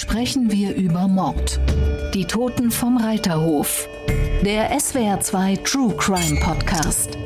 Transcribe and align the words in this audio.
sprechen 0.00 0.50
wir 0.50 0.74
über 0.76 1.08
Mord. 1.08 1.60
Die 2.14 2.24
Toten 2.24 2.70
vom 2.70 2.96
Reiterhof. 2.96 3.86
Der 4.42 4.72
SWR2 4.72 5.62
True 5.62 5.94
Crime 5.94 6.40
Podcast. 6.40 7.18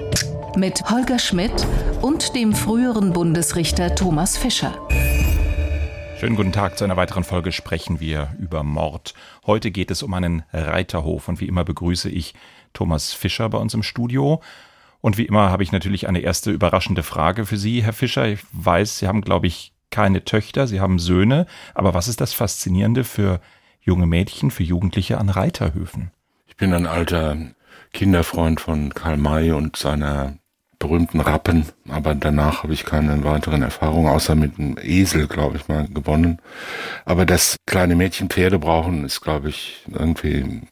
Mit 0.57 0.83
Holger 0.91 1.21
Schmidt 1.21 1.65
und 2.03 2.35
dem 2.35 2.53
früheren 2.53 3.13
Bundesrichter 3.13 3.95
Thomas 3.95 4.37
Fischer. 4.37 4.77
Schönen 6.19 6.35
guten 6.35 6.51
Tag. 6.51 6.77
Zu 6.77 6.83
einer 6.83 6.97
weiteren 6.97 7.23
Folge 7.23 7.53
sprechen 7.53 8.01
wir 8.01 8.35
über 8.41 8.65
Mord. 8.65 9.15
Heute 9.47 9.71
geht 9.71 9.93
es 9.93 10.03
um 10.03 10.13
einen 10.13 10.43
Reiterhof 10.53 11.29
und 11.29 11.41
wie 11.41 11.47
immer 11.47 11.63
begrüße 11.63 12.11
ich 12.11 12.35
Thomas 12.73 13.13
Fischer 13.13 13.49
bei 13.51 13.59
uns 13.59 13.75
im 13.75 13.85
Studio. 13.85 14.43
Und 15.01 15.17
wie 15.17 15.27
immer 15.27 15.51
habe 15.51 15.63
ich 15.63 15.71
natürlich 15.71 16.09
eine 16.09 16.21
erste 16.21 16.51
überraschende 16.51 17.05
Frage 17.05 17.47
für 17.47 17.57
Sie, 17.57 17.85
Herr 17.85 17.93
Fischer. 17.93 18.27
Ich 18.27 18.41
weiß, 18.51 18.99
Sie 18.99 19.07
haben, 19.07 19.21
glaube 19.21 19.47
ich, 19.47 19.74
keine 19.95 20.25
Töchter, 20.25 20.67
Sie 20.67 20.81
haben 20.81 20.99
Söhne. 20.99 21.47
Aber 21.73 21.95
was 21.95 22.09
ist 22.09 22.21
das 22.21 22.33
Faszinierende 22.33 23.05
für 23.05 23.41
junge 23.81 24.07
Mädchen, 24.07 24.51
für 24.51 24.65
Jugendliche 24.65 25.19
an 25.19 25.29
Reiterhöfen? 25.29 26.11
Ich 26.49 26.57
bin 26.57 26.75
ein 26.75 26.87
alter 26.87 27.37
Kinderfreund 27.93 28.61
von 28.61 28.93
Karl 28.93 29.17
May 29.17 29.53
und 29.53 29.77
seiner 29.77 30.35
berühmten 30.81 31.21
Rappen, 31.21 31.67
aber 31.89 32.17
danach 32.17 32.65
habe 32.65 32.73
ich 32.73 32.85
keine 32.85 33.23
weiteren 33.23 33.63
Erfahrungen, 33.63 34.09
außer 34.09 34.35
mit 34.35 34.59
einem 34.59 34.77
Esel, 34.83 35.29
glaube 35.29 35.59
ich, 35.59 35.69
mal 35.69 35.87
gewonnen. 35.87 36.41
Aber 37.05 37.25
dass 37.25 37.57
kleine 37.65 37.95
Mädchen 37.95 38.29
Pferde 38.29 38.59
brauchen, 38.59 39.05
ist, 39.05 39.21
glaube 39.21 39.49
ich, 39.49 39.85
irgendwie 39.87 40.63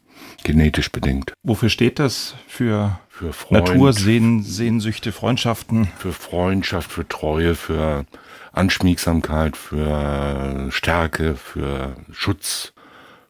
genetisch 0.43 0.91
bedingt. 0.91 1.33
Wofür 1.45 1.69
steht 1.69 2.01
das? 2.01 2.35
Für, 2.49 2.99
für 3.09 3.33
Freund, 3.33 3.69
Natursehnsüchte, 3.69 5.13
Freundschaften? 5.13 5.87
Für 5.97 6.13
Freundschaft, 6.13 6.91
für 6.91 7.07
Treue, 7.07 7.55
für 7.55 8.05
Anschmiegsamkeit, 8.53 9.57
für 9.57 10.69
Stärke, 10.71 11.37
für 11.37 11.97
Schutz, 12.13 12.73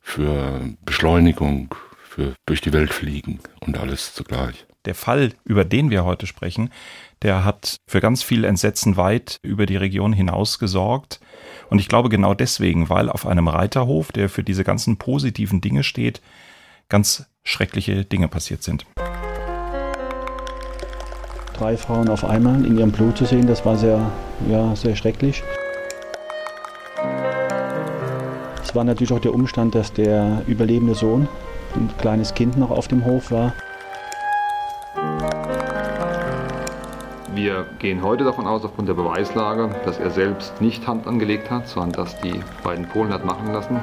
für 0.01 0.61
Beschleunigung, 0.85 1.75
für 2.03 2.35
durch 2.47 2.61
die 2.61 2.73
Welt 2.73 2.93
fliegen 2.93 3.41
und 3.61 3.79
alles 3.79 4.15
zugleich. 4.15 4.67
Der 4.85 4.95
Fall, 4.97 5.33
über 5.45 5.65
den 5.65 5.91
wir 5.91 6.05
heute 6.05 6.27
sprechen, 6.27 6.71
der 7.23 7.45
hat 7.45 7.77
für 7.87 8.01
ganz 8.01 8.23
viel 8.23 8.45
Entsetzen 8.45 8.97
weit 8.97 9.39
über 9.43 9.65
die 9.65 9.77
Region 9.77 10.13
hinaus 10.13 10.59
gesorgt. 10.59 11.21
Und 11.71 11.79
ich 11.79 11.89
glaube 11.89 12.09
genau 12.09 12.35
deswegen, 12.35 12.89
weil 12.89 13.09
auf 13.09 13.27
einem 13.27 13.47
Reiterhof, 13.47 14.11
der 14.11 14.29
für 14.29 14.43
diese 14.43 14.65
ganzen 14.65 14.97
positiven 14.97 15.61
Dinge 15.61 15.85
steht, 15.85 16.21
ganz 16.89 17.27
schreckliche 17.45 18.05
Dinge 18.05 18.29
passiert 18.29 18.65
sind 18.65 18.85
drei 21.53 21.77
Frauen 21.77 22.09
auf 22.09 22.25
einmal 22.25 22.65
in 22.65 22.79
ihrem 22.79 22.93
Blut 22.93 23.17
zu 23.17 23.25
sehen, 23.25 23.47
das 23.47 23.65
war 23.65 23.77
sehr, 23.77 24.01
ja, 24.49 24.75
sehr 24.75 24.97
schrecklich. 24.97 25.43
Es 28.63 28.75
war 28.75 28.85
natürlich 28.85 29.13
auch 29.13 29.21
der 29.21 29.35
Umstand, 29.35 29.75
dass 29.75 29.93
der 29.93 30.43
überlebende 30.47 30.95
Sohn, 30.95 31.29
ein 31.75 31.91
kleines 31.99 32.35
Kind 32.35 32.57
noch 32.57 32.71
auf 32.71 32.89
dem 32.89 33.05
Hof 33.05 33.31
war. 33.31 33.53
Wir 37.35 37.67
gehen 37.79 38.03
heute 38.03 38.25
davon 38.25 38.47
aus, 38.47 38.65
aufgrund 38.65 38.89
der 38.89 38.95
Beweislage, 38.95 39.71
dass 39.85 39.99
er 39.99 40.11
selbst 40.11 40.61
nicht 40.61 40.87
Hand 40.87 41.07
angelegt 41.07 41.51
hat, 41.51 41.67
sondern 41.67 41.93
dass 41.93 42.21
die 42.21 42.41
beiden 42.63 42.87
Polen 42.87 43.13
hat 43.13 43.25
machen 43.25 43.53
lassen. 43.53 43.81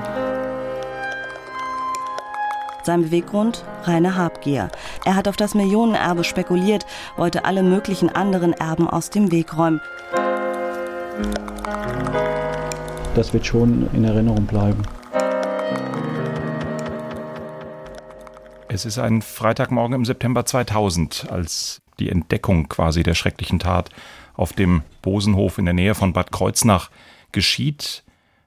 Sein 2.90 3.04
Beweggrund? 3.04 3.64
Reine 3.84 4.16
Habgier. 4.16 4.70
Er 5.06 5.14
hat 5.14 5.28
auf 5.28 5.38
das 5.38 5.54
Millionenerbe 5.54 6.24
spekuliert, 6.24 6.88
wollte 7.18 7.46
alle 7.46 7.62
möglichen 7.62 8.10
anderen 8.10 8.52
Erben 8.52 8.90
aus 8.90 9.12
dem 9.12 9.32
Weg 9.32 9.56
räumen. 9.56 9.80
Das 13.14 13.32
wird 13.32 13.46
schon 13.46 13.88
in 13.94 14.06
Erinnerung 14.06 14.48
bleiben. 14.48 14.82
Es 18.70 18.86
ist 18.86 18.98
ein 18.98 19.22
Freitagmorgen 19.22 19.94
im 19.94 20.06
September 20.06 20.44
2000, 20.44 21.28
als 21.30 21.84
die 22.00 22.10
Entdeckung 22.10 22.70
quasi 22.70 23.04
der 23.04 23.14
schrecklichen 23.14 23.60
Tat 23.60 23.92
auf 24.34 24.54
dem 24.54 24.82
Bosenhof 25.04 25.60
in 25.60 25.66
der 25.66 25.76
Nähe 25.76 25.94
von 25.94 26.12
Bad 26.12 26.32
Kreuznach 26.32 26.90
geschieht. 27.32 28.04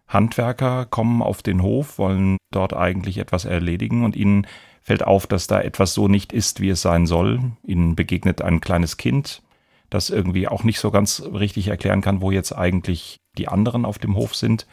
Handwerker 0.08 0.86
kommen 0.86 1.22
auf 1.22 1.44
den 1.44 1.62
Hof, 1.62 1.97
wollen 1.98 2.38
dort 2.54 2.74
eigentlich 2.74 3.18
etwas 3.18 3.44
erledigen 3.44 4.04
und 4.04 4.16
ihnen 4.16 4.46
fällt 4.82 5.04
auf, 5.04 5.26
dass 5.26 5.46
da 5.46 5.60
etwas 5.60 5.94
so 5.94 6.08
nicht 6.08 6.32
ist, 6.32 6.60
wie 6.60 6.70
es 6.70 6.82
sein 6.82 7.06
soll. 7.06 7.40
Ihnen 7.64 7.94
begegnet 7.96 8.42
ein 8.42 8.60
kleines 8.60 8.96
Kind, 8.96 9.42
das 9.90 10.10
irgendwie 10.10 10.48
auch 10.48 10.64
nicht 10.64 10.80
so 10.80 10.90
ganz 10.90 11.22
richtig 11.22 11.68
erklären 11.68 12.00
kann, 12.00 12.20
wo 12.20 12.30
jetzt 12.30 12.52
eigentlich 12.52 13.20
die 13.38 13.48
anderen 13.48 13.84
auf 13.84 13.98
dem 13.98 14.16
Hof 14.16 14.34
sind. 14.34 14.66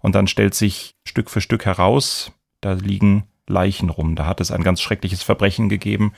Und 0.00 0.14
dann 0.14 0.26
stellt 0.26 0.54
sich 0.54 0.94
Stück 1.04 1.30
für 1.30 1.40
Stück 1.40 1.64
heraus, 1.64 2.32
da 2.60 2.72
liegen 2.72 3.24
Leichen 3.46 3.90
rum. 3.90 4.16
Da 4.16 4.26
hat 4.26 4.40
es 4.40 4.50
ein 4.50 4.62
ganz 4.62 4.80
schreckliches 4.80 5.22
Verbrechen 5.22 5.68
gegeben. 5.68 6.12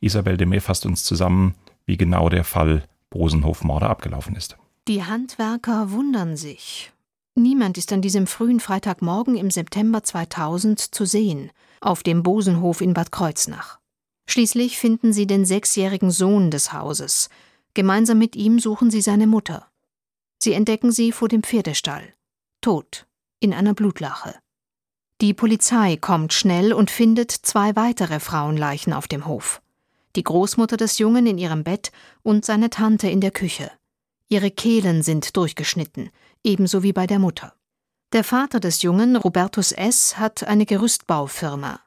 Isabel 0.00 0.36
Demey 0.36 0.60
fasst 0.60 0.86
uns 0.86 1.04
zusammen, 1.04 1.54
wie 1.84 1.96
genau 1.96 2.28
der 2.28 2.44
Fall 2.44 2.84
Bosenhof-Morde 3.10 3.88
abgelaufen 3.88 4.36
ist. 4.36 4.56
Die 4.88 5.04
Handwerker 5.04 5.90
wundern 5.90 6.36
sich. 6.36 6.92
Niemand 7.40 7.78
ist 7.78 7.90
an 7.90 8.02
diesem 8.02 8.26
frühen 8.26 8.60
Freitagmorgen 8.60 9.34
im 9.34 9.50
September 9.50 10.02
2000 10.02 10.78
zu 10.78 11.06
sehen, 11.06 11.50
auf 11.80 12.02
dem 12.02 12.22
Bosenhof 12.22 12.82
in 12.82 12.92
Bad 12.92 13.12
Kreuznach. 13.12 13.78
Schließlich 14.28 14.76
finden 14.76 15.14
sie 15.14 15.26
den 15.26 15.46
sechsjährigen 15.46 16.10
Sohn 16.10 16.50
des 16.50 16.74
Hauses. 16.74 17.30
Gemeinsam 17.72 18.18
mit 18.18 18.36
ihm 18.36 18.58
suchen 18.58 18.90
sie 18.90 19.00
seine 19.00 19.26
Mutter. 19.26 19.66
Sie 20.38 20.52
entdecken 20.52 20.92
sie 20.92 21.12
vor 21.12 21.28
dem 21.28 21.42
Pferdestall, 21.42 22.12
tot, 22.60 23.06
in 23.38 23.54
einer 23.54 23.72
Blutlache. 23.72 24.34
Die 25.22 25.32
Polizei 25.32 25.96
kommt 25.96 26.34
schnell 26.34 26.74
und 26.74 26.90
findet 26.90 27.30
zwei 27.30 27.74
weitere 27.74 28.20
Frauenleichen 28.20 28.92
auf 28.92 29.08
dem 29.08 29.24
Hof. 29.24 29.62
Die 30.14 30.24
Großmutter 30.24 30.76
des 30.76 30.98
Jungen 30.98 31.26
in 31.26 31.38
ihrem 31.38 31.64
Bett 31.64 31.90
und 32.22 32.44
seine 32.44 32.68
Tante 32.68 33.08
in 33.08 33.22
der 33.22 33.30
Küche. 33.30 33.70
Ihre 34.28 34.50
Kehlen 34.50 35.02
sind 35.02 35.36
durchgeschnitten, 35.36 36.10
ebenso 36.44 36.82
wie 36.82 36.92
bei 36.92 37.06
der 37.06 37.18
Mutter. 37.18 37.54
Der 38.12 38.24
Vater 38.24 38.58
des 38.58 38.82
Jungen, 38.82 39.16
Robertus 39.16 39.72
S., 39.72 40.18
hat 40.18 40.44
eine 40.44 40.66
Gerüstbaufirma. 40.66 41.80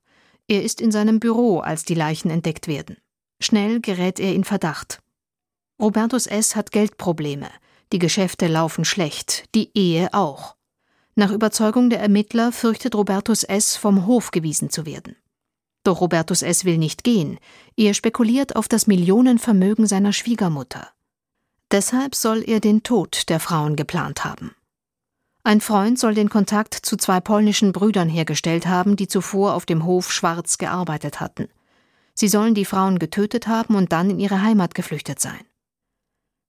Er 0.47 0.63
ist 0.63 0.79
in 0.79 0.91
seinem 0.91 1.19
Büro, 1.19 1.59
als 1.59 1.83
die 1.83 1.95
Leichen 1.95 2.29
entdeckt 2.29 2.67
werden. 2.67 2.97
Schnell 3.41 3.81
gerät 3.81 4.19
er 4.19 4.33
in 4.33 4.43
Verdacht. 4.43 5.01
Robertus 5.81 6.27
S. 6.27 6.55
hat 6.55 6.71
Geldprobleme. 6.71 7.49
Die 7.91 7.99
Geschäfte 7.99 8.47
laufen 8.47 8.85
schlecht, 8.85 9.45
die 9.53 9.69
Ehe 9.77 10.13
auch. 10.13 10.55
Nach 11.15 11.31
Überzeugung 11.31 11.89
der 11.89 11.99
Ermittler 11.99 12.51
fürchtet 12.51 12.95
Robertus 12.95 13.43
S., 13.43 13.75
vom 13.75 14.05
Hof 14.05 14.31
gewiesen 14.31 14.69
zu 14.69 14.85
werden. 14.85 15.15
Doch 15.83 15.99
Robertus 15.99 16.41
S. 16.41 16.63
will 16.63 16.77
nicht 16.77 17.03
gehen. 17.03 17.37
Er 17.75 17.93
spekuliert 17.93 18.55
auf 18.55 18.69
das 18.69 18.87
Millionenvermögen 18.87 19.85
seiner 19.85 20.13
Schwiegermutter. 20.13 20.92
Deshalb 21.73 22.13
soll 22.13 22.43
er 22.47 22.59
den 22.59 22.83
Tod 22.83 23.29
der 23.29 23.39
Frauen 23.39 23.75
geplant 23.75 24.23
haben. 24.23 24.55
Ein 25.43 25.59
Freund 25.59 25.97
soll 25.97 26.13
den 26.13 26.29
Kontakt 26.29 26.75
zu 26.75 26.97
zwei 26.97 27.19
polnischen 27.19 27.71
Brüdern 27.71 28.09
hergestellt 28.09 28.67
haben, 28.67 28.95
die 28.95 29.07
zuvor 29.07 29.55
auf 29.55 29.65
dem 29.65 29.83
Hof 29.83 30.11
schwarz 30.11 30.59
gearbeitet 30.59 31.19
hatten. 31.19 31.49
Sie 32.13 32.27
sollen 32.27 32.53
die 32.53 32.65
Frauen 32.65 32.99
getötet 32.99 33.47
haben 33.47 33.73
und 33.73 33.91
dann 33.91 34.11
in 34.11 34.19
ihre 34.19 34.43
Heimat 34.43 34.75
geflüchtet 34.75 35.19
sein. 35.19 35.41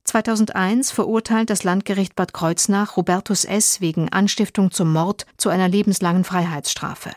2001 0.04 0.90
verurteilt 0.90 1.48
das 1.48 1.64
Landgericht 1.64 2.14
Bad 2.14 2.34
Kreuznach 2.34 2.98
Robertus 2.98 3.46
S. 3.46 3.80
wegen 3.80 4.10
Anstiftung 4.10 4.72
zum 4.72 4.92
Mord 4.92 5.24
zu 5.38 5.48
einer 5.48 5.68
lebenslangen 5.68 6.24
Freiheitsstrafe. 6.24 7.12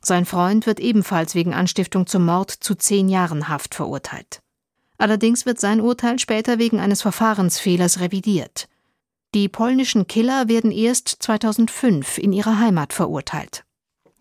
Sein 0.00 0.24
Freund 0.24 0.64
wird 0.64 0.80
ebenfalls 0.80 1.34
wegen 1.34 1.52
Anstiftung 1.52 2.06
zum 2.06 2.24
Mord 2.24 2.50
zu 2.50 2.74
zehn 2.74 3.10
Jahren 3.10 3.48
Haft 3.48 3.74
verurteilt. 3.74 4.40
Allerdings 4.98 5.46
wird 5.46 5.60
sein 5.60 5.80
Urteil 5.80 6.18
später 6.18 6.58
wegen 6.58 6.80
eines 6.80 7.02
Verfahrensfehlers 7.02 8.00
revidiert. 8.00 8.68
Die 9.34 9.48
polnischen 9.48 10.06
Killer 10.06 10.48
werden 10.48 10.70
erst 10.70 11.08
2005 11.08 12.18
in 12.18 12.32
ihrer 12.32 12.60
Heimat 12.60 12.92
verurteilt. 12.92 13.64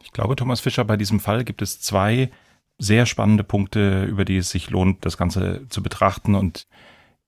Ich 0.02 0.12
glaube, 0.12 0.36
Thomas 0.36 0.60
Fischer, 0.60 0.84
bei 0.86 0.98
diesem 0.98 1.20
Fall 1.20 1.44
gibt 1.44 1.62
es 1.62 1.80
zwei 1.80 2.32
sehr 2.80 3.06
spannende 3.06 3.44
Punkte, 3.44 4.06
über 4.06 4.26
die 4.26 4.38
es 4.38 4.50
sich 4.50 4.70
lohnt, 4.70 5.06
das 5.06 5.18
Ganze 5.18 5.68
zu 5.70 5.84
betrachten 5.84 6.36
und 6.36 6.68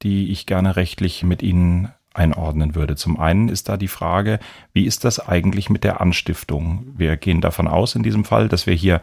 die 0.01 0.31
ich 0.31 0.45
gerne 0.45 0.75
rechtlich 0.75 1.23
mit 1.23 1.41
Ihnen 1.43 1.91
einordnen 2.13 2.75
würde. 2.75 2.95
Zum 2.95 3.19
einen 3.19 3.49
ist 3.49 3.69
da 3.69 3.77
die 3.77 3.87
Frage, 3.87 4.39
wie 4.73 4.85
ist 4.85 5.03
das 5.03 5.19
eigentlich 5.19 5.69
mit 5.69 5.83
der 5.83 6.01
Anstiftung? 6.01 6.87
Wir 6.97 7.17
gehen 7.17 7.41
davon 7.41 7.67
aus 7.67 7.95
in 7.95 8.03
diesem 8.03 8.25
Fall, 8.25 8.49
dass 8.49 8.65
wir 8.65 8.73
hier 8.73 9.01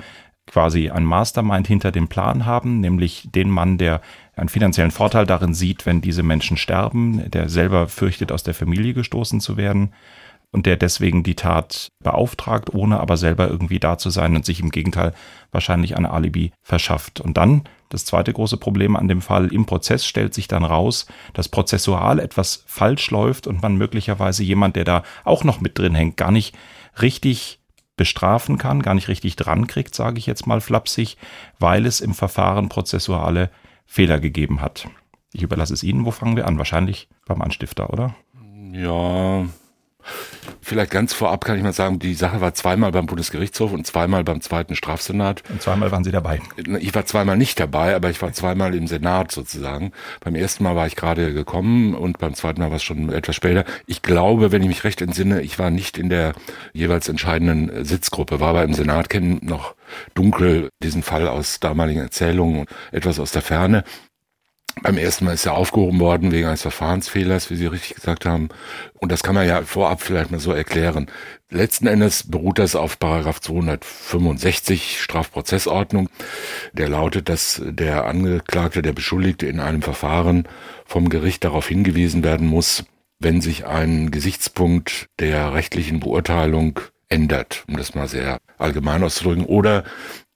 quasi 0.53 0.91
ein 0.91 1.05
Mastermind 1.05 1.67
hinter 1.67 1.91
dem 1.93 2.09
Plan 2.09 2.45
haben, 2.45 2.81
nämlich 2.81 3.29
den 3.35 3.49
Mann, 3.49 3.79
der 3.79 4.03
einen 4.37 4.51
finanziellen 4.51 4.91
Vorteil 4.91 5.25
darin 5.25 5.55
sieht, 5.55 5.87
wenn 5.87 6.03
diese 6.03 6.23
Menschen 6.23 6.59
sterben, 6.59 7.31
der 7.31 7.49
selber 7.49 7.89
fürchtet, 7.89 8.31
aus 8.33 8.43
der 8.43 8.53
Familie 8.53 8.93
gestoßen 8.93 9.41
zu 9.41 9.57
werden 9.57 9.95
und 10.51 10.67
der 10.67 10.77
deswegen 10.77 11.23
die 11.23 11.37
Tat 11.37 11.89
beauftragt, 12.05 12.75
ohne 12.75 13.01
aber 13.01 13.17
selber 13.17 13.49
irgendwie 13.49 13.81
da 13.81 13.97
zu 13.97 14.11
sein 14.11 14.37
und 14.37 14.45
sich 14.45 14.61
im 14.61 14.71
Gegenteil 14.71 15.15
wahrscheinlich 15.53 15.97
ein 15.97 16.05
Alibi 16.05 16.53
verschafft. 16.63 17.21
Und 17.21 17.39
dann 17.39 17.63
Das 17.89 18.07
zweite 18.07 18.33
große 18.33 18.57
Problem 18.57 18.97
an 18.97 19.07
dem 19.07 19.21
Fall 19.21 19.53
im 19.53 19.67
Prozess 19.67 20.07
stellt 20.07 20.33
sich 20.33 20.49
dann 20.49 20.65
raus, 20.65 21.07
dass 21.35 21.51
prozessual 21.51 22.21
etwas 22.21 22.65
falsch 22.67 23.11
läuft 23.11 23.47
und 23.47 23.61
man 23.61 23.77
möglicherweise 23.77 24.43
jemand, 24.43 24.77
der 24.77 24.85
da 24.85 25.03
auch 25.25 25.45
noch 25.45 25.61
mit 25.61 25.79
drin 25.79 25.95
hängt, 25.95 26.17
gar 26.17 26.31
nicht 26.31 26.55
richtig 27.03 27.62
bestrafen 27.97 28.59
kann, 28.59 28.83
gar 28.83 28.95
nicht 28.95 29.09
richtig 29.09 29.37
dran 29.37 29.67
kriegt, 29.67 29.95
sage 29.95 30.19
ich 30.19 30.27
jetzt 30.27 30.47
mal 30.47 30.61
flapsig, 30.61 31.17
weil 31.59 31.87
es 31.87 32.01
im 32.01 32.15
Verfahren 32.15 32.69
prozessuale 32.69 33.51
Fehler 33.87 34.21
gegeben 34.21 34.61
hat. 34.61 34.89
Ich 35.33 35.43
überlasse 35.43 35.75
es 35.75 35.83
Ihnen. 35.83 36.05
Wo 36.05 36.11
fangen 36.11 36.37
wir 36.37 36.47
an? 36.47 36.59
Wahrscheinlich 36.59 37.09
beim 37.27 37.43
Anstifter, 37.43 37.91
oder? 37.91 38.15
Ja, 38.73 39.47
Vielleicht 40.61 40.91
ganz 40.91 41.13
vorab 41.13 41.45
kann 41.45 41.57
ich 41.57 41.63
mal 41.63 41.73
sagen, 41.73 41.99
die 41.99 42.15
Sache 42.15 42.41
war 42.41 42.55
zweimal 42.55 42.93
beim 42.93 43.07
Bundesgerichtshof 43.07 43.73
und 43.73 43.87
zweimal 43.87 44.25
beim 44.25 44.41
zweiten 44.41 44.77
Strafsenat. 44.77 45.43
Und 45.49 45.61
zweimal 45.61 45.91
waren 45.91 46.05
Sie 46.05 46.13
dabei. 46.13 46.41
Ich 46.81 46.95
war 46.95 47.05
zweimal 47.05 47.37
nicht 47.37 47.59
dabei, 47.59 47.95
aber 47.95 48.11
ich 48.11 48.23
war 48.23 48.33
zweimal 48.33 48.75
im 48.75 48.87
Senat 48.87 49.33
sozusagen. 49.33 49.93
Beim 50.21 50.35
ersten 50.35 50.65
Mal 50.65 50.77
war 50.77 50.87
ich 50.87 50.97
gerade 50.97 51.33
gekommen 51.33 51.95
und 51.95 52.19
beim 52.19 52.35
zweiten 52.35 52.61
Mal 52.61 52.71
war 52.71 52.77
es 52.77 52.83
schon 52.83 53.13
etwas 53.13 53.37
später. 53.37 53.65
Ich 53.87 54.03
glaube, 54.03 54.53
wenn 54.53 54.63
ich 54.63 54.69
mich 54.69 54.85
recht 54.85 55.03
entsinne, 55.03 55.43
ich 55.43 55.59
war 55.59 55.71
nicht 55.71 55.99
in 55.99 56.09
der 56.09 56.33
jeweils 56.73 57.09
entscheidenden 57.09 57.85
Sitzgruppe, 57.85 58.41
war 58.41 58.49
aber 58.49 58.65
im 58.65 58.75
Senat, 58.75 59.11
kennen 59.11 59.41
noch 59.43 59.75
dunkel 60.15 60.69
diesen 60.83 61.03
Fall 61.03 61.29
aus 61.29 61.61
damaligen 61.61 62.01
Erzählungen 62.01 62.61
und 62.61 62.69
etwas 62.93 63.19
aus 63.19 63.33
der 63.33 63.43
Ferne. 63.43 63.85
Beim 64.81 64.97
ersten 64.97 65.27
Mal 65.27 65.35
ist 65.35 65.45
er 65.45 65.55
aufgehoben 65.55 66.01
worden 66.01 66.33
wegen 66.33 66.47
eines 66.47 66.63
Verfahrensfehlers, 66.63 67.51
wie 67.51 67.57
Sie 67.57 67.67
richtig 67.67 67.95
gesagt 67.95 68.25
haben. 68.25 68.49
Und 68.95 69.13
das 69.13 69.23
kann 69.23 69.35
man 69.35 69.47
ja 69.47 69.63
vorab 69.63 70.01
vielleicht 70.01 70.31
mal 70.31 70.41
so 70.41 70.53
erklären. 70.53 71.11
Letzten 71.51 71.87
Endes 71.87 72.31
beruht 72.31 72.59
das 72.59 72.75
auf 72.75 72.99
Paragraph 72.99 73.41
265 73.41 75.01
Strafprozessordnung. 75.01 76.09
Der 76.73 76.89
lautet, 76.89 77.29
dass 77.29 77.61
der 77.65 78.07
Angeklagte, 78.07 78.81
der 78.81 78.93
Beschuldigte 78.93 79.47
in 79.47 79.61
einem 79.61 79.83
Verfahren 79.83 80.49
vom 80.87 81.11
Gericht 81.11 81.45
darauf 81.45 81.69
hingewiesen 81.69 82.25
werden 82.25 82.47
muss, 82.47 82.85
wenn 83.19 83.43
sich 83.43 83.67
ein 83.67 84.11
Gesichtspunkt 84.11 85.09
der 85.21 85.53
rechtlichen 85.53 86.01
Beurteilung 86.01 86.81
ändert, 87.11 87.65
um 87.69 87.77
das 87.77 87.95
mal 87.95 88.09
sehr 88.09 88.39
allgemein 88.57 89.05
auszudrücken, 89.05 89.45
oder 89.45 89.85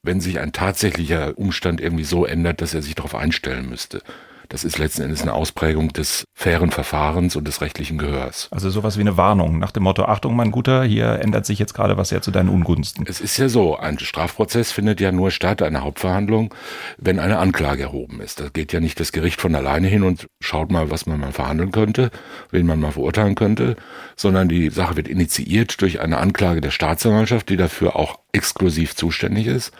wenn 0.06 0.20
sich 0.20 0.38
ein 0.40 0.52
tatsächlicher 0.52 1.36
Umstand 1.36 1.80
irgendwie 1.80 2.04
so 2.04 2.24
ändert, 2.24 2.60
dass 2.60 2.74
er 2.74 2.82
sich 2.82 2.94
darauf 2.94 3.14
einstellen 3.14 3.68
müsste. 3.68 4.02
Das 4.48 4.64
ist 4.64 4.78
letzten 4.78 5.02
Endes 5.02 5.22
eine 5.22 5.32
Ausprägung 5.32 5.92
des 5.92 6.24
fairen 6.34 6.70
Verfahrens 6.70 7.36
und 7.36 7.46
des 7.48 7.60
rechtlichen 7.60 7.98
Gehörs. 7.98 8.48
Also 8.50 8.70
sowas 8.70 8.96
wie 8.96 9.00
eine 9.00 9.16
Warnung 9.16 9.58
nach 9.58 9.72
dem 9.72 9.82
Motto, 9.82 10.04
Achtung, 10.04 10.36
mein 10.36 10.50
Guter, 10.50 10.84
hier 10.84 11.20
ändert 11.20 11.46
sich 11.46 11.58
jetzt 11.58 11.74
gerade 11.74 11.96
was 11.96 12.10
ja 12.10 12.20
zu 12.20 12.30
deinen 12.30 12.48
Ungunsten. 12.48 13.04
Es 13.08 13.20
ist 13.20 13.36
ja 13.38 13.48
so, 13.48 13.76
ein 13.76 13.98
Strafprozess 13.98 14.72
findet 14.72 15.00
ja 15.00 15.12
nur 15.12 15.30
statt, 15.30 15.62
eine 15.62 15.82
Hauptverhandlung, 15.82 16.54
wenn 16.98 17.18
eine 17.18 17.38
Anklage 17.38 17.84
erhoben 17.84 18.20
ist. 18.20 18.40
Da 18.40 18.48
geht 18.48 18.72
ja 18.72 18.80
nicht 18.80 19.00
das 19.00 19.12
Gericht 19.12 19.40
von 19.40 19.54
alleine 19.54 19.88
hin 19.88 20.02
und 20.02 20.28
schaut 20.40 20.70
mal, 20.70 20.90
was 20.90 21.06
man 21.06 21.18
mal 21.18 21.32
verhandeln 21.32 21.72
könnte, 21.72 22.10
wen 22.50 22.66
man 22.66 22.80
mal 22.80 22.92
verurteilen 22.92 23.34
könnte, 23.34 23.76
sondern 24.16 24.48
die 24.48 24.70
Sache 24.70 24.96
wird 24.96 25.08
initiiert 25.08 25.80
durch 25.80 26.00
eine 26.00 26.18
Anklage 26.18 26.60
der 26.60 26.70
Staatsanwaltschaft, 26.70 27.48
die 27.48 27.56
dafür 27.56 27.96
auch 27.96 28.18
exklusiv 28.32 28.94
zuständig 28.94 29.46
ist. 29.46 29.72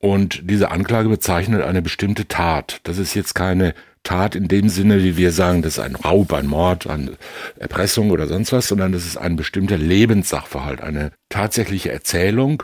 Und 0.00 0.42
diese 0.44 0.70
Anklage 0.70 1.08
bezeichnet 1.08 1.62
eine 1.62 1.82
bestimmte 1.82 2.28
Tat. 2.28 2.80
Das 2.84 2.98
ist 2.98 3.14
jetzt 3.14 3.34
keine 3.34 3.74
Tat 4.04 4.34
in 4.34 4.48
dem 4.48 4.68
Sinne, 4.68 5.02
wie 5.02 5.16
wir 5.16 5.32
sagen, 5.32 5.62
das 5.62 5.74
ist 5.74 5.84
ein 5.84 5.96
Raub, 5.96 6.32
ein 6.32 6.46
Mord, 6.46 6.86
eine 6.86 7.12
Erpressung 7.58 8.10
oder 8.10 8.26
sonst 8.26 8.52
was, 8.52 8.68
sondern 8.68 8.92
das 8.92 9.04
ist 9.04 9.16
ein 9.16 9.36
bestimmter 9.36 9.76
Lebenssachverhalt, 9.76 10.80
eine 10.80 11.12
tatsächliche 11.28 11.92
Erzählung 11.92 12.62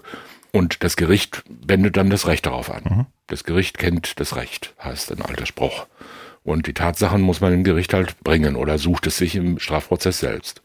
und 0.53 0.85
das 0.85 0.97
Gericht 0.97 1.43
wendet 1.49 1.97
dann 1.97 2.11
das 2.11 2.29
Recht 2.29 2.47
darauf 2.47 2.71
an. 2.71 2.83
Mhm. 2.85 3.07
Das 3.27 3.43
Gericht 3.43 3.77
kennt 3.77 4.21
das 4.21 4.37
Recht, 4.37 4.73
heißt 4.83 5.11
ein 5.11 5.21
alter 5.21 5.47
Spruch. 5.47 5.87
Und 6.45 6.67
die 6.67 6.75
Tatsachen 6.75 7.23
muss 7.23 7.41
man 7.41 7.53
im 7.53 7.65
Gericht 7.65 7.93
halt 7.93 8.23
bringen 8.23 8.55
oder 8.55 8.79
sucht 8.79 9.07
es 9.07 9.17
sich 9.17 9.35
im 9.35 9.59
Strafprozess 9.59 10.21
selbst. 10.21 10.63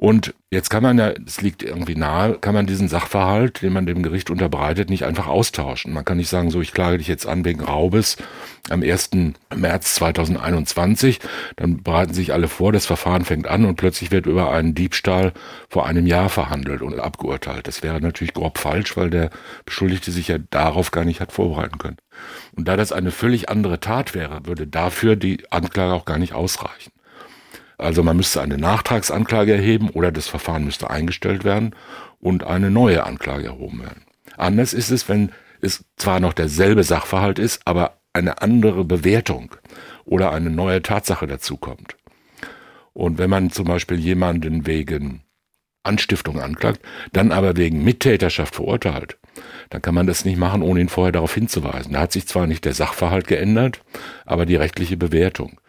Und 0.00 0.32
jetzt 0.52 0.70
kann 0.70 0.84
man 0.84 0.96
ja, 0.96 1.12
es 1.26 1.40
liegt 1.40 1.64
irgendwie 1.64 1.96
nahe, 1.96 2.34
kann 2.34 2.54
man 2.54 2.68
diesen 2.68 2.86
Sachverhalt, 2.86 3.62
den 3.62 3.72
man 3.72 3.84
dem 3.84 4.04
Gericht 4.04 4.30
unterbreitet, 4.30 4.90
nicht 4.90 5.04
einfach 5.04 5.26
austauschen. 5.26 5.92
Man 5.92 6.04
kann 6.04 6.18
nicht 6.18 6.28
sagen, 6.28 6.52
so, 6.52 6.60
ich 6.60 6.72
klage 6.72 6.98
dich 6.98 7.08
jetzt 7.08 7.26
an 7.26 7.44
wegen 7.44 7.64
Raubes 7.64 8.16
am 8.70 8.84
1. 8.84 9.10
März 9.56 9.94
2021. 9.94 11.18
Dann 11.56 11.82
bereiten 11.82 12.14
sich 12.14 12.32
alle 12.32 12.46
vor, 12.46 12.70
das 12.70 12.86
Verfahren 12.86 13.24
fängt 13.24 13.48
an 13.48 13.64
und 13.64 13.74
plötzlich 13.74 14.12
wird 14.12 14.26
über 14.26 14.52
einen 14.52 14.76
Diebstahl 14.76 15.32
vor 15.68 15.86
einem 15.86 16.06
Jahr 16.06 16.28
verhandelt 16.28 16.80
und 16.80 17.00
abgeurteilt. 17.00 17.66
Das 17.66 17.82
wäre 17.82 18.00
natürlich 18.00 18.34
grob 18.34 18.58
falsch, 18.58 18.96
weil 18.96 19.10
der 19.10 19.30
Beschuldigte 19.64 20.12
sich 20.12 20.28
ja 20.28 20.38
darauf 20.50 20.92
gar 20.92 21.04
nicht 21.04 21.20
hat 21.20 21.32
vorbereiten 21.32 21.78
können. 21.78 21.96
Und 22.54 22.68
da 22.68 22.76
das 22.76 22.92
eine 22.92 23.10
völlig 23.10 23.48
andere 23.48 23.80
Tat 23.80 24.14
wäre, 24.14 24.46
würde 24.46 24.68
dafür 24.68 25.16
die 25.16 25.50
Anklage 25.50 25.92
auch 25.92 26.04
gar 26.04 26.18
nicht 26.18 26.34
ausreichen. 26.34 26.92
Also 27.78 28.02
man 28.02 28.16
müsste 28.16 28.42
eine 28.42 28.58
Nachtragsanklage 28.58 29.54
erheben 29.54 29.90
oder 29.90 30.10
das 30.10 30.28
Verfahren 30.28 30.64
müsste 30.64 30.90
eingestellt 30.90 31.44
werden 31.44 31.74
und 32.20 32.44
eine 32.44 32.70
neue 32.70 33.04
Anklage 33.04 33.46
erhoben 33.46 33.80
werden. 33.80 34.04
Anders 34.36 34.74
ist 34.74 34.90
es, 34.90 35.08
wenn 35.08 35.30
es 35.60 35.84
zwar 35.96 36.20
noch 36.20 36.32
derselbe 36.32 36.82
Sachverhalt 36.82 37.38
ist, 37.38 37.62
aber 37.64 37.98
eine 38.12 38.42
andere 38.42 38.84
Bewertung 38.84 39.54
oder 40.04 40.32
eine 40.32 40.50
neue 40.50 40.82
Tatsache 40.82 41.26
dazukommt. 41.26 41.96
Und 42.92 43.18
wenn 43.18 43.30
man 43.30 43.50
zum 43.50 43.66
Beispiel 43.66 43.98
jemanden 43.98 44.66
wegen 44.66 45.22
Anstiftung 45.84 46.40
anklagt, 46.40 46.80
dann 47.12 47.30
aber 47.30 47.56
wegen 47.56 47.84
Mittäterschaft 47.84 48.56
verurteilt, 48.56 49.18
dann 49.70 49.82
kann 49.82 49.94
man 49.94 50.06
das 50.06 50.24
nicht 50.24 50.36
machen, 50.36 50.62
ohne 50.62 50.80
ihn 50.80 50.88
vorher 50.88 51.12
darauf 51.12 51.34
hinzuweisen. 51.34 51.92
Da 51.92 52.00
hat 52.00 52.12
sich 52.12 52.26
zwar 52.26 52.48
nicht 52.48 52.64
der 52.64 52.74
Sachverhalt 52.74 53.28
geändert, 53.28 53.82
aber 54.26 54.46
die 54.46 54.56
rechtliche 54.56 54.96
Bewertung. 54.96 55.60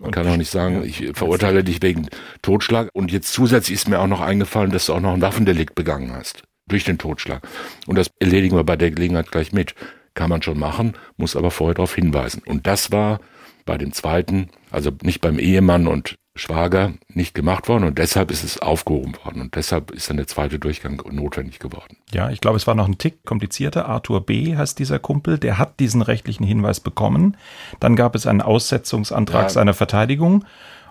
Man 0.00 0.12
kann 0.12 0.26
auch 0.26 0.36
nicht 0.36 0.50
sagen, 0.50 0.82
ich 0.82 1.10
verurteile 1.12 1.62
dich 1.62 1.82
wegen 1.82 2.08
Totschlag 2.40 2.88
und 2.94 3.12
jetzt 3.12 3.34
zusätzlich 3.34 3.74
ist 3.74 3.88
mir 3.88 4.00
auch 4.00 4.06
noch 4.06 4.22
eingefallen, 4.22 4.70
dass 4.70 4.86
du 4.86 4.94
auch 4.94 5.00
noch 5.00 5.12
ein 5.12 5.20
Waffendelikt 5.20 5.74
begangen 5.74 6.12
hast. 6.12 6.42
Durch 6.66 6.84
den 6.84 6.96
Totschlag. 6.96 7.46
Und 7.86 7.98
das 7.98 8.10
erledigen 8.18 8.56
wir 8.56 8.64
bei 8.64 8.76
der 8.76 8.90
Gelegenheit 8.90 9.30
gleich 9.30 9.52
mit. 9.52 9.74
Kann 10.14 10.30
man 10.30 10.40
schon 10.40 10.58
machen, 10.58 10.94
muss 11.18 11.36
aber 11.36 11.50
vorher 11.50 11.74
darauf 11.74 11.94
hinweisen. 11.94 12.42
Und 12.46 12.66
das 12.66 12.90
war 12.90 13.20
bei 13.66 13.76
dem 13.76 13.92
zweiten, 13.92 14.48
also 14.70 14.90
nicht 15.02 15.20
beim 15.20 15.38
Ehemann 15.38 15.86
und 15.86 16.16
Schwager 16.40 16.94
nicht 17.08 17.34
gemacht 17.34 17.68
worden 17.68 17.84
und 17.84 17.98
deshalb 17.98 18.30
ist 18.30 18.44
es 18.44 18.60
aufgehoben 18.60 19.14
worden 19.24 19.42
und 19.42 19.54
deshalb 19.56 19.90
ist 19.90 20.08
dann 20.08 20.16
der 20.16 20.26
zweite 20.26 20.58
Durchgang 20.58 21.02
notwendig 21.10 21.58
geworden. 21.58 21.96
Ja, 22.12 22.30
ich 22.30 22.40
glaube, 22.40 22.56
es 22.56 22.66
war 22.66 22.74
noch 22.74 22.88
ein 22.88 22.98
Tick 22.98 23.24
komplizierter. 23.24 23.86
Arthur 23.86 24.24
B. 24.24 24.56
heißt 24.56 24.78
dieser 24.78 24.98
Kumpel, 24.98 25.38
der 25.38 25.58
hat 25.58 25.78
diesen 25.80 26.02
rechtlichen 26.02 26.44
Hinweis 26.44 26.80
bekommen. 26.80 27.36
Dann 27.78 27.94
gab 27.94 28.14
es 28.14 28.26
einen 28.26 28.40
Aussetzungsantrag 28.40 29.44
ja. 29.44 29.48
seiner 29.50 29.74
Verteidigung 29.74 30.44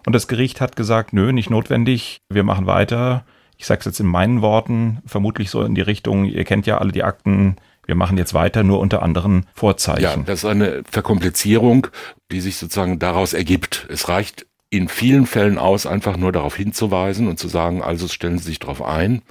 und 0.06 0.13
das 0.13 0.28
Gericht 0.28 0.62
hat 0.62 0.75
gesagt, 0.75 1.13
nö, 1.13 1.34
nicht 1.34 1.50
notwendig, 1.50 2.22
wir 2.30 2.44
machen 2.44 2.68
weiter. 2.68 3.25
Ich 3.57 3.66
sage 3.66 3.80
es 3.80 3.86
jetzt 3.86 4.00
in 4.00 4.07
meinen 4.07 4.42
Worten, 4.42 5.00
vermutlich 5.06 5.50
so 5.50 5.64
in 5.64 5.76
die 5.76 5.81
Richtung, 5.81 6.26
ihr 6.26 6.45
kennt 6.45 6.66
ja 6.66 6.78
alle 6.78 6.92
die 6.92 7.04
Akten, 7.04 7.57
wir 7.90 7.95
machen 7.95 8.19
jetzt 8.19 8.35
weiter, 8.35 8.64
nur 8.64 8.80
unter 8.80 9.02
anderen 9.02 9.47
Vorzeichen. 9.56 10.04
Ja, 10.04 10.16
das 10.16 10.44
ist 10.44 10.45
eine 10.45 10.83
Verkomplizierung, 10.90 11.88
die 12.31 12.40
sich 12.40 12.57
sozusagen 12.57 13.00
daraus 13.00 13.33
ergibt. 13.33 13.88
Es 13.90 14.07
reicht 14.07 14.45
in 14.69 14.88
vielen 14.88 15.26
Fällen 15.26 15.57
aus, 15.57 15.85
einfach 15.85 16.18
nur 16.18 16.31
darauf 16.31 16.56
hinzuweisen 16.56 17.28
und 17.28 17.40
zu 17.40 17.47
sagen, 17.47 17.81
also 17.81 18.07
stellen 18.07 18.38
Sie 18.38 18.45
sich 18.45 18.59
darauf 18.59 18.81
ein. 18.81 19.21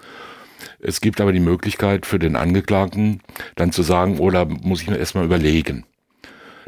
Es 0.80 1.00
gibt 1.00 1.20
aber 1.20 1.32
die 1.32 1.40
Möglichkeit 1.40 2.06
für 2.06 2.18
den 2.18 2.36
Angeklagten 2.36 3.20
dann 3.54 3.72
zu 3.72 3.82
sagen, 3.82 4.18
oder 4.18 4.46
muss 4.46 4.82
ich 4.82 4.90
mir 4.90 4.96
erstmal 4.96 5.24
überlegen. 5.24 5.84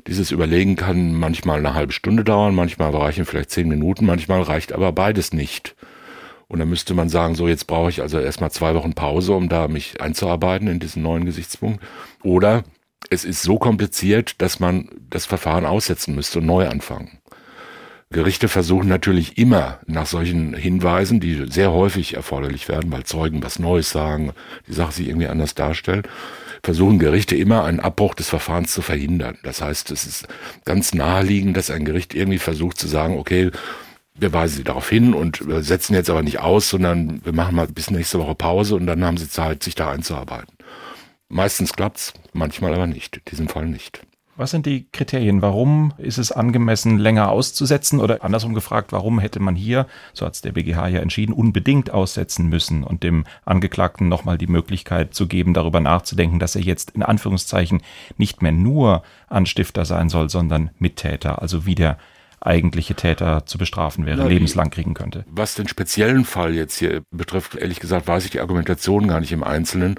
Dieses 0.06 0.30
Überlegen 0.30 0.76
kann 0.76 1.14
manchmal 1.14 1.58
eine 1.58 1.74
halbe 1.74 1.92
Stunde 1.92 2.24
dauern, 2.24 2.54
manchmal 2.54 2.94
reichen 2.94 3.26
vielleicht 3.26 3.50
zehn 3.50 3.68
Minuten, 3.68 4.06
manchmal 4.06 4.42
reicht 4.42 4.72
aber 4.72 4.92
beides 4.92 5.32
nicht. 5.32 5.74
Und 6.48 6.58
dann 6.58 6.68
müsste 6.68 6.94
man 6.94 7.08
sagen, 7.08 7.34
so 7.34 7.46
jetzt 7.46 7.66
brauche 7.66 7.90
ich 7.90 8.00
also 8.00 8.18
erstmal 8.18 8.50
zwei 8.50 8.74
Wochen 8.74 8.94
Pause, 8.94 9.34
um 9.34 9.48
da 9.48 9.68
mich 9.68 10.00
einzuarbeiten 10.00 10.68
in 10.68 10.80
diesen 10.80 11.02
neuen 11.02 11.24
Gesichtspunkt. 11.24 11.80
Oder 12.24 12.64
es 13.08 13.24
ist 13.24 13.42
so 13.42 13.58
kompliziert, 13.58 14.40
dass 14.42 14.58
man 14.58 14.88
das 15.08 15.26
Verfahren 15.26 15.66
aussetzen 15.66 16.14
müsste 16.14 16.40
und 16.40 16.46
neu 16.46 16.68
anfangen. 16.68 17.19
Gerichte 18.12 18.48
versuchen 18.48 18.88
natürlich 18.88 19.38
immer 19.38 19.78
nach 19.86 20.06
solchen 20.06 20.52
Hinweisen, 20.54 21.20
die 21.20 21.46
sehr 21.48 21.70
häufig 21.70 22.14
erforderlich 22.14 22.68
werden, 22.68 22.90
weil 22.90 23.04
Zeugen 23.04 23.40
was 23.44 23.60
Neues 23.60 23.90
sagen, 23.90 24.32
die 24.66 24.72
Sache 24.72 24.90
sich 24.90 25.08
irgendwie 25.08 25.28
anders 25.28 25.54
darstellt, 25.54 26.08
versuchen 26.64 26.98
Gerichte 26.98 27.36
immer 27.36 27.62
einen 27.64 27.78
Abbruch 27.78 28.16
des 28.16 28.28
Verfahrens 28.28 28.72
zu 28.72 28.82
verhindern. 28.82 29.38
Das 29.44 29.62
heißt, 29.62 29.92
es 29.92 30.06
ist 30.06 30.28
ganz 30.64 30.92
naheliegend, 30.92 31.56
dass 31.56 31.70
ein 31.70 31.84
Gericht 31.84 32.12
irgendwie 32.12 32.38
versucht 32.38 32.78
zu 32.78 32.88
sagen, 32.88 33.16
okay, 33.16 33.52
wir 34.14 34.32
weisen 34.32 34.56
sie 34.56 34.64
darauf 34.64 34.88
hin 34.88 35.14
und 35.14 35.44
setzen 35.60 35.94
jetzt 35.94 36.10
aber 36.10 36.24
nicht 36.24 36.40
aus, 36.40 36.68
sondern 36.68 37.24
wir 37.24 37.32
machen 37.32 37.54
mal 37.54 37.68
bis 37.68 37.92
nächste 37.92 38.18
Woche 38.18 38.34
Pause 38.34 38.74
und 38.74 38.88
dann 38.88 39.04
haben 39.04 39.18
sie 39.18 39.28
Zeit, 39.28 39.62
sich 39.62 39.76
da 39.76 39.88
einzuarbeiten. 39.88 40.56
Meistens 41.28 41.72
klappt's, 41.74 42.12
manchmal 42.32 42.74
aber 42.74 42.88
nicht, 42.88 43.18
in 43.18 43.22
diesem 43.30 43.48
Fall 43.48 43.66
nicht. 43.66 44.02
Was 44.40 44.52
sind 44.52 44.64
die 44.64 44.86
Kriterien? 44.90 45.42
Warum 45.42 45.92
ist 45.98 46.16
es 46.16 46.32
angemessen, 46.32 46.96
länger 46.96 47.28
auszusetzen? 47.28 48.00
Oder 48.00 48.24
andersrum 48.24 48.54
gefragt, 48.54 48.90
warum 48.90 49.18
hätte 49.18 49.38
man 49.38 49.54
hier, 49.54 49.86
so 50.14 50.24
hat 50.24 50.32
es 50.32 50.40
der 50.40 50.52
BGH 50.52 50.88
ja 50.88 51.00
entschieden, 51.00 51.34
unbedingt 51.34 51.90
aussetzen 51.90 52.48
müssen 52.48 52.82
und 52.82 53.02
dem 53.02 53.26
Angeklagten 53.44 54.08
nochmal 54.08 54.38
die 54.38 54.46
Möglichkeit 54.46 55.12
zu 55.12 55.26
geben, 55.26 55.52
darüber 55.52 55.80
nachzudenken, 55.80 56.38
dass 56.38 56.56
er 56.56 56.62
jetzt 56.62 56.92
in 56.92 57.02
Anführungszeichen 57.02 57.82
nicht 58.16 58.40
mehr 58.40 58.52
nur 58.52 59.02
Anstifter 59.28 59.84
sein 59.84 60.08
soll, 60.08 60.30
sondern 60.30 60.70
Mittäter, 60.78 61.42
also 61.42 61.66
wie 61.66 61.74
der 61.74 61.98
eigentliche 62.40 62.94
Täter 62.94 63.44
zu 63.44 63.58
bestrafen 63.58 64.06
wäre, 64.06 64.22
Na, 64.22 64.26
lebenslang 64.26 64.70
kriegen 64.70 64.94
könnte. 64.94 65.26
Was 65.28 65.54
den 65.54 65.68
speziellen 65.68 66.24
Fall 66.24 66.54
jetzt 66.54 66.78
hier 66.78 67.02
betrifft, 67.10 67.56
ehrlich 67.56 67.80
gesagt, 67.80 68.08
weiß 68.08 68.24
ich 68.24 68.30
die 68.30 68.40
Argumentation 68.40 69.06
gar 69.06 69.20
nicht 69.20 69.32
im 69.32 69.44
Einzelnen. 69.44 69.96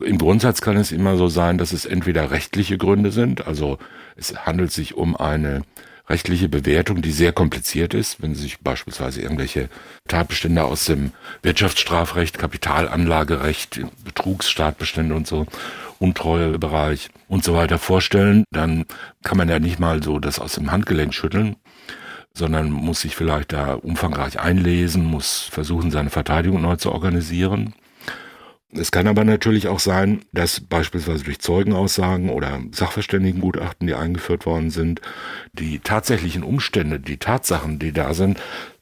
Im 0.00 0.18
Grundsatz 0.18 0.60
kann 0.60 0.76
es 0.76 0.90
immer 0.90 1.16
so 1.16 1.28
sein, 1.28 1.56
dass 1.56 1.72
es 1.72 1.86
entweder 1.86 2.30
rechtliche 2.32 2.78
Gründe 2.78 3.12
sind, 3.12 3.46
also 3.46 3.78
es 4.16 4.34
handelt 4.44 4.72
sich 4.72 4.94
um 4.94 5.16
eine 5.16 5.62
rechtliche 6.08 6.48
Bewertung, 6.48 7.00
die 7.00 7.12
sehr 7.12 7.32
kompliziert 7.32 7.94
ist, 7.94 8.20
wenn 8.20 8.34
sich 8.34 8.60
beispielsweise 8.60 9.22
irgendwelche 9.22 9.68
Tatbestände 10.08 10.64
aus 10.64 10.84
dem 10.84 11.12
Wirtschaftsstrafrecht, 11.42 12.38
Kapitalanlagerecht, 12.38 13.80
Betrugsstatbestände 14.04 15.14
und 15.14 15.26
so, 15.26 15.46
Untreuebereich 15.98 17.08
und 17.28 17.44
so 17.44 17.54
weiter 17.54 17.78
vorstellen, 17.78 18.44
dann 18.50 18.84
kann 19.22 19.38
man 19.38 19.48
ja 19.48 19.58
nicht 19.58 19.78
mal 19.78 20.02
so 20.02 20.18
das 20.18 20.38
aus 20.40 20.54
dem 20.54 20.70
Handgelenk 20.72 21.14
schütteln, 21.14 21.56
sondern 22.34 22.70
muss 22.70 23.00
sich 23.00 23.16
vielleicht 23.16 23.52
da 23.52 23.74
umfangreich 23.74 24.40
einlesen, 24.40 25.04
muss 25.04 25.48
versuchen, 25.50 25.90
seine 25.90 26.10
Verteidigung 26.10 26.60
neu 26.60 26.76
zu 26.76 26.92
organisieren. 26.92 27.74
Es 28.76 28.90
kann 28.90 29.06
aber 29.06 29.24
natürlich 29.24 29.68
auch 29.68 29.78
sein, 29.78 30.24
dass 30.32 30.60
beispielsweise 30.60 31.24
durch 31.24 31.38
Zeugenaussagen 31.38 32.28
oder 32.28 32.60
Sachverständigengutachten, 32.72 33.86
die 33.86 33.94
eingeführt 33.94 34.46
worden 34.46 34.70
sind, 34.70 35.00
die 35.52 35.78
tatsächlichen 35.78 36.42
Umstände, 36.42 36.98
die 36.98 37.18
Tatsachen, 37.18 37.78
die 37.78 37.92
da 37.92 38.14
sind, 38.14 38.40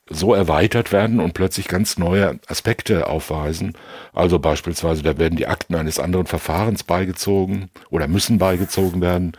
so 0.08 0.34
erweitert 0.34 0.92
werden 0.92 1.20
und 1.20 1.34
plötzlich 1.34 1.68
ganz 1.68 1.98
neue 1.98 2.38
Aspekte 2.46 3.06
aufweisen. 3.06 3.74
Also 4.12 4.38
beispielsweise, 4.38 5.02
da 5.02 5.18
werden 5.18 5.36
die 5.36 5.46
Akten 5.46 5.74
eines 5.74 5.98
anderen 5.98 6.26
Verfahrens 6.26 6.84
beigezogen 6.84 7.70
oder 7.90 8.08
müssen 8.08 8.38
beigezogen 8.38 9.00
werden, 9.00 9.32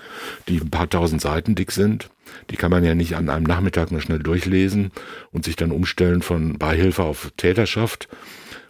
die 0.48 0.60
ein 0.60 0.72
paar 0.72 0.90
tausend 0.90 1.22
Seiten 1.22 1.56
dick 1.56 1.72
sind. 1.72 2.10
Die 2.50 2.56
kann 2.56 2.72
man 2.72 2.84
ja 2.84 2.96
nicht 2.96 3.16
an 3.16 3.30
einem 3.30 3.46
Nachmittag 3.46 3.92
nur 3.92 4.02
schnell 4.02 4.20
durchlesen 4.20 4.92
und 5.32 5.46
sich 5.46 5.56
dann 5.56 5.72
umstellen 5.72 6.22
von 6.22 6.58
Beihilfe 6.58 7.04
auf 7.04 7.32
Täterschaft 7.38 8.08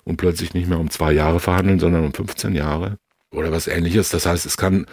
und 0.03 0.17
plötzlich 0.17 0.53
nicht 0.53 0.67
mehr 0.67 0.79
um 0.79 0.89
zwei 0.89 1.13
Jahre 1.13 1.39
verhandeln, 1.39 1.79
sondern 1.79 2.05
um 2.05 2.13
15 2.13 2.55
Jahre 2.55 2.97
oder 3.31 3.51
was 3.51 3.67
ähnliches. 3.67 4.09
Das 4.09 4.25
heißt, 4.25 4.45
es 4.45 4.57
kann 4.57 4.85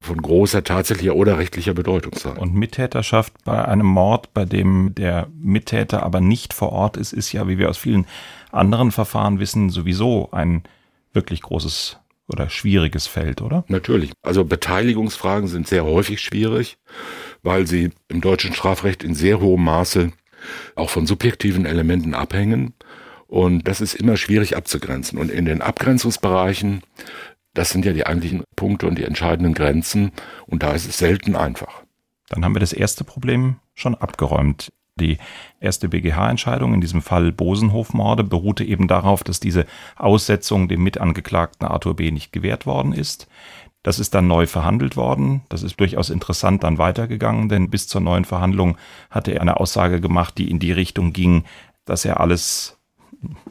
von 0.00 0.20
großer 0.20 0.64
tatsächlicher 0.64 1.16
oder 1.16 1.38
rechtlicher 1.38 1.74
Bedeutung 1.74 2.14
sein. 2.14 2.36
Und 2.36 2.54
Mittäterschaft 2.54 3.32
bei 3.44 3.64
einem 3.64 3.86
Mord, 3.86 4.34
bei 4.34 4.44
dem 4.44 4.94
der 4.94 5.28
Mittäter 5.38 6.02
aber 6.02 6.20
nicht 6.20 6.52
vor 6.52 6.72
Ort 6.72 6.96
ist, 6.96 7.12
ist 7.12 7.32
ja, 7.32 7.48
wie 7.48 7.58
wir 7.58 7.70
aus 7.70 7.78
vielen 7.78 8.06
anderen 8.52 8.92
Verfahren 8.92 9.38
wissen, 9.38 9.70
sowieso 9.70 10.30
ein 10.32 10.62
wirklich 11.12 11.42
großes 11.42 11.98
oder 12.28 12.48
schwieriges 12.48 13.06
Feld, 13.06 13.42
oder? 13.42 13.64
Natürlich. 13.68 14.12
Also 14.22 14.44
Beteiligungsfragen 14.44 15.48
sind 15.48 15.68
sehr 15.68 15.84
häufig 15.84 16.20
schwierig, 16.20 16.78
weil 17.42 17.66
sie 17.66 17.90
im 18.08 18.20
deutschen 18.20 18.54
Strafrecht 18.54 19.04
in 19.04 19.14
sehr 19.14 19.40
hohem 19.40 19.64
Maße 19.64 20.12
auch 20.74 20.90
von 20.90 21.06
subjektiven 21.06 21.66
Elementen 21.66 22.14
abhängen. 22.14 22.74
Und 23.34 23.66
das 23.66 23.80
ist 23.80 23.94
immer 23.94 24.16
schwierig 24.16 24.56
abzugrenzen. 24.56 25.18
Und 25.18 25.28
in 25.28 25.44
den 25.44 25.60
Abgrenzungsbereichen, 25.60 26.84
das 27.52 27.70
sind 27.70 27.84
ja 27.84 27.92
die 27.92 28.06
eigentlichen 28.06 28.44
Punkte 28.54 28.86
und 28.86 28.96
die 28.96 29.02
entscheidenden 29.02 29.54
Grenzen. 29.54 30.12
Und 30.46 30.62
da 30.62 30.70
ist 30.70 30.88
es 30.88 30.98
selten 30.98 31.34
einfach. 31.34 31.82
Dann 32.28 32.44
haben 32.44 32.54
wir 32.54 32.60
das 32.60 32.72
erste 32.72 33.02
Problem 33.02 33.56
schon 33.74 33.96
abgeräumt. 33.96 34.72
Die 35.00 35.18
erste 35.58 35.88
BGH-Entscheidung, 35.88 36.74
in 36.74 36.80
diesem 36.80 37.02
Fall 37.02 37.32
Bosenhofmorde, 37.32 38.22
beruhte 38.22 38.62
eben 38.62 38.86
darauf, 38.86 39.24
dass 39.24 39.40
diese 39.40 39.66
Aussetzung 39.96 40.68
dem 40.68 40.84
Mitangeklagten 40.84 41.66
Arthur 41.66 41.96
B. 41.96 42.12
nicht 42.12 42.32
gewährt 42.32 42.66
worden 42.66 42.92
ist. 42.92 43.26
Das 43.82 43.98
ist 43.98 44.14
dann 44.14 44.28
neu 44.28 44.46
verhandelt 44.46 44.96
worden. 44.96 45.42
Das 45.48 45.64
ist 45.64 45.80
durchaus 45.80 46.08
interessant 46.08 46.62
dann 46.62 46.78
weitergegangen, 46.78 47.48
denn 47.48 47.68
bis 47.68 47.88
zur 47.88 48.00
neuen 48.00 48.26
Verhandlung 48.26 48.78
hatte 49.10 49.32
er 49.32 49.40
eine 49.40 49.56
Aussage 49.58 50.00
gemacht, 50.00 50.38
die 50.38 50.52
in 50.52 50.60
die 50.60 50.70
Richtung 50.70 51.12
ging, 51.12 51.42
dass 51.84 52.04
er 52.04 52.20
alles 52.20 52.78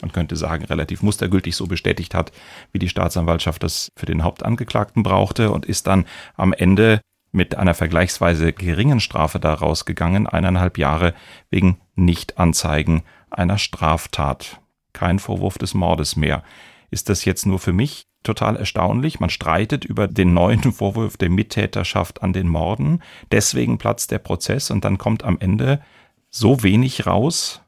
man 0.01 0.12
könnte 0.12 0.36
sagen, 0.36 0.65
relativ 0.65 1.01
mustergültig 1.01 1.56
so 1.56 1.68
bestätigt 1.68 2.13
hat, 2.13 2.32
wie 2.72 2.80
die 2.80 2.89
Staatsanwaltschaft 2.89 3.63
das 3.63 3.92
für 3.96 4.06
den 4.06 4.24
Hauptangeklagten 4.24 5.03
brauchte 5.03 5.51
und 5.51 5.65
ist 5.65 5.88
dann 5.88 6.06
am 6.36 6.53
Ende 6.53 7.01
mit 7.34 7.56
einer 7.56 7.74
vergleichsweise 7.74 8.53
geringen 8.53 9.00
Strafe 9.00 9.39
daraus 9.39 9.86
gegangen, 9.86 10.27
eineinhalb 10.27 10.77
Jahre 10.77 11.13
wegen 11.50 11.80
Nichtanzeigen 11.96 13.01
einer 13.32 13.58
Straftat. 13.58 14.62
Kein 14.94 15.18
Vorwurf 15.18 15.58
des 15.58 15.74
Mordes 15.74 16.15
mehr. 16.15 16.44
Ist 16.92 17.10
das 17.10 17.25
jetzt 17.25 17.48
nur 17.48 17.58
für 17.58 17.74
mich 17.74 18.06
total 18.22 18.56
erstaunlich? 18.56 19.20
Man 19.20 19.32
streitet 19.32 19.84
über 19.84 20.08
den 20.08 20.36
neuen 20.36 20.62
Vorwurf 20.74 21.18
der 21.18 21.32
Mittäterschaft 21.32 22.22
an 22.22 22.34
den 22.34 22.48
Morden. 22.48 23.01
Deswegen 23.32 23.80
platzt 23.80 24.12
der 24.12 24.20
Prozess 24.20 24.70
und 24.70 24.86
dann 24.86 25.00
kommt 25.00 25.24
am 25.24 25.39
Ende 25.39 25.82
so 26.30 26.62
wenig 26.62 27.08
raus, 27.08 27.62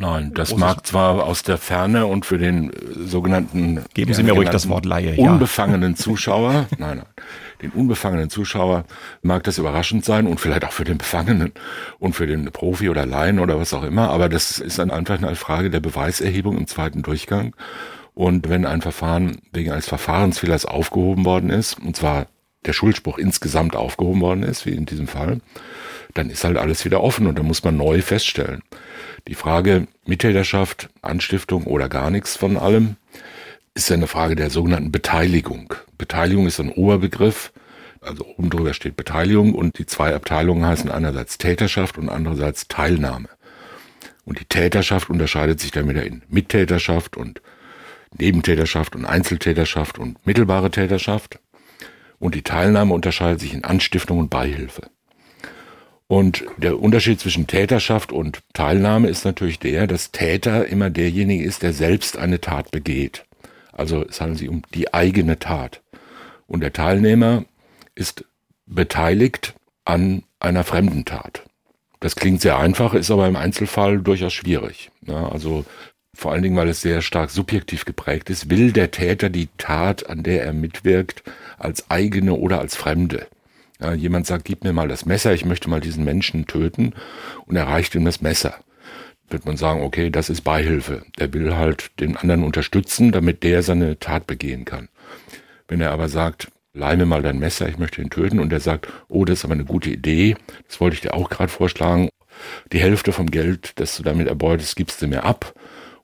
Nein, 0.00 0.32
das 0.32 0.56
mag 0.56 0.86
zwar 0.86 1.24
aus 1.24 1.42
der 1.42 1.58
Ferne 1.58 2.06
und 2.06 2.24
für 2.24 2.38
den 2.38 2.72
äh, 2.72 2.74
sogenannten 3.04 3.84
Geben 3.92 4.14
Sie 4.14 4.22
mir 4.22 4.32
ruhig 4.32 4.48
das 4.48 4.66
Wort 4.70 4.86
Laie, 4.86 5.14
ja. 5.14 5.30
unbefangenen 5.30 5.94
Zuschauer, 5.96 6.68
nein, 6.78 6.96
nein, 6.96 7.06
den 7.60 7.70
unbefangenen 7.70 8.30
Zuschauer 8.30 8.84
mag 9.20 9.44
das 9.44 9.58
überraschend 9.58 10.06
sein 10.06 10.26
und 10.26 10.40
vielleicht 10.40 10.64
auch 10.64 10.72
für 10.72 10.84
den 10.84 10.96
Befangenen 10.96 11.52
und 11.98 12.14
für 12.14 12.26
den 12.26 12.46
Profi 12.46 12.88
oder 12.88 13.04
Laien 13.04 13.38
oder 13.38 13.60
was 13.60 13.74
auch 13.74 13.82
immer, 13.82 14.08
aber 14.08 14.30
das 14.30 14.58
ist 14.58 14.78
dann 14.78 14.90
einfach 14.90 15.18
eine 15.18 15.36
Frage 15.36 15.68
der 15.68 15.80
Beweiserhebung 15.80 16.56
im 16.56 16.66
zweiten 16.66 17.02
Durchgang. 17.02 17.54
Und 18.14 18.48
wenn 18.48 18.64
ein 18.64 18.80
Verfahren 18.80 19.42
wegen 19.52 19.70
eines 19.70 19.86
Verfahrensfehlers 19.86 20.64
aufgehoben 20.64 21.26
worden 21.26 21.50
ist, 21.50 21.78
und 21.78 21.94
zwar 21.94 22.26
der 22.64 22.72
Schuldspruch 22.72 23.18
insgesamt 23.18 23.76
aufgehoben 23.76 24.22
worden 24.22 24.44
ist, 24.44 24.64
wie 24.64 24.70
in 24.70 24.86
diesem 24.86 25.08
Fall, 25.08 25.40
dann 26.14 26.30
ist 26.30 26.44
halt 26.44 26.56
alles 26.56 26.86
wieder 26.86 27.02
offen 27.02 27.26
und 27.26 27.38
dann 27.38 27.46
muss 27.46 27.62
man 27.64 27.76
neu 27.76 28.00
feststellen. 28.00 28.62
Die 29.28 29.34
Frage 29.34 29.86
Mittäterschaft, 30.06 30.88
Anstiftung 31.02 31.64
oder 31.64 31.88
gar 31.88 32.10
nichts 32.10 32.36
von 32.36 32.56
allem 32.56 32.96
ist 33.74 33.88
ja 33.88 33.96
eine 33.96 34.06
Frage 34.06 34.34
der 34.34 34.50
sogenannten 34.50 34.92
Beteiligung. 34.92 35.74
Beteiligung 35.98 36.46
ist 36.46 36.60
ein 36.60 36.72
Oberbegriff, 36.72 37.52
also 38.00 38.24
oben 38.24 38.50
drüber 38.50 38.74
steht 38.74 38.96
Beteiligung 38.96 39.54
und 39.54 39.78
die 39.78 39.86
zwei 39.86 40.14
Abteilungen 40.14 40.64
heißen 40.64 40.90
einerseits 40.90 41.38
Täterschaft 41.38 41.98
und 41.98 42.08
andererseits 42.08 42.66
Teilnahme. 42.68 43.28
Und 44.24 44.40
die 44.40 44.44
Täterschaft 44.44 45.10
unterscheidet 45.10 45.60
sich 45.60 45.70
dann 45.70 45.88
wieder 45.88 46.04
in 46.04 46.22
Mittäterschaft 46.28 47.16
und 47.16 47.42
Nebentäterschaft 48.18 48.96
und 48.96 49.04
Einzeltäterschaft 49.04 49.98
und 49.98 50.24
mittelbare 50.26 50.70
Täterschaft. 50.70 51.38
Und 52.18 52.34
die 52.34 52.42
Teilnahme 52.42 52.92
unterscheidet 52.94 53.40
sich 53.40 53.54
in 53.54 53.64
Anstiftung 53.64 54.18
und 54.18 54.30
Beihilfe. 54.30 54.90
Und 56.10 56.44
der 56.56 56.80
Unterschied 56.80 57.20
zwischen 57.20 57.46
Täterschaft 57.46 58.10
und 58.10 58.40
Teilnahme 58.52 59.06
ist 59.06 59.24
natürlich 59.24 59.60
der, 59.60 59.86
dass 59.86 60.10
Täter 60.10 60.66
immer 60.66 60.90
derjenige 60.90 61.44
ist, 61.44 61.62
der 61.62 61.72
selbst 61.72 62.18
eine 62.18 62.40
Tat 62.40 62.72
begeht. 62.72 63.26
Also 63.70 64.04
es 64.04 64.20
handelt 64.20 64.40
sich 64.40 64.48
um 64.48 64.62
die 64.74 64.92
eigene 64.92 65.38
Tat. 65.38 65.82
Und 66.48 66.62
der 66.62 66.72
Teilnehmer 66.72 67.44
ist 67.94 68.24
beteiligt 68.66 69.54
an 69.84 70.24
einer 70.40 70.64
fremden 70.64 71.04
Tat. 71.04 71.44
Das 72.00 72.16
klingt 72.16 72.40
sehr 72.40 72.58
einfach, 72.58 72.94
ist 72.94 73.12
aber 73.12 73.28
im 73.28 73.36
Einzelfall 73.36 74.00
durchaus 74.00 74.32
schwierig. 74.32 74.90
Ja, 75.06 75.28
also 75.28 75.64
vor 76.12 76.32
allen 76.32 76.42
Dingen, 76.42 76.56
weil 76.56 76.70
es 76.70 76.82
sehr 76.82 77.02
stark 77.02 77.30
subjektiv 77.30 77.84
geprägt 77.84 78.30
ist, 78.30 78.50
will 78.50 78.72
der 78.72 78.90
Täter 78.90 79.30
die 79.30 79.48
Tat, 79.58 80.10
an 80.10 80.24
der 80.24 80.42
er 80.42 80.54
mitwirkt, 80.54 81.22
als 81.56 81.88
eigene 81.88 82.34
oder 82.34 82.58
als 82.58 82.74
fremde. 82.74 83.28
Ja, 83.80 83.94
jemand 83.94 84.26
sagt, 84.26 84.44
gib 84.44 84.64
mir 84.64 84.72
mal 84.72 84.88
das 84.88 85.06
Messer, 85.06 85.32
ich 85.32 85.44
möchte 85.44 85.70
mal 85.70 85.80
diesen 85.80 86.04
Menschen 86.04 86.46
töten 86.46 86.92
und 87.46 87.56
er 87.56 87.66
reicht 87.66 87.94
ihm 87.94 88.04
das 88.04 88.20
Messer. 88.20 88.54
Wird 89.28 89.46
man 89.46 89.56
sagen, 89.56 89.82
okay, 89.82 90.10
das 90.10 90.28
ist 90.28 90.42
Beihilfe. 90.42 91.02
Der 91.18 91.32
will 91.32 91.54
halt 91.54 91.98
den 92.00 92.16
anderen 92.16 92.42
unterstützen, 92.42 93.12
damit 93.12 93.42
der 93.42 93.62
seine 93.62 93.98
Tat 93.98 94.26
begehen 94.26 94.64
kann. 94.64 94.88
Wenn 95.68 95.80
er 95.80 95.92
aber 95.92 96.08
sagt, 96.08 96.48
leih 96.74 96.96
mir 96.96 97.06
mal 97.06 97.22
dein 97.22 97.38
Messer, 97.38 97.68
ich 97.68 97.78
möchte 97.78 98.02
ihn 98.02 98.10
töten 98.10 98.40
und 98.40 98.52
er 98.52 98.60
sagt, 98.60 98.88
oh, 99.08 99.24
das 99.24 99.38
ist 99.38 99.44
aber 99.44 99.54
eine 99.54 99.64
gute 99.64 99.90
Idee, 99.90 100.36
das 100.66 100.80
wollte 100.80 100.94
ich 100.94 101.00
dir 101.00 101.14
auch 101.14 101.30
gerade 101.30 101.50
vorschlagen, 101.50 102.08
die 102.72 102.80
Hälfte 102.80 103.12
vom 103.12 103.30
Geld, 103.30 103.72
das 103.76 103.96
du 103.96 104.02
damit 104.02 104.26
erbeutest, 104.26 104.76
gibst 104.76 105.00
du 105.00 105.06
mir 105.06 105.24
ab 105.24 105.54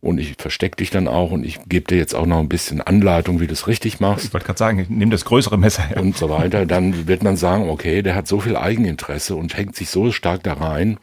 und 0.06 0.18
ich 0.18 0.36
verstecke 0.38 0.76
dich 0.76 0.90
dann 0.90 1.08
auch 1.08 1.32
und 1.32 1.44
ich 1.44 1.58
gebe 1.68 1.86
dir 1.86 1.98
jetzt 1.98 2.14
auch 2.14 2.26
noch 2.26 2.38
ein 2.38 2.48
bisschen 2.48 2.80
Anleitung, 2.80 3.40
wie 3.40 3.46
du 3.46 3.52
es 3.52 3.66
richtig 3.66 3.98
machst. 3.98 4.26
Ich 4.26 4.32
wollte 4.32 4.46
gerade 4.46 4.58
sagen, 4.58 4.78
ich 4.78 4.88
nehme 4.88 5.10
das 5.10 5.24
größere 5.24 5.58
Messer 5.58 5.82
her. 5.82 6.00
Und 6.00 6.16
so 6.16 6.30
weiter. 6.30 6.64
Dann 6.64 7.08
wird 7.08 7.22
man 7.24 7.36
sagen, 7.36 7.68
okay, 7.68 8.02
der 8.02 8.14
hat 8.14 8.28
so 8.28 8.40
viel 8.40 8.56
Eigeninteresse 8.56 9.34
und 9.34 9.56
hängt 9.56 9.74
sich 9.74 9.90
so 9.90 10.12
stark 10.12 10.44
da 10.44 10.54
rein, 10.54 10.98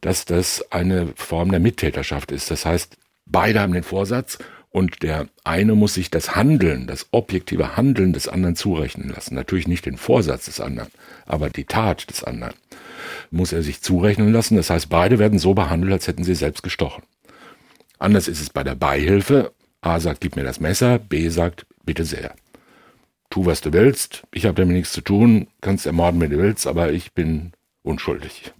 dass 0.00 0.24
das 0.24 0.64
eine 0.72 1.08
Form 1.14 1.50
der 1.50 1.60
Mittäterschaft 1.60 2.32
ist. 2.32 2.50
Das 2.50 2.64
heißt, 2.64 2.96
beide 3.26 3.60
haben 3.60 3.74
den 3.74 3.82
Vorsatz 3.82 4.38
Und 4.70 5.02
der 5.02 5.26
eine 5.44 5.74
muss 5.74 5.94
sich 5.94 6.10
das 6.10 6.36
Handeln, 6.36 6.86
das 6.86 7.08
objektive 7.10 7.76
Handeln 7.76 8.12
des 8.12 8.28
anderen 8.28 8.54
zurechnen 8.54 9.08
lassen. 9.08 9.34
Natürlich 9.34 9.66
nicht 9.66 9.86
den 9.86 9.96
Vorsatz 9.96 10.44
des 10.44 10.60
anderen, 10.60 10.90
aber 11.26 11.48
die 11.48 11.64
Tat 11.64 12.10
des 12.10 12.22
anderen 12.22 12.54
muss 13.30 13.52
er 13.52 13.62
sich 13.62 13.80
zurechnen 13.80 14.32
lassen. 14.32 14.56
Das 14.56 14.68
heißt, 14.68 14.90
beide 14.90 15.18
werden 15.18 15.38
so 15.38 15.54
behandelt, 15.54 15.92
als 15.92 16.06
hätten 16.06 16.24
sie 16.24 16.34
selbst 16.34 16.62
gestochen. 16.62 17.02
Anders 17.98 18.28
ist 18.28 18.40
es 18.40 18.50
bei 18.50 18.62
der 18.64 18.74
Beihilfe. 18.74 19.52
A 19.80 20.00
sagt, 20.00 20.20
gib 20.20 20.36
mir 20.36 20.44
das 20.44 20.60
Messer, 20.60 20.98
B 20.98 21.28
sagt, 21.28 21.66
bitte 21.84 22.04
sehr. 22.04 22.34
Tu, 23.30 23.46
was 23.46 23.60
du 23.60 23.72
willst, 23.72 24.22
ich 24.32 24.46
habe 24.46 24.54
damit 24.54 24.76
nichts 24.76 24.92
zu 24.92 25.02
tun, 25.02 25.48
kannst 25.60 25.86
ermorden, 25.86 26.20
wenn 26.20 26.30
du 26.30 26.38
willst, 26.38 26.66
aber 26.66 26.92
ich 26.92 27.12
bin 27.12 27.52
unschuldig. 27.82 28.52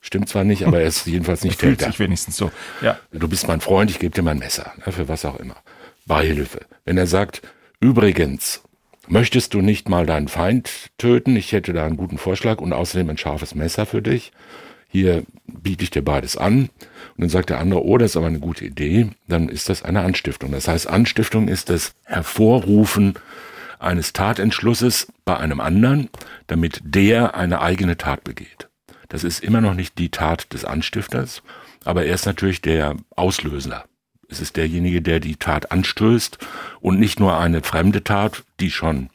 Stimmt 0.00 0.28
zwar 0.28 0.44
nicht, 0.44 0.64
aber 0.66 0.80
er 0.80 0.86
ist 0.88 1.06
jedenfalls 1.06 1.44
nicht 1.44 1.58
Fühlt 1.60 1.78
Täter. 1.78 1.90
sich 1.90 1.98
wenigstens 2.00 2.36
so. 2.36 2.50
Ja. 2.80 2.98
Du 3.12 3.28
bist 3.28 3.48
mein 3.48 3.60
Freund, 3.60 3.90
ich 3.90 3.98
gebe 3.98 4.14
dir 4.14 4.22
mein 4.22 4.38
Messer, 4.38 4.72
ne, 4.84 4.92
für 4.92 5.08
was 5.08 5.24
auch 5.24 5.38
immer. 5.40 5.56
Beihilfe. 6.06 6.60
Wenn 6.84 6.98
er 6.98 7.06
sagt, 7.06 7.42
übrigens, 7.80 8.62
möchtest 9.08 9.54
du 9.54 9.60
nicht 9.62 9.88
mal 9.88 10.06
deinen 10.06 10.28
Feind 10.28 10.90
töten? 10.98 11.34
Ich 11.36 11.52
hätte 11.52 11.72
da 11.72 11.86
einen 11.86 11.96
guten 11.96 12.18
Vorschlag 12.18 12.60
und 12.60 12.72
außerdem 12.72 13.10
ein 13.10 13.18
scharfes 13.18 13.54
Messer 13.54 13.86
für 13.86 14.02
dich. 14.02 14.32
Hier 14.88 15.24
biete 15.46 15.84
ich 15.84 15.90
dir 15.90 16.02
beides 16.02 16.36
an. 16.36 16.70
Und 17.16 17.22
dann 17.22 17.30
sagt 17.30 17.50
der 17.50 17.60
andere, 17.60 17.84
oh, 17.84 17.96
das 17.96 18.10
ist 18.12 18.16
aber 18.16 18.26
eine 18.26 18.40
gute 18.40 18.64
Idee. 18.64 19.08
Dann 19.26 19.48
ist 19.48 19.68
das 19.68 19.82
eine 19.82 20.02
Anstiftung. 20.02 20.52
Das 20.52 20.68
heißt, 20.68 20.86
Anstiftung 20.86 21.48
ist 21.48 21.70
das 21.70 21.94
Hervorrufen 22.04 23.14
eines 23.78 24.12
Tatentschlusses 24.12 25.08
bei 25.24 25.36
einem 25.36 25.60
anderen, 25.60 26.10
damit 26.46 26.80
der 26.84 27.34
eine 27.34 27.60
eigene 27.60 27.96
Tat 27.96 28.24
begeht. 28.24 28.68
Das 29.08 29.24
ist 29.24 29.42
immer 29.42 29.60
noch 29.60 29.74
nicht 29.74 29.98
die 29.98 30.10
Tat 30.10 30.52
des 30.52 30.64
Anstifters, 30.64 31.42
aber 31.84 32.04
er 32.04 32.14
ist 32.14 32.26
natürlich 32.26 32.60
der 32.60 32.96
Auslöser. 33.14 33.84
Es 34.28 34.40
ist 34.40 34.56
derjenige, 34.56 35.02
der 35.02 35.20
die 35.20 35.36
Tat 35.36 35.70
anstößt 35.70 36.38
und 36.80 36.98
nicht 36.98 37.20
nur 37.20 37.38
eine 37.38 37.62
fremde 37.62 38.02
Tat, 38.02 38.44
die 38.60 38.70
schon 38.70 39.08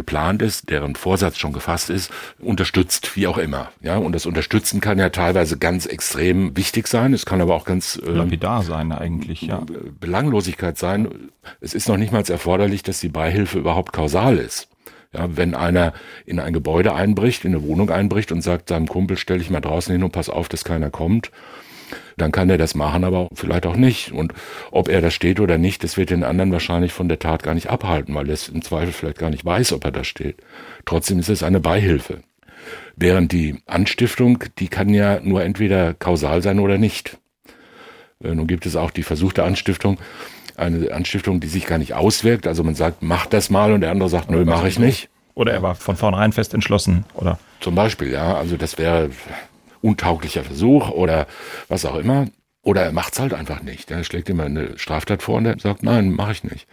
geplant 0.00 0.40
ist, 0.40 0.70
deren 0.70 0.94
Vorsatz 0.96 1.36
schon 1.36 1.52
gefasst 1.52 1.90
ist, 1.90 2.10
unterstützt, 2.38 3.16
wie 3.16 3.26
auch 3.26 3.36
immer. 3.36 3.70
Ja, 3.82 3.98
und 3.98 4.12
das 4.12 4.24
Unterstützen 4.24 4.80
kann 4.80 4.98
ja 4.98 5.10
teilweise 5.10 5.58
ganz 5.58 5.84
extrem 5.84 6.56
wichtig 6.56 6.88
sein. 6.88 7.12
Es 7.12 7.26
kann 7.26 7.42
aber 7.42 7.54
auch 7.54 7.66
ganz 7.66 8.00
äh, 8.02 8.10
lapidar 8.10 8.62
sein 8.62 8.92
eigentlich, 8.92 9.42
ja. 9.42 9.62
Belanglosigkeit 10.00 10.78
sein. 10.78 11.30
Es 11.60 11.74
ist 11.74 11.86
noch 11.88 11.98
nicht 11.98 12.12
mal 12.12 12.24
erforderlich, 12.28 12.82
dass 12.82 13.00
die 13.00 13.10
Beihilfe 13.10 13.58
überhaupt 13.58 13.92
kausal 13.92 14.38
ist. 14.38 14.68
Ja, 15.12 15.36
wenn 15.36 15.54
einer 15.54 15.92
in 16.24 16.38
ein 16.38 16.52
Gebäude 16.52 16.94
einbricht, 16.94 17.44
in 17.44 17.54
eine 17.54 17.64
Wohnung 17.64 17.90
einbricht 17.90 18.32
und 18.32 18.42
sagt 18.42 18.68
seinem 18.68 18.86
Kumpel, 18.86 19.18
stell 19.18 19.38
dich 19.38 19.50
mal 19.50 19.60
draußen 19.60 19.92
hin 19.92 20.04
und 20.04 20.12
pass 20.12 20.30
auf, 20.30 20.48
dass 20.48 20.64
keiner 20.64 20.90
kommt, 20.90 21.30
dann 22.20 22.32
kann 22.32 22.50
er 22.50 22.58
das 22.58 22.74
machen, 22.74 23.04
aber 23.04 23.28
vielleicht 23.34 23.66
auch 23.66 23.76
nicht. 23.76 24.12
Und 24.12 24.32
ob 24.70 24.88
er 24.88 25.00
da 25.00 25.10
steht 25.10 25.40
oder 25.40 25.58
nicht, 25.58 25.82
das 25.84 25.96
wird 25.96 26.10
den 26.10 26.24
anderen 26.24 26.52
wahrscheinlich 26.52 26.92
von 26.92 27.08
der 27.08 27.18
Tat 27.18 27.42
gar 27.42 27.54
nicht 27.54 27.70
abhalten, 27.70 28.14
weil 28.14 28.28
er 28.28 28.34
es 28.34 28.48
im 28.48 28.62
Zweifel 28.62 28.92
vielleicht 28.92 29.18
gar 29.18 29.30
nicht 29.30 29.44
weiß, 29.44 29.72
ob 29.72 29.84
er 29.84 29.90
da 29.90 30.04
steht. 30.04 30.36
Trotzdem 30.84 31.18
ist 31.18 31.28
es 31.28 31.42
eine 31.42 31.60
Beihilfe. 31.60 32.22
Während 32.96 33.32
die 33.32 33.62
Anstiftung, 33.66 34.44
die 34.58 34.68
kann 34.68 34.90
ja 34.90 35.20
nur 35.20 35.42
entweder 35.42 35.94
kausal 35.94 36.42
sein 36.42 36.58
oder 36.58 36.78
nicht. 36.78 37.18
Äh, 38.22 38.34
nun 38.34 38.46
gibt 38.46 38.66
es 38.66 38.76
auch 38.76 38.90
die 38.90 39.02
versuchte 39.02 39.44
Anstiftung, 39.44 39.98
eine 40.56 40.92
Anstiftung, 40.92 41.40
die 41.40 41.48
sich 41.48 41.66
gar 41.66 41.78
nicht 41.78 41.94
auswirkt. 41.94 42.46
Also 42.46 42.62
man 42.62 42.74
sagt, 42.74 43.02
mach 43.02 43.26
das 43.26 43.50
mal 43.50 43.72
und 43.72 43.80
der 43.80 43.90
andere 43.90 44.08
sagt, 44.08 44.30
nö, 44.30 44.44
mache 44.44 44.68
ich 44.68 44.78
nicht. 44.78 45.08
Oder 45.34 45.52
er 45.52 45.62
war 45.62 45.74
von 45.74 45.96
vornherein 45.96 46.32
fest 46.32 46.52
entschlossen, 46.52 47.04
oder? 47.14 47.38
Zum 47.60 47.74
Beispiel, 47.74 48.10
ja. 48.10 48.36
Also 48.36 48.56
das 48.56 48.76
wäre 48.76 49.10
untauglicher 49.82 50.44
Versuch 50.44 50.90
oder 50.90 51.26
was 51.68 51.84
auch 51.84 51.96
immer. 51.96 52.26
Oder 52.62 52.82
er 52.82 52.92
macht's 52.92 53.18
halt 53.18 53.32
einfach 53.32 53.62
nicht. 53.62 53.90
Er 53.90 54.04
schlägt 54.04 54.28
immer 54.28 54.44
eine 54.44 54.78
Straftat 54.78 55.22
vor 55.22 55.36
und 55.36 55.46
er 55.46 55.58
sagt, 55.58 55.82
nein, 55.82 56.10
mache 56.10 56.32
ich 56.32 56.44
nicht. 56.44 56.66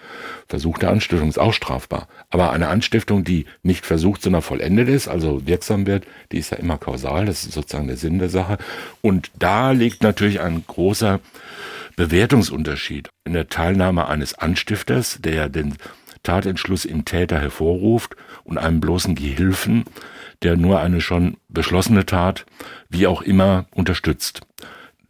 Versuch 0.50 0.78
der 0.80 0.90
Anstiftung 0.90 1.30
ist 1.30 1.40
auch 1.40 1.54
strafbar. 1.54 2.10
Aber 2.30 2.52
eine 2.52 2.68
Anstiftung, 2.68 3.24
die 3.24 3.46
nicht 3.64 3.86
versucht, 3.86 4.22
sondern 4.22 4.42
vollendet 4.42 4.90
ist, 4.90 5.08
also 5.08 5.48
wirksam 5.48 5.88
wird, 5.88 6.06
die 6.34 6.40
ist 6.40 6.52
ja 6.52 6.58
immer 6.58 6.78
kausal. 6.78 7.26
Das 7.26 7.46
ist 7.46 7.54
sozusagen 7.54 7.88
der 7.88 7.96
Sinn 7.96 8.20
der 8.20 8.28
Sache. 8.28 8.58
Und 9.02 9.32
da 9.40 9.72
liegt 9.72 10.04
natürlich 10.04 10.42
ein 10.42 10.66
großer 10.68 11.22
Bewertungsunterschied 11.96 13.10
in 13.24 13.32
der 13.32 13.48
Teilnahme 13.48 14.08
eines 14.08 14.34
Anstifters, 14.34 15.20
der 15.22 15.48
den 15.48 15.78
Tatentschluss 16.22 16.84
im 16.84 17.06
Täter 17.06 17.40
hervorruft, 17.40 18.18
und 18.44 18.58
einem 18.58 18.82
bloßen 18.82 19.16
Gehilfen, 19.16 19.86
der 20.44 20.58
nur 20.58 20.80
eine 20.80 21.02
schon 21.02 21.38
beschlossene 21.50 22.06
Tat, 22.06 22.46
wie 22.90 23.08
auch 23.08 23.22
immer, 23.22 23.66
unterstützt. 23.74 24.42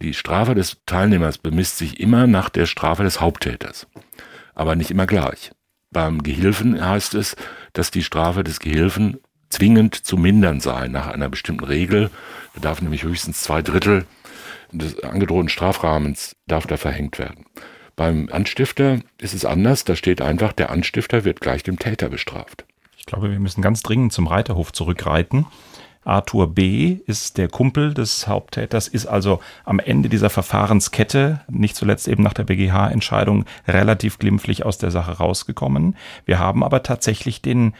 Die 0.00 0.14
Strafe 0.14 0.54
des 0.54 0.78
Teilnehmers 0.86 1.38
bemisst 1.38 1.78
sich 1.78 2.00
immer 2.00 2.26
nach 2.26 2.48
der 2.48 2.66
Strafe 2.66 3.02
des 3.02 3.20
Haupttäters, 3.20 3.86
aber 4.54 4.76
nicht 4.76 4.90
immer 4.90 5.06
gleich. 5.06 5.50
Beim 5.90 6.22
Gehilfen 6.22 6.84
heißt 6.84 7.14
es, 7.14 7.36
dass 7.72 7.90
die 7.90 8.02
Strafe 8.02 8.44
des 8.44 8.60
Gehilfen 8.60 9.18
zwingend 9.50 9.94
zu 9.94 10.16
mindern 10.16 10.60
sei 10.60 10.88
nach 10.88 11.08
einer 11.08 11.28
bestimmten 11.28 11.64
Regel. 11.64 12.10
Da 12.54 12.60
darf 12.60 12.82
nämlich 12.82 13.02
höchstens 13.02 13.40
zwei 13.40 13.62
Drittel 13.62 14.04
des 14.72 15.02
angedrohten 15.02 15.48
Strafrahmens 15.48 16.36
darf 16.46 16.66
da 16.66 16.76
verhängt 16.76 17.18
werden. 17.18 17.46
Beim 17.96 18.28
Anstifter 18.30 19.00
ist 19.20 19.34
es 19.34 19.44
anders, 19.44 19.84
da 19.84 19.96
steht 19.96 20.20
einfach, 20.20 20.52
der 20.52 20.70
Anstifter 20.70 21.24
wird 21.24 21.40
gleich 21.40 21.62
dem 21.62 21.78
Täter 21.78 22.08
bestraft. 22.08 22.64
Ich 23.08 23.10
glaube, 23.10 23.30
wir 23.30 23.40
müssen 23.40 23.62
ganz 23.62 23.82
dringend 23.82 24.12
zum 24.12 24.26
Reiterhof 24.26 24.70
zurückreiten. 24.70 25.46
Arthur 26.04 26.52
B. 26.52 26.98
ist 27.06 27.38
der 27.38 27.48
Kumpel 27.48 27.94
des 27.94 28.28
Haupttäters, 28.28 28.86
ist 28.86 29.06
also 29.06 29.40
am 29.64 29.78
Ende 29.78 30.10
dieser 30.10 30.28
Verfahrenskette, 30.28 31.40
nicht 31.48 31.74
zuletzt 31.74 32.06
eben 32.06 32.22
nach 32.22 32.34
der 32.34 32.44
BGH-Entscheidung, 32.44 33.46
relativ 33.66 34.18
glimpflich 34.18 34.66
aus 34.66 34.76
der 34.76 34.90
Sache 34.90 35.12
rausgekommen. 35.12 35.96
Wir 36.26 36.38
haben 36.38 36.62
aber 36.62 36.82
tatsächlich 36.82 37.40
den 37.40 37.72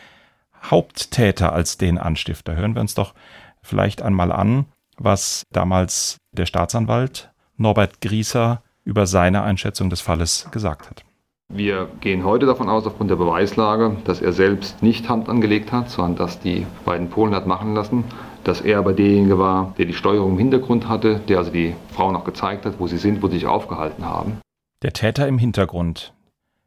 Haupttäter 0.62 1.52
als 1.52 1.76
den 1.76 1.98
Anstifter. 1.98 2.56
Hören 2.56 2.74
wir 2.74 2.80
uns 2.80 2.94
doch 2.94 3.12
vielleicht 3.60 4.00
einmal 4.00 4.32
an, 4.32 4.64
was 4.96 5.42
damals 5.52 6.16
der 6.32 6.46
Staatsanwalt 6.46 7.32
Norbert 7.58 8.00
Grieser 8.00 8.62
über 8.82 9.06
seine 9.06 9.42
Einschätzung 9.42 9.90
des 9.90 10.00
Falles 10.00 10.48
gesagt 10.52 10.88
hat. 10.88 11.04
Wir 11.50 11.88
gehen 12.00 12.26
heute 12.26 12.44
davon 12.44 12.68
aus, 12.68 12.86
aufgrund 12.86 13.10
der 13.10 13.16
Beweislage, 13.16 13.96
dass 14.04 14.20
er 14.20 14.32
selbst 14.32 14.82
nicht 14.82 15.08
Hand 15.08 15.30
angelegt 15.30 15.72
hat, 15.72 15.88
sondern 15.88 16.16
dass 16.16 16.38
die 16.38 16.66
beiden 16.84 17.08
Polen 17.08 17.34
hat 17.34 17.46
machen 17.46 17.74
lassen, 17.74 18.04
dass 18.44 18.60
er 18.60 18.78
aber 18.78 18.92
derjenige 18.92 19.38
war, 19.38 19.74
der 19.78 19.86
die 19.86 19.94
Steuerung 19.94 20.32
im 20.32 20.38
Hintergrund 20.38 20.88
hatte, 20.88 21.20
der 21.20 21.38
also 21.38 21.50
die 21.50 21.74
Frauen 21.94 22.14
auch 22.16 22.24
gezeigt 22.24 22.66
hat, 22.66 22.78
wo 22.78 22.86
sie 22.86 22.98
sind, 22.98 23.22
wo 23.22 23.28
sie 23.28 23.38
sich 23.38 23.46
aufgehalten 23.46 24.04
haben. 24.04 24.38
Der 24.82 24.92
Täter 24.92 25.26
im 25.26 25.38
Hintergrund. 25.38 26.12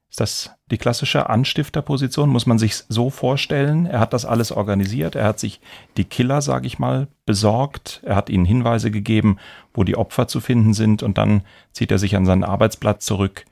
Ist 0.10 0.20
das 0.20 0.52
die 0.72 0.80
klassische 0.80 1.30
Anstifterposition? 1.30 2.30
Muss 2.30 2.48
man 2.48 2.58
sich 2.58 2.76
so 2.90 3.12
vorstellen? 3.12 3.86
Er 3.86 4.00
hat 4.00 4.14
das 4.14 4.26
alles 4.26 4.52
organisiert, 4.52 5.16
er 5.16 5.26
hat 5.26 5.40
sich 5.40 5.62
die 5.96 6.06
Killer, 6.06 6.42
sage 6.42 6.66
ich 6.66 6.80
mal, 6.80 7.08
besorgt, 7.28 8.02
er 8.04 8.16
hat 8.16 8.30
ihnen 8.32 8.46
Hinweise 8.46 8.90
gegeben, 8.90 9.38
wo 9.76 9.84
die 9.84 9.96
Opfer 9.96 10.28
zu 10.28 10.42
finden 10.42 10.74
sind 10.74 11.04
und 11.04 11.20
dann 11.20 11.44
zieht 11.72 11.92
er 11.92 12.00
sich 12.00 12.16
an 12.16 12.26
seinen 12.26 12.44
Arbeitsplatz 12.44 13.06
zurück, 13.06 13.46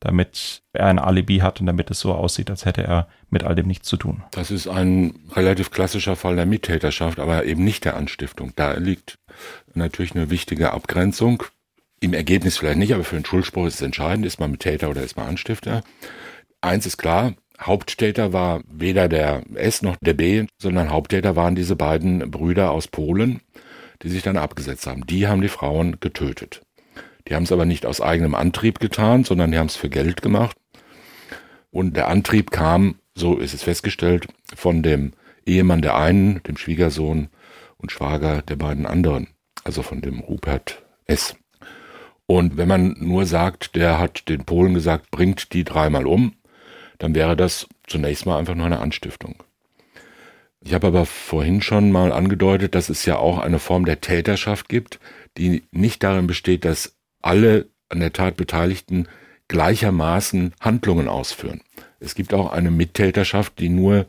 damit 0.00 0.62
er 0.72 0.86
ein 0.86 0.98
Alibi 0.98 1.38
hat 1.38 1.60
und 1.60 1.66
damit 1.66 1.90
es 1.90 2.00
so 2.00 2.12
aussieht, 2.14 2.50
als 2.50 2.64
hätte 2.64 2.82
er 2.82 3.08
mit 3.30 3.44
all 3.44 3.54
dem 3.54 3.66
nichts 3.66 3.88
zu 3.88 3.96
tun. 3.96 4.22
Das 4.30 4.50
ist 4.50 4.68
ein 4.68 5.14
relativ 5.34 5.70
klassischer 5.70 6.16
Fall 6.16 6.36
der 6.36 6.46
Mittäterschaft, 6.46 7.18
aber 7.18 7.44
eben 7.44 7.64
nicht 7.64 7.84
der 7.84 7.96
Anstiftung. 7.96 8.52
Da 8.56 8.74
liegt 8.74 9.18
natürlich 9.74 10.14
eine 10.14 10.30
wichtige 10.30 10.72
Abgrenzung 10.72 11.42
im 12.00 12.12
Ergebnis 12.12 12.58
vielleicht 12.58 12.78
nicht, 12.78 12.92
aber 12.94 13.04
für 13.04 13.16
den 13.16 13.24
Schuldspruch 13.24 13.66
ist 13.66 13.76
es 13.76 13.82
entscheidend, 13.82 14.26
ist 14.26 14.38
man 14.38 14.50
Mittäter 14.50 14.90
oder 14.90 15.02
ist 15.02 15.16
man 15.16 15.28
Anstifter. 15.28 15.82
Eins 16.60 16.86
ist 16.86 16.98
klar, 16.98 17.34
Haupttäter 17.60 18.32
war 18.32 18.62
weder 18.68 19.08
der 19.08 19.42
S 19.54 19.82
noch 19.82 19.96
der 20.00 20.14
B, 20.14 20.46
sondern 20.60 20.90
Haupttäter 20.90 21.36
waren 21.36 21.54
diese 21.54 21.76
beiden 21.76 22.30
Brüder 22.30 22.70
aus 22.70 22.88
Polen, 22.88 23.40
die 24.02 24.08
sich 24.10 24.22
dann 24.22 24.36
abgesetzt 24.36 24.86
haben. 24.86 25.06
Die 25.06 25.26
haben 25.26 25.40
die 25.40 25.48
Frauen 25.48 25.98
getötet. 26.00 26.65
Die 27.28 27.34
haben 27.34 27.42
es 27.42 27.52
aber 27.52 27.64
nicht 27.64 27.86
aus 27.86 28.00
eigenem 28.00 28.34
Antrieb 28.34 28.78
getan, 28.78 29.24
sondern 29.24 29.50
die 29.50 29.58
haben 29.58 29.66
es 29.66 29.76
für 29.76 29.88
Geld 29.88 30.22
gemacht. 30.22 30.56
Und 31.70 31.96
der 31.96 32.08
Antrieb 32.08 32.50
kam, 32.50 32.96
so 33.14 33.36
ist 33.36 33.54
es 33.54 33.62
festgestellt, 33.62 34.28
von 34.54 34.82
dem 34.82 35.12
Ehemann 35.44 35.82
der 35.82 35.96
einen, 35.96 36.42
dem 36.44 36.56
Schwiegersohn 36.56 37.28
und 37.78 37.92
Schwager 37.92 38.42
der 38.42 38.56
beiden 38.56 38.86
anderen, 38.86 39.28
also 39.64 39.82
von 39.82 40.00
dem 40.00 40.20
Rupert 40.20 40.84
S. 41.06 41.36
Und 42.26 42.56
wenn 42.56 42.68
man 42.68 42.96
nur 42.98 43.26
sagt, 43.26 43.76
der 43.76 43.98
hat 43.98 44.28
den 44.28 44.44
Polen 44.44 44.74
gesagt, 44.74 45.10
bringt 45.10 45.52
die 45.52 45.64
dreimal 45.64 46.06
um, 46.06 46.34
dann 46.98 47.14
wäre 47.14 47.36
das 47.36 47.68
zunächst 47.86 48.26
mal 48.26 48.38
einfach 48.38 48.54
nur 48.54 48.66
eine 48.66 48.80
Anstiftung. 48.80 49.42
Ich 50.60 50.74
habe 50.74 50.88
aber 50.88 51.06
vorhin 51.06 51.62
schon 51.62 51.92
mal 51.92 52.10
angedeutet, 52.10 52.74
dass 52.74 52.88
es 52.88 53.04
ja 53.04 53.18
auch 53.18 53.38
eine 53.38 53.60
Form 53.60 53.84
der 53.84 54.00
Täterschaft 54.00 54.68
gibt, 54.68 54.98
die 55.36 55.62
nicht 55.70 56.02
darin 56.02 56.26
besteht, 56.26 56.64
dass 56.64 56.95
alle 57.26 57.68
an 57.88 58.00
der 58.00 58.12
Tat 58.12 58.36
Beteiligten 58.36 59.08
gleichermaßen 59.48 60.54
Handlungen 60.60 61.08
ausführen. 61.08 61.60
Es 62.00 62.14
gibt 62.14 62.34
auch 62.34 62.50
eine 62.52 62.70
Mittäterschaft, 62.70 63.58
die 63.58 63.68
nur, 63.68 64.06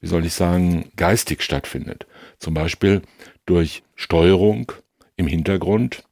wie 0.00 0.06
soll 0.06 0.24
ich 0.26 0.34
sagen, 0.34 0.90
geistig 0.96 1.42
stattfindet. 1.42 2.06
Zum 2.38 2.54
Beispiel 2.54 3.02
durch 3.46 3.82
Steuerung 3.94 4.72
im 5.16 5.26
Hintergrund, 5.26 6.04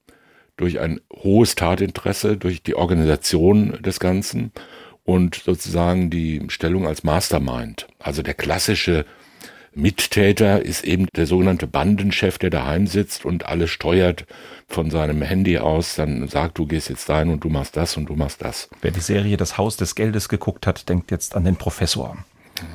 durch 0.56 0.78
ein 0.80 1.00
hohes 1.12 1.54
Tatinteresse, 1.54 2.36
durch 2.36 2.62
die 2.62 2.74
Organisation 2.74 3.82
des 3.82 3.98
Ganzen 4.00 4.52
und 5.04 5.36
sozusagen 5.36 6.10
die 6.10 6.42
Stellung 6.48 6.86
als 6.86 7.02
Mastermind. 7.02 7.88
Also 7.98 8.22
der 8.22 8.34
klassische 8.34 9.04
Mittäter 9.74 10.62
ist 10.62 10.84
eben 10.84 11.06
der 11.16 11.26
sogenannte 11.26 11.66
Bandenchef, 11.66 12.38
der 12.38 12.50
daheim 12.50 12.86
sitzt 12.86 13.24
und 13.24 13.46
alles 13.46 13.70
steuert 13.70 14.26
von 14.68 14.90
seinem 14.90 15.22
Handy 15.22 15.58
aus, 15.58 15.94
dann 15.94 16.28
sagt, 16.28 16.58
du 16.58 16.66
gehst 16.66 16.90
jetzt 16.90 17.08
dahin 17.08 17.30
und 17.30 17.44
du 17.44 17.48
machst 17.48 17.76
das 17.76 17.96
und 17.96 18.06
du 18.06 18.14
machst 18.14 18.42
das. 18.42 18.68
Wer 18.82 18.90
die 18.90 19.00
Serie 19.00 19.36
Das 19.36 19.56
Haus 19.56 19.76
des 19.76 19.94
Geldes 19.94 20.28
geguckt 20.28 20.66
hat, 20.66 20.88
denkt 20.88 21.10
jetzt 21.10 21.34
an 21.34 21.44
den 21.44 21.56
Professor. 21.56 22.16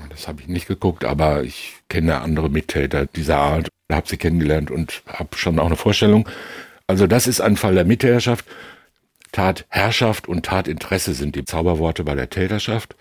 Das 0.10 0.28
habe 0.28 0.42
ich 0.42 0.48
nicht 0.48 0.68
geguckt, 0.68 1.06
aber 1.06 1.44
ich 1.44 1.76
kenne 1.88 2.22
andere 2.22 2.50
Mittäter 2.50 3.06
dieser 3.06 3.38
Art, 3.38 3.70
habe 3.92 4.08
sie 4.08 4.18
kennengelernt 4.18 4.72
und 4.72 5.04
habe 5.08 5.38
schon 5.38 5.60
auch 5.60 5.68
eine 5.68 5.76
Vorstellung. 5.76 6.28
Also 6.88 7.06
das 7.06 7.28
ist 7.28 7.42
ein 7.42 7.58
Fall 7.58 7.76
der 7.76 7.86
Mitherrschaft. 7.86 8.46
Tatherrschaft 9.32 10.28
und 10.28 10.46
Tatinteresse 10.46 11.14
sind 11.14 11.36
die 11.36 11.46
Zauberworte 11.46 12.04
bei 12.04 12.16
der 12.16 12.30
Täterschaft 12.30 12.96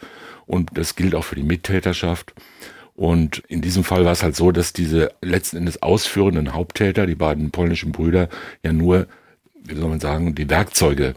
und 0.45 0.71
das 0.75 0.97
gilt 0.97 1.15
auch 1.15 1.25
für 1.25 1.37
die 1.37 1.43
Mittäterschaft. 1.43 2.35
Und 2.97 3.43
in 3.49 3.61
diesem 3.61 3.85
Fall 3.85 4.05
war 4.07 4.13
es 4.13 4.23
halt 4.23 4.35
so, 4.35 4.51
dass 4.53 4.73
diese 4.73 5.11
letzten 5.21 5.59
Endes 5.59 5.83
ausführenden 5.83 6.55
Haupttäter, 6.55 7.07
die 7.07 7.15
beiden 7.15 7.51
polnischen 7.51 7.93
Brüder, 7.93 8.29
ja 8.63 8.73
nur, 8.73 9.07
wie 9.65 9.75
soll 9.75 9.91
man 9.91 10.01
sagen, 10.01 10.35
die 10.35 10.49
Werkzeuge 10.49 11.15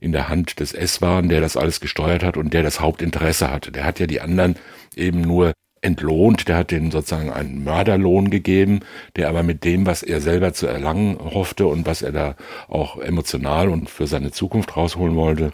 in 0.00 0.10
der 0.12 0.28
Hand 0.28 0.58
des 0.58 0.72
S 0.72 1.00
waren, 1.00 1.28
der 1.28 1.40
das 1.40 1.56
alles 1.56 1.80
gesteuert 1.80 2.24
hat 2.24 2.36
und 2.36 2.52
der 2.52 2.64
das 2.64 2.80
Hauptinteresse 2.80 3.50
hatte. 3.50 3.70
Der 3.70 3.84
hat 3.84 4.00
ja 4.00 4.06
die 4.06 4.20
anderen 4.20 4.56
eben 4.96 5.20
nur 5.20 5.52
entlohnt, 5.82 6.48
der 6.48 6.58
hat 6.58 6.72
denen 6.72 6.90
sozusagen 6.90 7.30
einen 7.30 7.64
Mörderlohn 7.64 8.30
gegeben, 8.30 8.80
der 9.16 9.28
aber 9.28 9.42
mit 9.42 9.64
dem, 9.64 9.86
was 9.86 10.02
er 10.02 10.20
selber 10.20 10.52
zu 10.52 10.66
erlangen 10.66 11.18
hoffte 11.18 11.66
und 11.66 11.86
was 11.86 12.02
er 12.02 12.12
da 12.12 12.36
auch 12.68 12.98
emotional 12.98 13.68
und 13.68 13.88
für 13.88 14.06
seine 14.06 14.30
Zukunft 14.30 14.76
rausholen 14.76 15.16
wollte, 15.16 15.52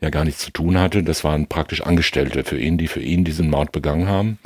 ja 0.00 0.10
gar 0.10 0.24
nichts 0.24 0.40
zu 0.40 0.50
tun 0.50 0.78
hatte. 0.78 1.02
Das 1.02 1.22
waren 1.22 1.46
praktisch 1.46 1.82
Angestellte 1.82 2.44
für 2.44 2.58
ihn, 2.58 2.78
die 2.78 2.88
für 2.88 3.00
ihn 3.00 3.24
diesen 3.24 3.50
Mord 3.50 3.70
begangen 3.72 4.08
haben. 4.08 4.38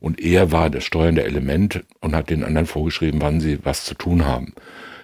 Und 0.00 0.20
er 0.20 0.50
war 0.50 0.70
das 0.70 0.84
steuernde 0.84 1.24
Element 1.24 1.84
und 2.00 2.16
hat 2.16 2.30
den 2.30 2.42
anderen 2.42 2.66
vorgeschrieben, 2.66 3.20
wann 3.20 3.40
sie 3.40 3.58
was 3.64 3.84
zu 3.84 3.94
tun 3.94 4.24
haben. 4.24 4.54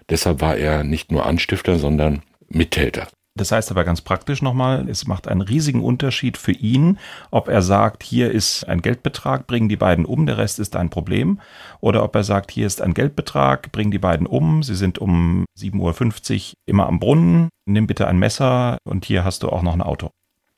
Deshalb 0.08 0.40
war 0.40 0.56
er 0.56 0.84
nicht 0.84 1.12
nur 1.12 1.26
Anstifter, 1.26 1.78
sondern 1.78 2.22
Mittäter. 2.48 3.08
Das 3.36 3.52
heißt 3.52 3.70
aber 3.70 3.84
ganz 3.84 4.00
praktisch 4.00 4.40
nochmal, 4.40 4.88
es 4.88 5.06
macht 5.06 5.28
einen 5.28 5.42
riesigen 5.42 5.82
Unterschied 5.82 6.38
für 6.38 6.52
ihn, 6.52 6.98
ob 7.30 7.48
er 7.48 7.60
sagt, 7.60 8.02
hier 8.02 8.30
ist 8.30 8.64
ein 8.64 8.80
Geldbetrag, 8.80 9.46
bringen 9.46 9.68
die 9.68 9.76
beiden 9.76 10.06
um, 10.06 10.24
der 10.24 10.38
Rest 10.38 10.58
ist 10.58 10.74
ein 10.74 10.88
Problem. 10.88 11.40
Oder 11.80 12.02
ob 12.02 12.14
er 12.14 12.24
sagt, 12.24 12.50
hier 12.50 12.66
ist 12.66 12.80
ein 12.80 12.94
Geldbetrag, 12.94 13.70
bringen 13.72 13.90
die 13.90 13.98
beiden 13.98 14.26
um, 14.26 14.62
sie 14.62 14.74
sind 14.74 14.98
um 14.98 15.44
7.50 15.60 16.48
Uhr 16.48 16.54
immer 16.64 16.86
am 16.86 16.98
Brunnen, 16.98 17.50
nimm 17.66 17.86
bitte 17.86 18.08
ein 18.08 18.18
Messer 18.18 18.78
und 18.84 19.04
hier 19.04 19.22
hast 19.22 19.42
du 19.42 19.50
auch 19.50 19.62
noch 19.62 19.74
ein 19.74 19.82
Auto. 19.82 20.10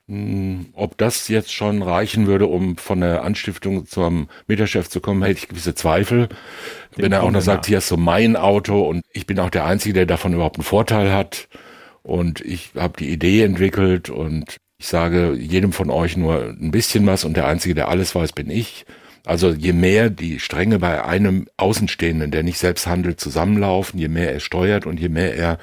Hm, 0.09 0.67
ob 0.73 0.97
das 0.97 1.29
jetzt 1.29 1.53
schon 1.53 1.83
reichen 1.83 2.27
würde, 2.27 2.47
um 2.47 2.79
von 2.79 3.01
der 3.01 3.25
Anstiftung 3.25 3.87
zum 3.87 4.29
Mieterchef 4.47 4.89
zu 4.89 5.01
kommen, 5.01 5.23
hätte 5.23 5.39
ich 5.39 5.49
gewisse 5.49 5.75
Zweifel. 5.75 6.29
Den 6.97 7.05
Wenn 7.05 7.13
er 7.13 7.23
auch 7.23 7.31
noch 7.31 7.43
sagt, 7.43 7.67
hier 7.67 7.79
ist 7.79 7.89
so 7.89 7.99
mein 7.99 8.35
Auto 8.35 8.81
und 8.89 9.03
ich 9.13 9.27
bin 9.27 9.39
auch 9.39 9.51
der 9.51 9.67
Einzige, 9.67 9.93
der 9.93 10.07
davon 10.07 10.33
überhaupt 10.33 10.57
einen 10.57 10.65
Vorteil 10.65 11.13
hat 11.13 11.49
und 12.03 12.41
ich 12.41 12.71
habe 12.75 12.97
die 12.99 13.11
Idee 13.11 13.43
entwickelt 13.43 14.09
und 14.09 14.57
ich 14.79 14.87
sage 14.87 15.35
jedem 15.35 15.73
von 15.75 15.91
euch 15.91 16.17
nur 16.17 16.43
ein 16.43 16.71
bisschen 16.71 17.07
was 17.07 17.25
und 17.25 17.37
der 17.37 17.47
Einzige, 17.47 17.75
der 17.75 17.89
alles 17.89 18.15
weiß, 18.15 18.33
bin 18.33 18.49
ich. 18.49 18.87
Also 19.27 19.51
je 19.51 19.75
mehr 19.75 20.09
die 20.09 20.41
Stränge 20.41 20.79
bei 20.79 21.05
einem 21.05 21.49
Außenstehenden, 21.59 22.31
der 22.31 22.45
nicht 22.45 22.59
selbst 22.59 22.87
handelt, 22.87 23.21
zusammenlaufen, 23.21 24.01
je 24.01 24.09
mehr 24.09 24.33
er 24.33 24.41
steuert 24.41 24.87
und 24.87 24.99
je 24.99 25.11
mehr 25.11 25.35
er 25.37 25.59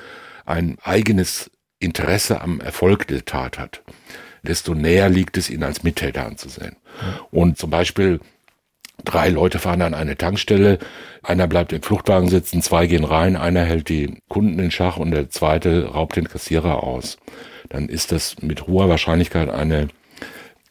ein 0.45 0.77
eigenes 0.83 1.49
Interesse 1.79 2.41
am 2.41 2.59
Erfolg 2.59 3.07
der 3.07 3.25
Tat 3.25 3.57
hat, 3.57 3.81
desto 4.45 4.73
näher 4.73 5.09
liegt 5.09 5.37
es, 5.37 5.49
ihn 5.49 5.63
als 5.63 5.83
Mittäter 5.83 6.25
anzusehen. 6.25 6.77
Und 7.31 7.57
zum 7.57 7.69
Beispiel 7.69 8.19
drei 9.03 9.29
Leute 9.29 9.59
fahren 9.59 9.81
an 9.81 9.93
eine 9.93 10.17
Tankstelle, 10.17 10.79
einer 11.21 11.47
bleibt 11.47 11.73
im 11.73 11.81
Fluchtwagen 11.81 12.29
sitzen, 12.29 12.61
zwei 12.61 12.87
gehen 12.87 13.03
rein, 13.03 13.35
einer 13.35 13.63
hält 13.63 13.89
die 13.89 14.21
Kunden 14.29 14.59
in 14.59 14.71
Schach 14.71 14.97
und 14.97 15.11
der 15.11 15.29
zweite 15.29 15.87
raubt 15.87 16.15
den 16.15 16.29
Kassierer 16.29 16.83
aus. 16.83 17.17
Dann 17.69 17.89
ist 17.89 18.11
das 18.11 18.41
mit 18.41 18.67
hoher 18.67 18.89
Wahrscheinlichkeit 18.89 19.49
eine 19.49 19.89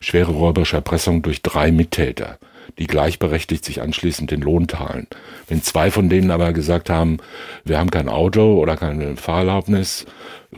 schwere 0.01 0.33
räuberische 0.33 0.77
Erpressung 0.77 1.23
durch 1.23 1.43
drei 1.43 1.73
Mittäter, 1.73 2.39
die 2.79 2.87
gleichberechtigt 2.87 3.65
sich 3.65 3.81
anschließend 3.81 4.31
den 4.31 4.41
Lohn 4.41 4.67
teilen. 4.67 5.07
Wenn 5.49 5.63
zwei 5.63 5.91
von 5.91 6.09
denen 6.09 6.31
aber 6.31 6.53
gesagt 6.53 6.91
haben, 6.91 7.19
wir 7.65 7.79
haben 7.79 7.91
kein 7.91 8.09
Auto 8.09 8.59
oder 8.59 8.77
keine 8.77 9.17
Fahrerlaubnis, 9.17 10.07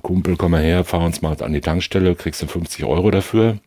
Kumpel, 0.03 0.37
komm 0.37 0.53
mal 0.53 0.63
her, 0.63 0.85
fahr 0.85 1.05
uns 1.05 1.23
mal 1.23 1.37
an 1.41 1.53
die 1.53 1.61
Tankstelle, 1.61 2.15
kriegst 2.15 2.43
du 2.43 2.47
50 2.47 2.85
Euro 2.85 3.11
dafür. 3.11 3.59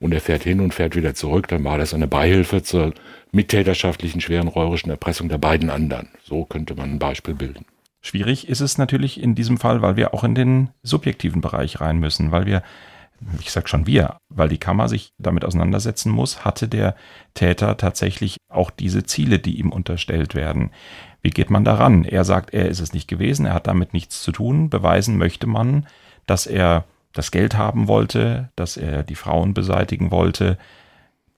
Und 0.00 0.14
er 0.14 0.20
fährt 0.20 0.44
hin 0.44 0.60
und 0.60 0.74
fährt 0.74 0.94
wieder 0.94 1.14
zurück, 1.14 1.48
dann 1.48 1.64
war 1.64 1.76
das 1.76 1.92
eine 1.92 2.06
Beihilfe 2.06 2.62
zur 2.62 2.92
mittäterschaftlichen 3.32 4.20
schweren 4.20 4.48
räuberischen 4.48 4.90
Erpressung 4.90 5.28
der 5.28 5.38
beiden 5.38 5.70
anderen. 5.70 6.08
So 6.22 6.44
könnte 6.44 6.74
man 6.76 6.92
ein 6.92 6.98
Beispiel 6.98 7.34
bilden. 7.34 7.64
Schwierig 8.00 8.48
ist 8.48 8.60
es 8.60 8.78
natürlich 8.78 9.20
in 9.20 9.34
diesem 9.34 9.58
Fall, 9.58 9.82
weil 9.82 9.96
wir 9.96 10.14
auch 10.14 10.22
in 10.22 10.34
den 10.34 10.70
subjektiven 10.82 11.40
Bereich 11.40 11.80
rein 11.80 11.98
müssen, 11.98 12.30
weil 12.30 12.46
wir, 12.46 12.62
ich 13.40 13.50
sag 13.50 13.68
schon 13.68 13.86
wir, 13.86 14.18
weil 14.28 14.48
die 14.48 14.58
Kammer 14.58 14.88
sich 14.88 15.12
damit 15.18 15.44
auseinandersetzen 15.44 16.10
muss, 16.10 16.44
hatte 16.44 16.68
der 16.68 16.94
Täter 17.34 17.76
tatsächlich 17.76 18.36
auch 18.48 18.70
diese 18.70 19.04
Ziele, 19.04 19.38
die 19.38 19.58
ihm 19.58 19.72
unterstellt 19.72 20.34
werden. 20.34 20.70
Wie 21.20 21.30
geht 21.30 21.50
man 21.50 21.64
daran? 21.64 22.04
Er 22.04 22.24
sagt, 22.24 22.54
er 22.54 22.68
ist 22.68 22.80
es 22.80 22.92
nicht 22.92 23.08
gewesen, 23.08 23.46
er 23.46 23.54
hat 23.54 23.66
damit 23.66 23.92
nichts 23.92 24.22
zu 24.22 24.32
tun. 24.32 24.70
Beweisen 24.70 25.18
möchte 25.18 25.46
man, 25.46 25.86
dass 26.26 26.46
er 26.46 26.84
das 27.12 27.30
Geld 27.30 27.56
haben 27.56 27.88
wollte, 27.88 28.50
dass 28.54 28.76
er 28.76 29.02
die 29.02 29.16
Frauen 29.16 29.54
beseitigen 29.54 30.10
wollte. 30.10 30.58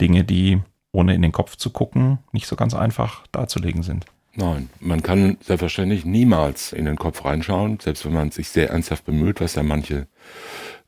Dinge, 0.01 0.25
die 0.25 0.61
ohne 0.93 1.14
in 1.14 1.23
den 1.23 1.33
Kopf 1.33 1.57
zu 1.57 1.71
gucken, 1.71 2.19
nicht 2.33 2.47
so 2.47 2.57
ganz 2.57 2.75
einfach 2.75 3.27
darzulegen 3.33 3.83
sind. 3.83 4.07
Nein, 4.35 4.71
man 4.81 5.03
kann 5.03 5.38
selbstverständlich 5.40 6.05
niemals 6.05 6.73
in 6.73 6.85
den 6.85 6.97
Kopf 6.97 7.25
reinschauen, 7.25 7.81
selbst 7.81 8.05
wenn 8.07 8.12
man 8.12 8.31
sich 8.31 8.49
sehr 8.49 8.71
ernsthaft 8.71 9.05
bemüht, 9.05 9.40
was 9.40 9.57
ja 9.57 9.62
manche 9.62 10.07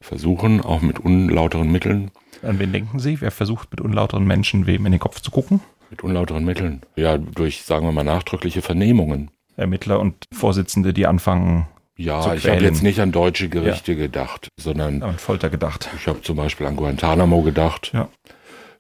versuchen, 0.01 0.61
auch 0.61 0.81
mit 0.81 1.01
unlauteren 1.01 1.71
Mitteln. 1.71 2.11
An 2.43 2.59
wen 2.59 2.73
denken 2.73 2.99
Sie? 2.99 3.21
Wer 3.21 3.31
versucht 3.31 3.71
mit 3.71 3.81
unlauteren 3.81 4.25
Menschen 4.25 4.67
wem 4.67 4.87
in 4.87 4.93
den 4.93 5.01
Kopf 5.01 5.21
zu 5.21 5.31
gucken? 5.31 5.61
Mit 5.91 6.03
unlauteren 6.03 6.45
Mitteln. 6.45 6.83
Ja, 6.97 7.19
durch, 7.19 7.63
sagen 7.63 7.87
wir 7.87 7.93
mal, 7.93 8.05
nachdrückliche 8.05 8.63
Vernehmungen. 8.63 9.31
Ermittler 9.57 10.01
und 10.01 10.25
Vorsitzende, 10.33 10.93
die 10.93 11.07
anfangen. 11.07 11.67
Ja, 11.97 12.35
ich 12.35 12.49
habe 12.49 12.63
jetzt 12.63 12.83
nicht 12.83 13.01
an 13.01 13.13
deutsche 13.13 13.49
Gerichte 13.49 13.93
ja. 13.93 13.99
gedacht, 13.99 14.49
sondern 14.59 15.03
an 15.03 15.19
Folter 15.19 15.51
gedacht. 15.51 15.91
Ich 15.97 16.07
habe 16.07 16.23
zum 16.23 16.37
Beispiel 16.37 16.67
an 16.67 16.77
Guantanamo 16.77 17.43
gedacht. 17.43 17.91
Ja. 17.93 18.09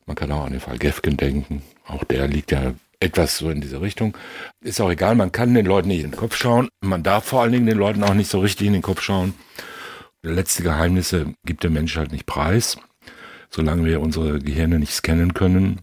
Man 0.07 0.16
kann 0.16 0.33
auch 0.33 0.44
an 0.44 0.53
den 0.53 0.61
Fall 0.61 0.79
Gefgen 0.79 1.16
denken. 1.16 1.62
Auch 1.87 2.05
der 2.05 2.27
liegt 2.27 2.51
ja 2.51 2.72
etwas 3.02 3.38
so 3.38 3.50
in 3.50 3.60
diese 3.60 3.80
Richtung. 3.80 4.16
Ist 4.60 4.80
auch 4.80 4.90
egal, 4.90 5.14
man 5.14 5.32
kann 5.32 5.54
den 5.54 5.66
Leuten 5.66 5.88
nicht 5.88 6.04
in 6.04 6.10
den 6.10 6.16
Kopf 6.16 6.36
schauen. 6.36 6.68
Man 6.80 7.02
darf 7.02 7.24
vor 7.24 7.42
allen 7.42 7.52
Dingen 7.52 7.66
den 7.66 7.78
Leuten 7.78 8.04
auch 8.04 8.14
nicht 8.14 8.30
so 8.30 8.40
richtig 8.40 8.66
in 8.66 8.72
den 8.72 8.82
Kopf 8.82 9.02
schauen. 9.02 9.34
Letzte 10.22 10.62
Geheimnisse 10.62 11.34
gibt 11.44 11.64
der 11.64 11.70
Mensch 11.70 11.96
halt 11.96 12.12
nicht 12.12 12.26
preis, 12.26 12.76
solange 13.50 13.84
wir 13.84 14.00
unsere 14.00 14.38
Gehirne 14.38 14.78
nicht 14.78 14.94
scannen 14.94 15.34
können. 15.34 15.80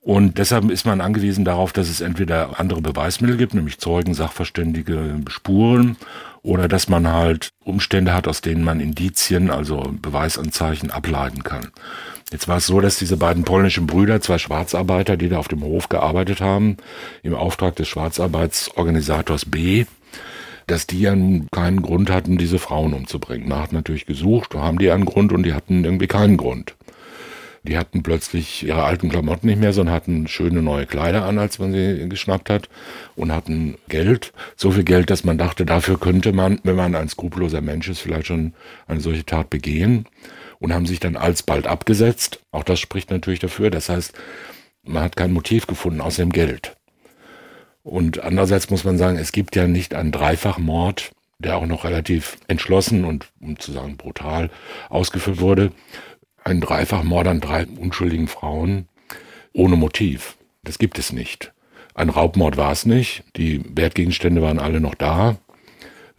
Und 0.00 0.38
deshalb 0.38 0.70
ist 0.70 0.86
man 0.86 1.02
angewiesen 1.02 1.44
darauf, 1.44 1.74
dass 1.74 1.90
es 1.90 2.00
entweder 2.00 2.58
andere 2.58 2.80
Beweismittel 2.80 3.36
gibt, 3.36 3.52
nämlich 3.52 3.78
Zeugen, 3.78 4.14
Sachverständige, 4.14 5.20
Spuren, 5.28 5.98
oder 6.42 6.68
dass 6.68 6.88
man 6.88 7.06
halt 7.06 7.50
Umstände 7.64 8.14
hat, 8.14 8.26
aus 8.26 8.40
denen 8.40 8.64
man 8.64 8.80
Indizien, 8.80 9.50
also 9.50 9.94
Beweisanzeichen 10.00 10.90
ableiten 10.90 11.42
kann. 11.42 11.68
Jetzt 12.30 12.46
war 12.46 12.58
es 12.58 12.66
so, 12.66 12.80
dass 12.80 12.98
diese 12.98 13.16
beiden 13.16 13.42
polnischen 13.42 13.88
Brüder, 13.88 14.20
zwei 14.20 14.38
Schwarzarbeiter, 14.38 15.16
die 15.16 15.28
da 15.28 15.38
auf 15.38 15.48
dem 15.48 15.64
Hof 15.64 15.88
gearbeitet 15.88 16.40
haben, 16.40 16.76
im 17.24 17.34
Auftrag 17.34 17.74
des 17.74 17.88
Schwarzarbeitsorganisators 17.88 19.46
B, 19.46 19.86
dass 20.68 20.86
die 20.86 21.00
ja 21.00 21.16
keinen 21.50 21.82
Grund 21.82 22.08
hatten, 22.08 22.38
diese 22.38 22.60
Frauen 22.60 22.94
umzubringen. 22.94 23.48
Man 23.48 23.60
hat 23.60 23.72
natürlich 23.72 24.06
gesucht, 24.06 24.54
haben 24.54 24.78
die 24.78 24.92
einen 24.92 25.06
Grund 25.06 25.32
und 25.32 25.42
die 25.42 25.54
hatten 25.54 25.84
irgendwie 25.84 26.06
keinen 26.06 26.36
Grund. 26.36 26.76
Die 27.64 27.76
hatten 27.76 28.04
plötzlich 28.04 28.64
ihre 28.64 28.84
alten 28.84 29.10
Klamotten 29.10 29.48
nicht 29.48 29.60
mehr, 29.60 29.72
sondern 29.72 29.94
hatten 29.94 30.28
schöne 30.28 30.62
neue 30.62 30.86
Kleider 30.86 31.24
an, 31.24 31.38
als 31.38 31.58
man 31.58 31.72
sie 31.72 32.08
geschnappt 32.08 32.48
hat 32.48 32.68
und 33.16 33.32
hatten 33.32 33.76
Geld. 33.88 34.32
So 34.56 34.70
viel 34.70 34.84
Geld, 34.84 35.10
dass 35.10 35.24
man 35.24 35.36
dachte, 35.36 35.66
dafür 35.66 35.98
könnte 35.98 36.32
man, 36.32 36.60
wenn 36.62 36.76
man 36.76 36.94
ein 36.94 37.08
skrupelloser 37.08 37.60
Mensch 37.60 37.88
ist, 37.88 37.98
vielleicht 37.98 38.28
schon 38.28 38.54
eine 38.86 39.00
solche 39.00 39.26
Tat 39.26 39.50
begehen 39.50 40.06
und 40.60 40.72
haben 40.72 40.86
sich 40.86 41.00
dann 41.00 41.16
alsbald 41.16 41.66
abgesetzt. 41.66 42.40
Auch 42.52 42.62
das 42.62 42.78
spricht 42.78 43.10
natürlich 43.10 43.40
dafür. 43.40 43.70
Das 43.70 43.88
heißt, 43.88 44.12
man 44.84 45.02
hat 45.02 45.16
kein 45.16 45.32
Motiv 45.32 45.66
gefunden 45.66 46.00
außer 46.00 46.22
dem 46.22 46.32
Geld. 46.32 46.76
Und 47.82 48.22
andererseits 48.22 48.70
muss 48.70 48.84
man 48.84 48.98
sagen, 48.98 49.16
es 49.16 49.32
gibt 49.32 49.56
ja 49.56 49.66
nicht 49.66 49.94
einen 49.94 50.12
Dreifachmord, 50.12 51.12
der 51.38 51.56
auch 51.56 51.66
noch 51.66 51.84
relativ 51.84 52.36
entschlossen 52.46 53.04
und, 53.04 53.32
um 53.40 53.58
zu 53.58 53.72
sagen, 53.72 53.96
brutal 53.96 54.50
ausgeführt 54.90 55.40
wurde, 55.40 55.72
ein 56.44 56.60
Dreifachmord 56.60 57.26
an 57.26 57.40
drei 57.40 57.66
unschuldigen 57.66 58.28
Frauen 58.28 58.86
ohne 59.52 59.76
Motiv. 59.76 60.36
Das 60.62 60.78
gibt 60.78 60.98
es 60.98 61.12
nicht. 61.12 61.52
Ein 61.94 62.10
Raubmord 62.10 62.56
war 62.56 62.72
es 62.72 62.86
nicht. 62.86 63.24
Die 63.36 63.62
Wertgegenstände 63.76 64.42
waren 64.42 64.58
alle 64.58 64.80
noch 64.80 64.94
da. 64.94 65.36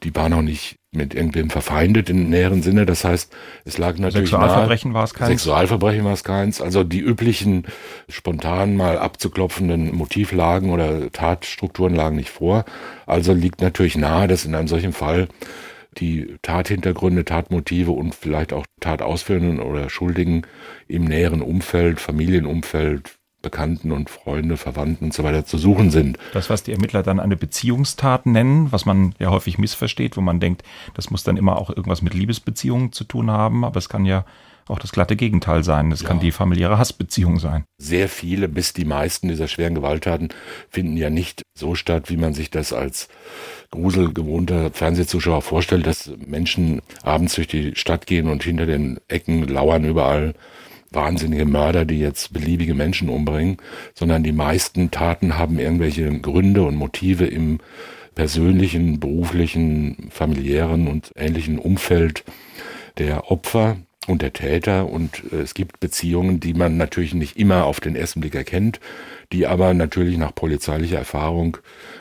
Die 0.04 0.14
waren 0.16 0.34
auch 0.34 0.42
nicht 0.42 0.78
mit 0.94 1.14
irgendwem 1.14 1.50
verfeindet 1.50 2.10
im 2.10 2.30
näheren 2.30 2.62
Sinne. 2.62 2.86
Das 2.86 3.06
heißt, 3.06 3.34
es 3.64 3.78
lag 3.78 3.98
natürlich 3.98 4.30
Sexualverbrechen 4.30 4.94
war 4.94 5.06
es 5.06 5.14
keins. 5.14 5.30
Sexualverbrechen 5.30 6.04
war 6.04 6.14
es 6.14 6.24
keins. 6.24 6.62
Also 6.62 6.84
die 6.84 7.00
üblichen 7.00 7.66
spontan 8.10 8.76
mal 8.76 8.98
abzuklopfenden 8.98 9.96
Motivlagen 9.96 10.70
oder 10.70 11.10
Tatstrukturen 11.12 11.96
lagen 11.96 12.18
nicht 12.18 12.30
vor. 12.30 12.66
Also 13.06 13.32
liegt 13.34 13.62
natürlich 13.62 13.98
nahe, 13.98 14.28
dass 14.28 14.44
in 14.44 14.54
einem 14.54 14.68
solchen 14.68 14.92
Fall 14.92 15.30
die 15.98 16.36
Tathintergründe, 16.42 17.24
Tatmotive 17.24 17.92
und 17.92 18.14
vielleicht 18.14 18.52
auch 18.52 18.66
Tatausführenden 18.82 19.60
oder 19.60 19.90
Schuldigen 19.90 20.44
im 20.88 21.06
näheren 21.06 21.42
Umfeld, 21.42 22.00
Familienumfeld, 22.00 23.18
Bekannten 23.42 23.92
und 23.92 24.10
Freunde, 24.10 24.58
Verwandten 24.58 25.06
und 25.06 25.14
so 25.14 25.24
weiter 25.24 25.46
zu 25.46 25.58
suchen 25.58 25.92
sind. 25.92 26.18
Das, 26.34 26.50
was 26.50 26.64
die 26.64 26.72
Ermittler 26.72 27.04
dann 27.04 27.20
eine 27.20 27.36
Beziehungstat 27.36 28.26
nennen, 28.26 28.72
was 28.72 28.86
man 28.86 29.16
ja 29.20 29.30
häufig 29.32 29.58
missversteht, 29.58 30.18
wo 30.18 30.22
man 30.22 30.40
denkt, 30.40 30.64
das 30.94 31.10
muss 31.10 31.24
dann 31.24 31.38
immer 31.38 31.58
auch 31.58 31.70
irgendwas 31.70 32.02
mit 32.02 32.14
Liebesbeziehungen 32.14 32.92
zu 32.92 33.04
tun 33.04 33.32
haben, 33.32 33.66
aber 33.66 33.78
es 33.78 33.90
kann 33.90 34.06
ja 34.06 34.26
auch 34.68 34.80
das 34.80 34.92
glatte 34.92 35.16
Gegenteil 35.16 35.64
sein. 35.64 35.92
Es 35.92 36.02
ja. 36.02 36.08
kann 36.08 36.20
die 36.20 36.32
familiäre 36.32 36.78
Hassbeziehung 36.78 37.40
sein. 37.40 37.66
Sehr 37.78 38.08
viele, 38.08 38.48
bis 38.48 38.74
die 38.74 38.86
meisten 38.86 39.28
dieser 39.28 39.48
schweren 39.48 39.76
Gewalttaten 39.76 40.30
finden 40.70 40.98
ja 40.98 41.10
nicht 41.10 41.44
so 41.58 41.76
statt, 41.76 42.10
wie 42.10 42.18
man 42.18 42.34
sich 42.34 42.50
das 42.52 42.74
als 42.74 43.10
gruselgewohnter 43.72 44.72
Fernsehzuschauer 44.72 45.42
vorstellt, 45.42 45.88
dass 45.88 46.12
Menschen 46.26 46.82
abends 47.04 47.36
durch 47.36 47.48
die 47.48 47.76
Stadt 47.76 48.06
gehen 48.06 48.28
und 48.28 48.44
hinter 48.44 48.66
den 48.66 49.00
Ecken 49.08 49.48
lauern 49.48 49.84
überall 49.84 50.34
wahnsinnige 50.92 51.46
Mörder, 51.46 51.86
die 51.86 52.00
jetzt 52.00 52.34
beliebige 52.34 52.74
Menschen 52.74 53.10
umbringen, 53.10 53.58
sondern 53.94 54.24
die 54.24 54.34
meisten 54.34 54.92
Taten 54.92 55.38
haben 55.38 55.58
irgendwelche 55.58 56.20
Gründe 56.20 56.64
und 56.64 56.76
Motive 56.76 57.26
im 57.26 57.60
persönlichen, 58.14 59.00
beruflichen, 59.00 60.10
familiären 60.12 60.88
und 60.88 61.12
ähnlichen 61.16 61.60
Umfeld 61.60 62.24
der 62.98 63.32
Opfer 63.32 63.78
und 64.08 64.22
der 64.22 64.34
Täter. 64.34 64.90
Und 64.90 65.24
äh, 65.32 65.42
es 65.42 65.54
gibt 65.54 65.80
Beziehungen, 65.80 66.40
die 66.40 66.54
man 66.54 66.78
natürlich 66.78 67.14
nicht 67.14 67.38
immer 67.38 67.66
auf 67.66 67.80
den 67.80 67.96
ersten 67.96 68.22
Blick 68.22 68.36
erkennt, 68.36 68.80
die 69.32 69.48
aber 69.48 69.74
natürlich 69.74 70.18
nach 70.18 70.34
polizeilicher 70.34 70.98
Erfahrung 70.98 71.58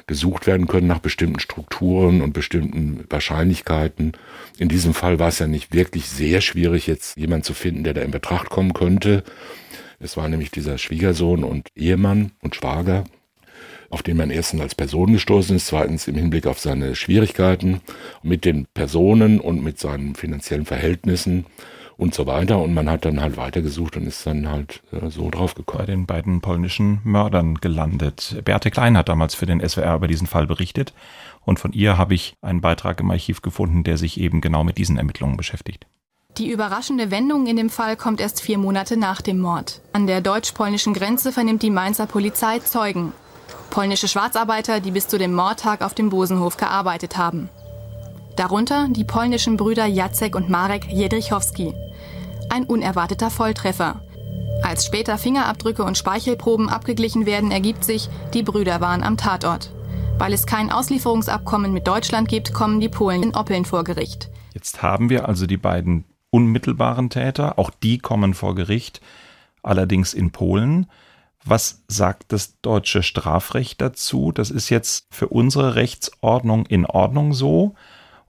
gesucht 0.07 0.47
werden 0.47 0.67
können, 0.67 0.87
nach 0.87 0.99
bestimmten 0.99 1.41
Strukturen 1.41 2.23
und 2.23 2.33
bestimmten 2.33 3.05
Wahrscheinlichkeiten. 3.09 4.13
In 4.59 4.69
diesem 4.69 4.95
Fall 4.95 5.19
war 5.19 5.29
es 5.29 5.39
ja 5.39 5.47
nicht 5.47 5.75
wirklich 5.75 6.09
sehr 6.09 6.41
schwierig, 6.41 6.87
jetzt 6.87 7.17
jemanden 7.17 7.45
zu 7.45 7.55
finden, 7.55 7.85
der 7.85 7.95
da 7.95 8.01
in 8.01 8.11
Betracht 8.11 8.51
kommen 8.51 8.73
könnte. 8.73 9.23
Es 9.99 10.17
war 10.17 10.29
nämlich 10.29 10.51
dieser 10.51 10.79
Schwiegersohn 10.79 11.45
und 11.45 11.69
Ehemann 11.77 12.33
und 12.41 12.57
Schwager, 12.57 13.05
auf 13.91 14.03
den 14.03 14.17
man 14.17 14.31
erstens 14.31 14.63
als 14.63 14.75
Person 14.75 15.13
gestoßen 15.13 15.55
ist, 15.57 15.67
zweitens 15.67 16.09
im 16.09 16.15
Hinblick 16.15 16.47
auf 16.47 16.59
seine 16.59 16.95
Schwierigkeiten 16.95 17.83
mit 18.23 18.47
den 18.47 18.67
Personen 18.73 19.41
und 19.41 19.63
mit 19.63 19.79
seinen 19.79 20.15
finanziellen 20.15 20.65
Verhältnissen 20.65 21.45
und 22.01 22.15
so 22.15 22.27
weiter. 22.27 22.59
Und 22.59 22.73
man 22.75 22.89
hat 22.89 23.05
dann 23.05 23.21
halt 23.21 23.37
weitergesucht 23.37 23.97
und 23.97 24.07
ist 24.07 24.27
dann 24.27 24.49
halt 24.49 24.83
äh, 24.91 25.11
so 25.11 25.31
drauf 25.31 25.55
gekommen. 25.55 25.81
Bei 25.81 25.87
den 25.87 26.07
beiden 26.07 26.41
polnischen 26.41 27.01
Mördern 27.05 27.57
gelandet. 27.57 28.41
Beate 28.45 28.71
Klein 28.71 28.97
hat 28.97 29.09
damals 29.09 29.35
für 29.35 29.47
den 29.47 29.67
SWR 29.67 29.97
über 29.97 30.09
diesen 30.09 30.27
Fall 30.27 30.47
berichtet. 30.47 30.95
Und 31.45 31.61
von 31.61 31.73
ihr 31.73 31.99
habe 31.99 32.15
ich 32.15 32.35
einen 32.41 32.61
Beitrag 32.61 33.01
im 33.01 33.11
Archiv 33.11 33.43
gefunden, 33.43 33.85
der 33.85 33.99
sich 33.99 34.19
eben 34.19 34.41
genau 34.41 34.65
mit 34.65 34.79
diesen 34.79 34.97
Ermittlungen 34.97 35.37
beschäftigt. 35.37 35.87
Die 36.39 36.51
überraschende 36.51 37.11
Wendung 37.11 37.47
in 37.47 37.57
dem 37.57 37.71
Fall 37.71 37.97
kommt 37.97 38.21
erst 38.21 38.41
vier 38.41 38.57
Monate 38.57 38.97
nach 38.97 39.21
dem 39.21 39.39
Mord. 39.39 39.83
An 39.93 40.07
der 40.07 40.21
deutsch-polnischen 40.21 40.95
Grenze 40.95 41.33
vernimmt 41.33 41.63
die 41.63 41.71
Mainzer 41.71 42.07
Polizei 42.07 42.61
Zeugen. 42.61 43.13
Polnische 43.69 44.09
Schwarzarbeiter, 44.09 44.81
die 44.81 44.91
bis 44.91 45.09
zu 45.09 45.19
dem 45.19 45.35
Mordtag 45.35 45.83
auf 45.83 45.95
dem 45.95 46.09
Bosenhof 46.09 46.57
gearbeitet 46.57 47.17
haben. 47.17 47.51
Darunter 48.37 48.89
die 48.89 49.05
polnischen 49.05 49.57
Brüder 49.57 49.87
Jacek 49.87 50.35
und 50.35 50.49
Marek 50.49 50.87
Jedrichowski 50.91 51.75
ein 52.51 52.65
unerwarteter 52.65 53.31
Volltreffer. 53.31 54.03
Als 54.63 54.85
später 54.85 55.17
Fingerabdrücke 55.19 55.83
und 55.83 55.97
Speichelproben 55.97 56.69
abgeglichen 56.69 57.27
werden, 57.27 57.51
ergibt 57.51 57.85
sich, 57.85 58.09
die 58.35 58.43
Brüder 58.43 58.81
waren 58.81 59.03
am 59.03 59.17
Tatort. 59.17 59.71
Weil 60.19 60.33
es 60.35 60.47
kein 60.47 60.71
Auslieferungsabkommen 60.71 61.73
mit 61.73 61.87
Deutschland 61.87 62.29
gibt, 62.29 62.53
kommen 62.53 62.81
die 62.81 62.91
Polen 62.91 63.23
in 63.23 63.35
Oppeln 63.35 63.65
vor 63.65 63.85
Gericht. 63.85 64.29
Jetzt 64.53 64.83
haben 64.83 65.09
wir 65.09 65.29
also 65.29 65.47
die 65.47 65.57
beiden 65.57 66.05
unmittelbaren 66.31 67.09
Täter, 67.09 67.59
auch 67.59 67.71
die 67.71 67.99
kommen 67.99 68.35
vor 68.35 68.55
Gericht, 68.55 69.01
allerdings 69.63 70.13
in 70.13 70.31
Polen. 70.31 70.87
Was 71.45 71.83
sagt 71.89 72.33
das 72.33 72.61
deutsche 72.61 73.03
Strafrecht 73.03 73.81
dazu? 73.81 74.31
Das 74.31 74.51
ist 74.51 74.69
jetzt 74.69 75.07
für 75.11 75.29
unsere 75.29 75.75
Rechtsordnung 75.75 76.67
in 76.67 76.85
Ordnung 76.85 77.33
so. 77.33 77.75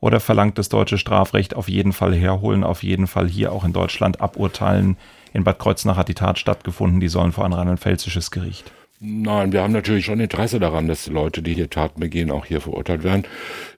Oder 0.02 0.20
verlangt 0.20 0.58
das 0.58 0.68
deutsche 0.68 0.98
Strafrecht 0.98 1.56
auf 1.56 1.70
jeden 1.70 1.94
Fall 1.94 2.14
herholen, 2.14 2.64
auf 2.64 2.84
jeden 2.84 3.08
Fall 3.08 3.30
hier 3.30 3.54
auch 3.54 3.64
in 3.64 3.72
Deutschland 3.72 4.20
aburteilen? 4.20 4.98
In 5.32 5.44
Bad 5.44 5.60
Kreuznach 5.60 5.96
hat 5.96 6.10
die 6.10 6.16
Tat 6.16 6.40
stattgefunden, 6.40 7.00
die 7.00 7.08
sollen 7.08 7.32
vor 7.32 7.46
ein 7.46 7.54
rheinland-pfälzisches 7.54 8.32
Gericht. 8.32 8.72
Nein, 9.00 9.52
wir 9.52 9.62
haben 9.62 9.74
natürlich 9.74 10.06
schon 10.06 10.20
Interesse 10.20 10.60
daran, 10.60 10.88
dass 10.88 11.06
die 11.06 11.12
Leute, 11.12 11.42
die 11.42 11.54
hier 11.54 11.70
Taten 11.70 12.00
begehen, 12.00 12.30
auch 12.30 12.46
hier 12.46 12.62
verurteilt 12.62 13.04
werden. 13.04 13.24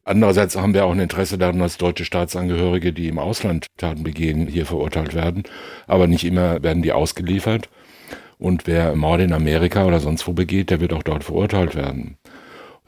Andererseits 0.03 0.55
haben 0.55 0.73
wir 0.73 0.85
auch 0.85 0.91
ein 0.91 0.99
Interesse 0.99 1.37
daran, 1.37 1.59
dass 1.59 1.77
deutsche 1.77 2.03
Staatsangehörige, 2.03 2.91
die 2.91 3.07
im 3.07 3.19
Ausland 3.19 3.67
Taten 3.77 4.03
begehen, 4.03 4.47
hier 4.47 4.65
verurteilt 4.65 5.13
werden. 5.13 5.43
Aber 5.87 6.07
nicht 6.07 6.25
immer 6.25 6.63
werden 6.63 6.83
die 6.83 6.91
ausgeliefert. 6.91 7.69
Und 8.37 8.67
wer 8.67 8.95
Morde 8.95 9.23
in 9.23 9.33
Amerika 9.33 9.85
oder 9.85 10.01
sonst 10.01 10.27
wo 10.27 10.33
begeht, 10.33 10.69
der 10.69 10.81
wird 10.81 10.91
auch 10.91 11.03
dort 11.03 11.23
verurteilt 11.23 11.75
werden. 11.75 12.17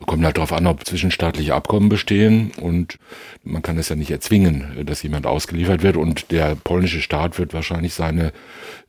Kommt 0.06 0.26
halt 0.26 0.36
darauf 0.36 0.52
an, 0.52 0.68
ob 0.68 0.86
zwischenstaatliche 0.86 1.56
Abkommen 1.56 1.88
bestehen 1.88 2.52
und 2.60 2.98
man 3.46 3.62
kann 3.62 3.78
es 3.78 3.88
ja 3.88 3.96
nicht 3.96 4.12
erzwingen, 4.12 4.86
dass 4.86 5.02
jemand 5.04 5.26
ausgeliefert 5.26 5.84
wird 5.84 5.96
und 5.96 6.32
der 6.32 6.56
polnische 6.56 7.02
Staat 7.02 7.40
wird 7.40 7.54
wahrscheinlich 7.54 7.94
seine 7.94 8.34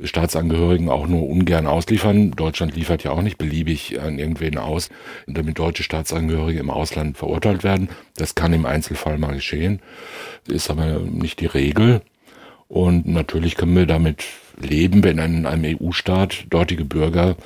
Staatsangehörigen 0.03 0.89
auch 0.89 1.07
nur 1.07 1.29
ungern 1.29 1.69
ausliefern. 1.69 2.33
Deutschland 2.33 2.75
liefert 2.75 3.05
ja 3.05 3.13
auch 3.13 3.23
nicht 3.23 3.39
beliebig 3.39 4.01
an 4.01 4.19
irgendwen 4.19 4.59
aus, 4.59 4.91
damit 5.29 5.61
deutsche 5.61 5.85
Staatsangehörige 5.85 6.59
im 6.59 6.71
Ausland 6.71 7.17
verurteilt 7.17 7.63
werden. 7.63 7.89
Das 8.17 8.35
kann 8.35 8.53
im 8.53 8.67
Einzelfall 8.67 9.17
mal 9.17 9.35
geschehen, 9.35 9.81
ist 10.49 10.71
aber 10.71 10.99
nicht 10.99 11.39
die 11.39 11.47
Regel. 11.47 12.03
Und 12.67 13.07
natürlich 13.07 13.55
können 13.55 13.77
wir 13.77 13.87
damit 13.87 14.25
leben, 14.61 15.05
wenn 15.05 15.19
in 15.19 15.47
einem 15.47 15.79
EU-Staat 15.81 16.47
dortige 16.51 16.85
Bürger 16.85 17.37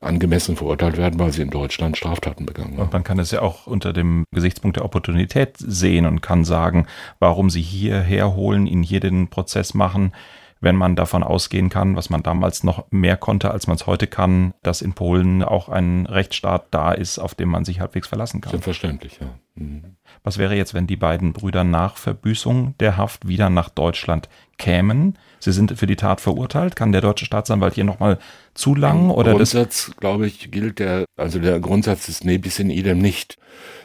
angemessen 0.00 0.56
verurteilt 0.56 0.96
werden, 0.96 1.18
weil 1.18 1.32
sie 1.32 1.42
in 1.42 1.50
Deutschland 1.50 1.96
Straftaten 1.96 2.46
begangen 2.46 2.74
haben. 2.74 2.82
Und 2.82 2.92
man 2.92 3.04
kann 3.04 3.18
es 3.18 3.30
ja 3.30 3.42
auch 3.42 3.66
unter 3.66 3.92
dem 3.92 4.24
Gesichtspunkt 4.32 4.76
der 4.76 4.84
Opportunität 4.84 5.56
sehen 5.58 6.06
und 6.06 6.20
kann 6.20 6.44
sagen, 6.44 6.86
warum 7.18 7.50
sie 7.50 7.62
hierher 7.62 8.34
holen, 8.34 8.66
ihn 8.66 8.82
hier 8.82 9.00
den 9.00 9.28
Prozess 9.28 9.74
machen, 9.74 10.12
wenn 10.60 10.76
man 10.76 10.96
davon 10.96 11.22
ausgehen 11.22 11.68
kann, 11.68 11.96
was 11.96 12.10
man 12.10 12.22
damals 12.22 12.64
noch 12.64 12.86
mehr 12.90 13.16
konnte, 13.16 13.50
als 13.50 13.66
man 13.66 13.76
es 13.76 13.86
heute 13.86 14.06
kann, 14.06 14.54
dass 14.62 14.82
in 14.82 14.92
Polen 14.92 15.42
auch 15.42 15.68
ein 15.68 16.06
Rechtsstaat 16.06 16.66
da 16.70 16.92
ist, 16.92 17.18
auf 17.18 17.34
dem 17.34 17.48
man 17.48 17.64
sich 17.64 17.80
halbwegs 17.80 18.08
verlassen 18.08 18.40
kann. 18.40 18.50
Selbstverständlich, 18.50 19.18
ja. 19.20 19.28
Mhm. 19.54 19.96
Was 20.24 20.38
wäre 20.38 20.56
jetzt, 20.56 20.74
wenn 20.74 20.86
die 20.86 20.96
beiden 20.96 21.32
Brüder 21.32 21.64
nach 21.64 21.96
Verbüßung 21.96 22.74
der 22.78 22.96
Haft 22.96 23.28
wieder 23.28 23.50
nach 23.50 23.68
Deutschland 23.68 24.28
kämen? 24.58 25.16
Sie 25.40 25.52
sind 25.52 25.78
für 25.78 25.86
die 25.86 25.96
Tat 25.96 26.20
verurteilt. 26.20 26.76
Kann 26.76 26.92
der 26.92 27.00
deutsche 27.00 27.24
Staatsanwalt 27.24 27.74
hier 27.74 27.84
nochmal 27.84 28.18
zulangen? 28.54 29.10
Oder 29.10 29.32
Grundsatz, 29.32 29.92
glaube 29.98 30.26
ich, 30.26 30.50
gilt 30.50 30.78
der, 30.78 31.04
also 31.16 31.38
der 31.38 31.60
Grundsatz 31.60 32.08
ist 32.08 32.24
nebis 32.24 32.58
in 32.58 32.70
idem 32.70 32.98
nicht 32.98 33.36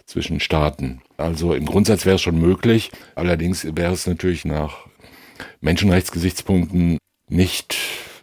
zwischen 0.06 0.40
Staaten. 0.40 1.02
Also 1.18 1.54
im 1.54 1.66
Grundsatz 1.66 2.06
wäre 2.06 2.16
es 2.16 2.22
schon 2.22 2.40
möglich. 2.40 2.92
Allerdings 3.16 3.66
wäre 3.76 3.94
es 3.94 4.08
natürlich 4.08 4.46
nach 4.46 4.88
Menschenrechtsgesichtspunkten 5.62 6.98
nicht 7.30 7.78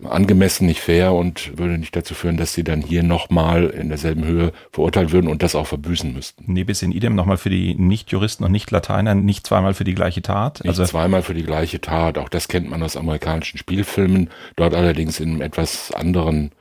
angemessen, 0.05 0.67
nicht 0.67 0.81
fair 0.81 1.13
und 1.13 1.57
würde 1.59 1.79
nicht 1.79 1.95
dazu 1.95 2.15
führen, 2.15 2.37
dass 2.37 2.55
sie 2.55 2.65
dann 2.65 2.81
hier 2.81 3.03
nochmal 3.03 3.67
in 3.67 3.89
derselben 3.89 4.25
Höhe 4.25 4.53
verurteilt 4.73 5.13
würden 5.13 5.29
und 5.29 5.43
das 5.43 5.55
auch 5.55 5.67
verbüßen 5.67 6.13
müssten. 6.13 6.45
Nee, 6.47 6.65
bis 6.65 6.83
in 6.83 6.93
idem 6.93 7.15
nochmal 7.15 7.37
für 7.37 7.51
die 7.51 7.75
Nicht-Juristen 7.75 8.45
und 8.45 8.53
Nicht-Lateiner, 8.53 9.15
nicht 9.15 9.47
zweimal 9.47 9.75
für 9.75 9.85
die 9.85 9.95
gleiche 9.95 10.23
Tat. 10.23 10.61
Nicht 10.65 10.69
also 10.69 10.85
zweimal 10.85 11.23
für 11.23 11.35
die 11.35 11.45
gleiche 11.45 11.81
Tat. 11.81 12.19
Auch 12.19 12.29
das 12.29 12.49
kennt 12.49 12.69
man 12.69 12.83
aus 12.83 12.97
amerikanischen 12.97 13.59
Spielfilmen. 13.59 14.31
Dort 14.57 14.75
allerdings 14.75 15.21
in 15.21 15.31
einem 15.31 15.43
etwas 15.43 15.93
anderen 15.93 16.53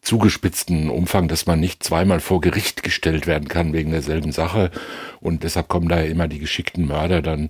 zugespitzten 0.00 0.90
Umfang, 0.90 1.28
dass 1.28 1.46
man 1.46 1.60
nicht 1.60 1.82
zweimal 1.82 2.20
vor 2.20 2.40
Gericht 2.40 2.82
gestellt 2.82 3.26
werden 3.26 3.48
kann 3.48 3.72
wegen 3.72 3.90
derselben 3.90 4.32
Sache. 4.32 4.70
Und 5.20 5.42
deshalb 5.42 5.68
kommen 5.68 5.88
da 5.88 5.98
ja 5.98 6.06
immer 6.06 6.28
die 6.28 6.38
geschickten 6.38 6.86
Mörder 6.86 7.20
dann 7.22 7.48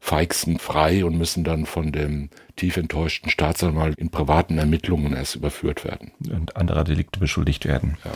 feigsten 0.00 0.58
frei 0.58 1.04
und 1.04 1.18
müssen 1.18 1.44
dann 1.44 1.66
von 1.66 1.92
dem 1.92 2.30
tief 2.56 2.76
enttäuschten 2.76 3.30
Staatsanwalt 3.30 3.98
in 3.98 4.10
privaten 4.10 4.58
Ermittlungen 4.58 5.14
erst 5.14 5.36
überführt 5.36 5.84
werden. 5.84 6.12
Und 6.30 6.56
anderer 6.56 6.84
Delikte 6.84 7.20
beschuldigt 7.20 7.66
werden. 7.66 7.98
Ja. 8.04 8.12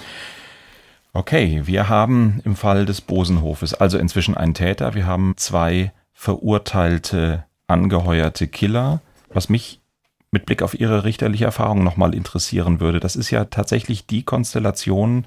Okay, 1.14 1.62
wir 1.64 1.88
haben 1.88 2.40
im 2.44 2.56
Fall 2.56 2.86
des 2.86 3.02
Bosenhofes 3.02 3.74
also 3.74 3.98
inzwischen 3.98 4.34
einen 4.34 4.54
Täter. 4.54 4.94
Wir 4.94 5.06
haben 5.06 5.34
zwei 5.36 5.92
verurteilte, 6.14 7.44
angeheuerte 7.66 8.48
Killer. 8.48 9.02
Was 9.28 9.50
mich 9.50 9.80
mit 10.30 10.46
Blick 10.46 10.62
auf 10.62 10.78
Ihre 10.78 11.04
richterliche 11.04 11.44
Erfahrung 11.44 11.84
nochmal 11.84 12.14
interessieren 12.14 12.80
würde, 12.80 13.00
das 13.00 13.16
ist 13.16 13.30
ja 13.30 13.44
tatsächlich 13.44 14.06
die 14.06 14.22
Konstellation, 14.22 15.26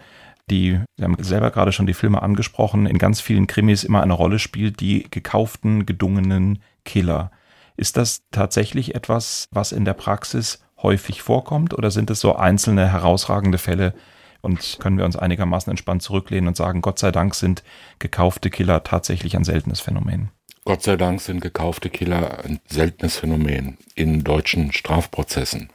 die, 0.49 0.79
Sie 0.97 1.03
haben 1.03 1.15
selber 1.19 1.51
gerade 1.51 1.71
schon 1.71 1.88
die 1.88 1.93
Filme 1.93 2.21
angesprochen, 2.21 2.86
in 2.86 2.97
ganz 2.97 3.21
vielen 3.21 3.47
Krimis 3.47 3.84
immer 3.84 4.01
eine 4.01 4.13
Rolle 4.13 4.39
spielt, 4.39 4.79
die 4.79 5.08
gekauften, 5.10 5.86
gedungenen 5.86 6.60
Killer. 6.84 7.31
Ist 7.77 7.97
das 7.97 8.23
tatsächlich 8.31 8.95
etwas, 8.95 9.47
was 9.51 9.71
in 9.71 9.86
der 9.86 9.93
Praxis 9.93 10.60
häufig 10.81 11.21
vorkommt 11.21 11.73
oder 11.73 11.91
sind 11.91 12.10
es 12.10 12.19
so 12.19 12.36
einzelne 12.36 12.91
herausragende 12.91 13.58
Fälle 13.58 13.93
und 14.41 14.77
können 14.79 14.97
wir 14.97 15.05
uns 15.05 15.15
einigermaßen 15.15 15.71
entspannt 15.71 16.03
zurücklehnen 16.03 16.47
und 16.47 16.55
sagen, 16.55 16.81
Gott 16.81 16.99
sei 16.99 17.12
Dank 17.12 17.34
sind 17.34 17.63
gekaufte 17.99 18.49
Killer 18.49 18.84
tatsächlich 18.84 19.36
ein 19.36 19.43
seltenes 19.43 19.81
Phänomen? 19.81 20.29
Gott 20.65 20.84
sei 20.84 20.95
Dank 20.97 21.21
sind 21.21 21.41
gekaufte 21.41 21.89
Killer 21.89 22.43
ein 22.43 22.60
seltenes 22.67 23.17
Phänomen 23.17 23.77
in 23.95 24.23
deutschen 24.23 24.71
Strafprozessen. 24.71 25.69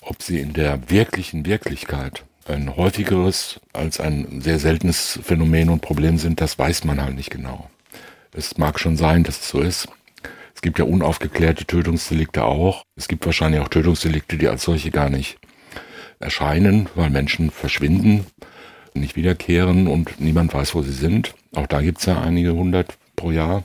Ob 0.00 0.22
sie 0.22 0.40
in 0.40 0.52
der 0.52 0.90
wirklichen 0.90 1.46
Wirklichkeit 1.46 2.24
ein 2.46 2.76
häufigeres 2.76 3.60
als 3.72 4.00
ein 4.00 4.40
sehr 4.40 4.58
seltenes 4.58 5.18
Phänomen 5.22 5.68
und 5.68 5.80
Problem 5.80 6.18
sind, 6.18 6.40
das 6.40 6.58
weiß 6.58 6.84
man 6.84 7.02
halt 7.02 7.14
nicht 7.14 7.30
genau. 7.30 7.70
Es 8.32 8.56
mag 8.58 8.80
schon 8.80 8.96
sein, 8.96 9.24
dass 9.24 9.40
es 9.40 9.48
so 9.48 9.60
ist. 9.60 9.88
Es 10.54 10.62
gibt 10.62 10.78
ja 10.78 10.84
unaufgeklärte 10.84 11.64
Tötungsdelikte 11.64 12.44
auch. 12.44 12.82
Es 12.96 13.08
gibt 13.08 13.26
wahrscheinlich 13.26 13.60
auch 13.60 13.68
Tötungsdelikte, 13.68 14.38
die 14.38 14.48
als 14.48 14.62
solche 14.62 14.90
gar 14.90 15.10
nicht 15.10 15.38
erscheinen, 16.18 16.88
weil 16.94 17.10
Menschen 17.10 17.50
verschwinden, 17.50 18.26
nicht 18.94 19.16
wiederkehren 19.16 19.86
und 19.86 20.20
niemand 20.20 20.54
weiß, 20.54 20.74
wo 20.74 20.82
sie 20.82 20.92
sind. 20.92 21.34
Auch 21.54 21.66
da 21.66 21.80
gibt 21.80 21.98
es 21.98 22.06
ja 22.06 22.20
einige 22.20 22.54
hundert 22.54 22.96
pro 23.16 23.30
Jahr. 23.30 23.64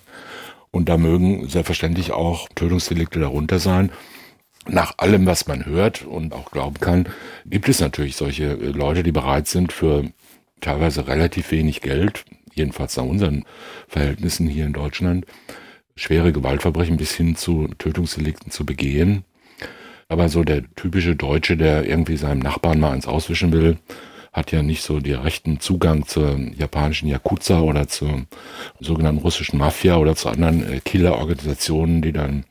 Und 0.72 0.90
da 0.90 0.98
mögen 0.98 1.48
selbstverständlich 1.48 2.12
auch 2.12 2.50
Tötungsdelikte 2.56 3.20
darunter 3.20 3.60
sein. 3.60 3.92
Nach 4.70 4.96
allem, 4.98 5.26
was 5.26 5.48
man 5.48 5.66
hört 5.66 6.04
und 6.04 6.34
auch 6.34 6.52
glauben 6.52 6.80
kann, 6.80 7.08
gibt 7.46 7.70
es 7.70 7.80
natürlich 7.80 8.16
solche 8.16 8.54
Leute, 8.54 9.04
die 9.04 9.12
bereit 9.12 9.48
sind, 9.48 9.72
für 9.72 10.06
teilweise 10.60 11.08
relativ 11.08 11.52
wenig 11.52 11.82
Geld, 11.82 12.26
jedenfalls 12.54 12.98
nach 12.98 13.06
unseren 13.06 13.46
Verhältnissen 13.88 14.48
hier 14.48 14.66
in 14.66 14.74
Deutschland, 14.74 15.26
schwere 15.96 16.34
Gewaltverbrechen 16.34 16.98
bis 16.98 17.14
hin 17.14 17.36
zu 17.36 17.70
Tötungsdelikten 17.78 18.52
zu 18.52 18.66
begehen. 18.66 19.24
Aber 20.10 20.30
so 20.30 20.44
der 20.44 20.64
typische 20.76 21.16
Deutsche, 21.16 21.58
der 21.58 21.86
irgendwie 21.88 22.18
seinem 22.18 22.40
Nachbarn 22.40 22.80
mal 22.80 22.96
ins 22.96 23.08
Auswischen 23.08 23.52
will, 23.52 23.78
hat 24.34 24.52
ja 24.52 24.62
nicht 24.62 24.84
so 24.84 25.00
direkten 25.00 25.60
Zugang 25.60 26.06
zur 26.06 26.38
japanischen 26.56 27.08
Yakuza 27.08 27.62
oder 27.62 27.88
zur 27.88 28.26
sogenannten 28.80 29.22
russischen 29.22 29.58
Mafia 29.58 29.98
oder 29.98 30.16
zu 30.16 30.30
anderen 30.30 30.72
äh, 30.72 30.80
Killerorganisationen, 30.80 32.02
die 32.02 32.12
dann 32.12 32.46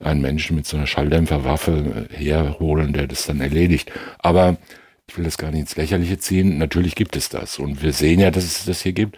einen 0.00 0.20
Menschen 0.20 0.56
mit 0.56 0.66
so 0.66 0.76
einer 0.76 0.86
Schalldämpferwaffe 0.86 2.08
äh, 2.10 2.16
herholen, 2.16 2.92
der 2.92 3.06
das 3.06 3.26
dann 3.26 3.40
erledigt. 3.40 3.90
Aber 4.18 4.56
ich 5.08 5.16
will 5.16 5.24
das 5.24 5.38
gar 5.38 5.50
nicht 5.50 5.60
ins 5.60 5.76
Lächerliche 5.76 6.18
ziehen. 6.18 6.58
Natürlich 6.58 6.94
gibt 6.94 7.16
es 7.16 7.28
das. 7.28 7.58
Und 7.58 7.82
wir 7.82 7.92
sehen 7.92 8.20
ja, 8.20 8.30
dass 8.30 8.44
es 8.44 8.64
das 8.64 8.82
hier 8.82 8.92
gibt. 8.92 9.16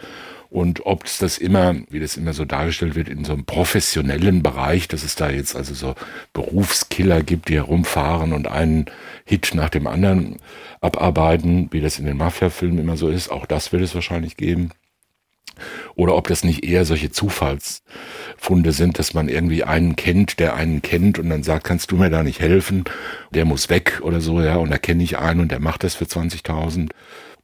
Und 0.50 0.86
ob 0.86 1.04
es 1.04 1.18
das 1.18 1.36
immer, 1.36 1.74
wie 1.90 2.00
das 2.00 2.16
immer 2.16 2.32
so 2.32 2.46
dargestellt 2.46 2.94
wird, 2.94 3.08
in 3.08 3.24
so 3.24 3.32
einem 3.34 3.44
professionellen 3.44 4.42
Bereich, 4.42 4.88
dass 4.88 5.02
es 5.02 5.14
da 5.14 5.28
jetzt 5.28 5.54
also 5.54 5.74
so 5.74 5.94
Berufskiller 6.32 7.22
gibt, 7.22 7.50
die 7.50 7.56
herumfahren 7.56 8.32
und 8.32 8.48
einen 8.48 8.86
Hit 9.26 9.50
nach 9.54 9.68
dem 9.68 9.86
anderen 9.86 10.36
abarbeiten, 10.80 11.68
wie 11.70 11.82
das 11.82 11.98
in 11.98 12.06
den 12.06 12.16
Mafia-Filmen 12.16 12.78
immer 12.78 12.96
so 12.96 13.08
ist, 13.08 13.30
auch 13.30 13.44
das 13.44 13.72
wird 13.72 13.82
es 13.82 13.94
wahrscheinlich 13.94 14.38
geben. 14.38 14.70
Oder 15.94 16.14
ob 16.16 16.28
das 16.28 16.44
nicht 16.44 16.64
eher 16.64 16.84
solche 16.84 17.10
Zufallsfunde 17.10 18.72
sind, 18.72 18.98
dass 18.98 19.14
man 19.14 19.28
irgendwie 19.28 19.64
einen 19.64 19.96
kennt, 19.96 20.38
der 20.38 20.54
einen 20.54 20.82
kennt 20.82 21.18
und 21.18 21.30
dann 21.30 21.42
sagt, 21.42 21.64
kannst 21.64 21.90
du 21.90 21.96
mir 21.96 22.10
da 22.10 22.22
nicht 22.22 22.40
helfen? 22.40 22.84
Der 23.32 23.44
muss 23.44 23.68
weg 23.68 24.00
oder 24.02 24.20
so, 24.20 24.40
ja, 24.40 24.56
und 24.56 24.70
da 24.70 24.78
kenne 24.78 25.02
ich 25.02 25.18
einen 25.18 25.40
und 25.40 25.50
der 25.50 25.60
macht 25.60 25.84
das 25.84 25.94
für 25.94 26.04
20.000. 26.04 26.90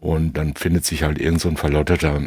Und 0.04 0.36
dann 0.36 0.52
findet 0.54 0.84
sich 0.84 1.02
halt 1.02 1.18
irgend 1.18 1.40
so 1.40 1.48
ein 1.48 1.56
verlotterter, 1.56 2.20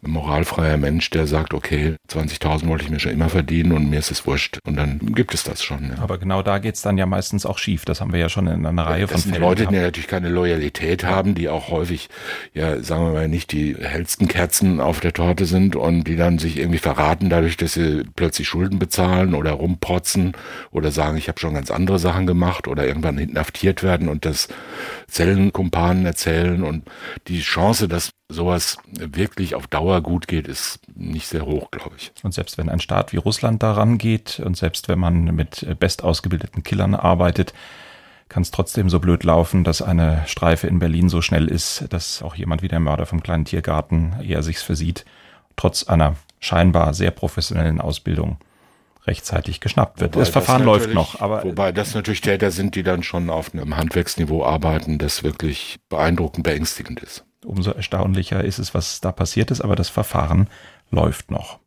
moralfreier 0.00 0.76
Mensch, 0.76 1.10
der 1.10 1.26
sagt, 1.26 1.54
okay, 1.54 1.96
20.000 2.08 2.68
wollte 2.68 2.84
ich 2.84 2.90
mir 2.90 3.00
schon 3.00 3.10
immer 3.10 3.28
verdienen 3.28 3.72
und 3.72 3.90
mir 3.90 3.98
ist 3.98 4.12
es 4.12 4.28
wurscht. 4.28 4.60
Und 4.64 4.76
dann 4.76 5.00
gibt 5.12 5.34
es 5.34 5.42
das 5.42 5.64
schon. 5.64 5.90
Ja. 5.90 6.02
Aber 6.02 6.18
genau 6.18 6.42
da 6.42 6.58
geht's 6.58 6.82
dann 6.82 6.96
ja 6.96 7.04
meistens 7.04 7.44
auch 7.44 7.58
schief. 7.58 7.84
Das 7.84 8.00
haben 8.00 8.12
wir 8.12 8.20
ja 8.20 8.28
schon 8.28 8.46
in 8.46 8.64
einer 8.64 8.86
Reihe 8.86 9.06
das 9.06 9.10
von 9.10 9.20
sind 9.22 9.30
Fällen 9.32 9.42
Leute, 9.42 9.66
die 9.66 9.74
natürlich 9.74 10.06
keine 10.06 10.28
Loyalität 10.28 11.02
haben, 11.02 11.34
die 11.34 11.48
auch 11.48 11.68
häufig, 11.68 12.10
ja, 12.54 12.80
sagen 12.80 13.06
wir 13.06 13.12
mal, 13.14 13.28
nicht 13.28 13.50
die 13.50 13.74
hellsten 13.74 14.28
Kerzen 14.28 14.80
auf 14.80 15.00
der 15.00 15.12
Torte 15.12 15.46
sind 15.46 15.74
und 15.74 16.04
die 16.04 16.14
dann 16.14 16.38
sich 16.38 16.56
irgendwie 16.56 16.78
verraten, 16.78 17.28
dadurch, 17.28 17.56
dass 17.56 17.74
sie 17.74 18.04
plötzlich 18.14 18.46
Schulden 18.46 18.78
bezahlen 18.78 19.34
oder 19.34 19.50
rumprotzen 19.50 20.34
oder 20.70 20.92
sagen, 20.92 21.16
ich 21.16 21.26
habe 21.26 21.40
schon 21.40 21.54
ganz 21.54 21.72
andere 21.72 21.98
Sachen 21.98 22.24
gemacht 22.24 22.68
oder 22.68 22.86
irgendwann 22.86 23.18
inhaftiert 23.18 23.82
werden 23.82 24.08
und 24.08 24.24
das 24.24 24.46
Zellenkumpanen 25.08 26.06
erzählen 26.06 26.62
und 26.62 26.84
die 27.26 27.40
Chance, 27.40 27.88
dass 27.88 28.10
sowas 28.28 28.78
wirklich 28.90 29.54
auf 29.54 29.66
Dauer 29.66 30.00
gut 30.00 30.28
geht, 30.28 30.48
ist 30.48 30.80
nicht 30.94 31.28
sehr 31.28 31.46
hoch, 31.46 31.70
glaube 31.70 31.96
ich. 31.96 32.12
Und 32.22 32.32
selbst 32.32 32.58
wenn 32.58 32.68
ein 32.68 32.80
Staat 32.80 33.12
wie 33.12 33.18
Russland 33.18 33.62
daran 33.62 33.98
geht 33.98 34.40
und 34.40 34.56
selbst 34.56 34.88
wenn 34.88 34.98
man 34.98 35.24
mit 35.34 35.66
bestausgebildeten 35.78 36.62
Killern 36.62 36.94
arbeitet, 36.94 37.54
kann 38.28 38.42
es 38.42 38.50
trotzdem 38.50 38.90
so 38.90 38.98
blöd 38.98 39.22
laufen, 39.24 39.62
dass 39.62 39.82
eine 39.82 40.24
Streife 40.26 40.66
in 40.66 40.80
Berlin 40.80 41.08
so 41.08 41.22
schnell 41.22 41.46
ist, 41.46 41.84
dass 41.90 42.22
auch 42.22 42.34
jemand 42.34 42.62
wie 42.62 42.68
der 42.68 42.80
Mörder 42.80 43.06
vom 43.06 43.22
kleinen 43.22 43.44
Tiergarten 43.44 44.16
eher 44.20 44.42
sich's 44.42 44.62
versieht, 44.62 45.04
trotz 45.54 45.84
einer 45.84 46.16
scheinbar 46.40 46.92
sehr 46.92 47.12
professionellen 47.12 47.80
Ausbildung 47.80 48.38
rechtzeitig 49.06 49.60
geschnappt 49.60 50.00
wird. 50.00 50.14
Wobei 50.14 50.20
das 50.22 50.30
Verfahren 50.30 50.64
läuft 50.64 50.88
natürlich- 50.88 50.94
noch, 50.94 51.20
aber 51.20 51.44
Wobei 51.44 51.72
das 51.72 51.94
natürlich 51.94 52.20
Täter 52.20 52.50
sind, 52.50 52.74
die 52.74 52.82
dann 52.82 53.02
schon 53.02 53.30
auf 53.30 53.52
einem 53.54 53.76
Handwerksniveau 53.76 54.44
arbeiten, 54.44 54.98
das 54.98 55.22
wirklich 55.22 55.78
beeindruckend 55.88 56.44
beängstigend 56.44 57.00
ist. 57.00 57.24
umso 57.44 57.70
erstaunlicher 57.70 58.42
ist 58.42 58.58
es, 58.58 58.74
was 58.74 59.00
da 59.00 59.12
passiert 59.12 59.50
ist, 59.52 59.60
aber 59.60 59.76
das 59.76 59.88
Verfahren 59.88 60.48
läuft 60.90 61.30
noch. 61.30 61.60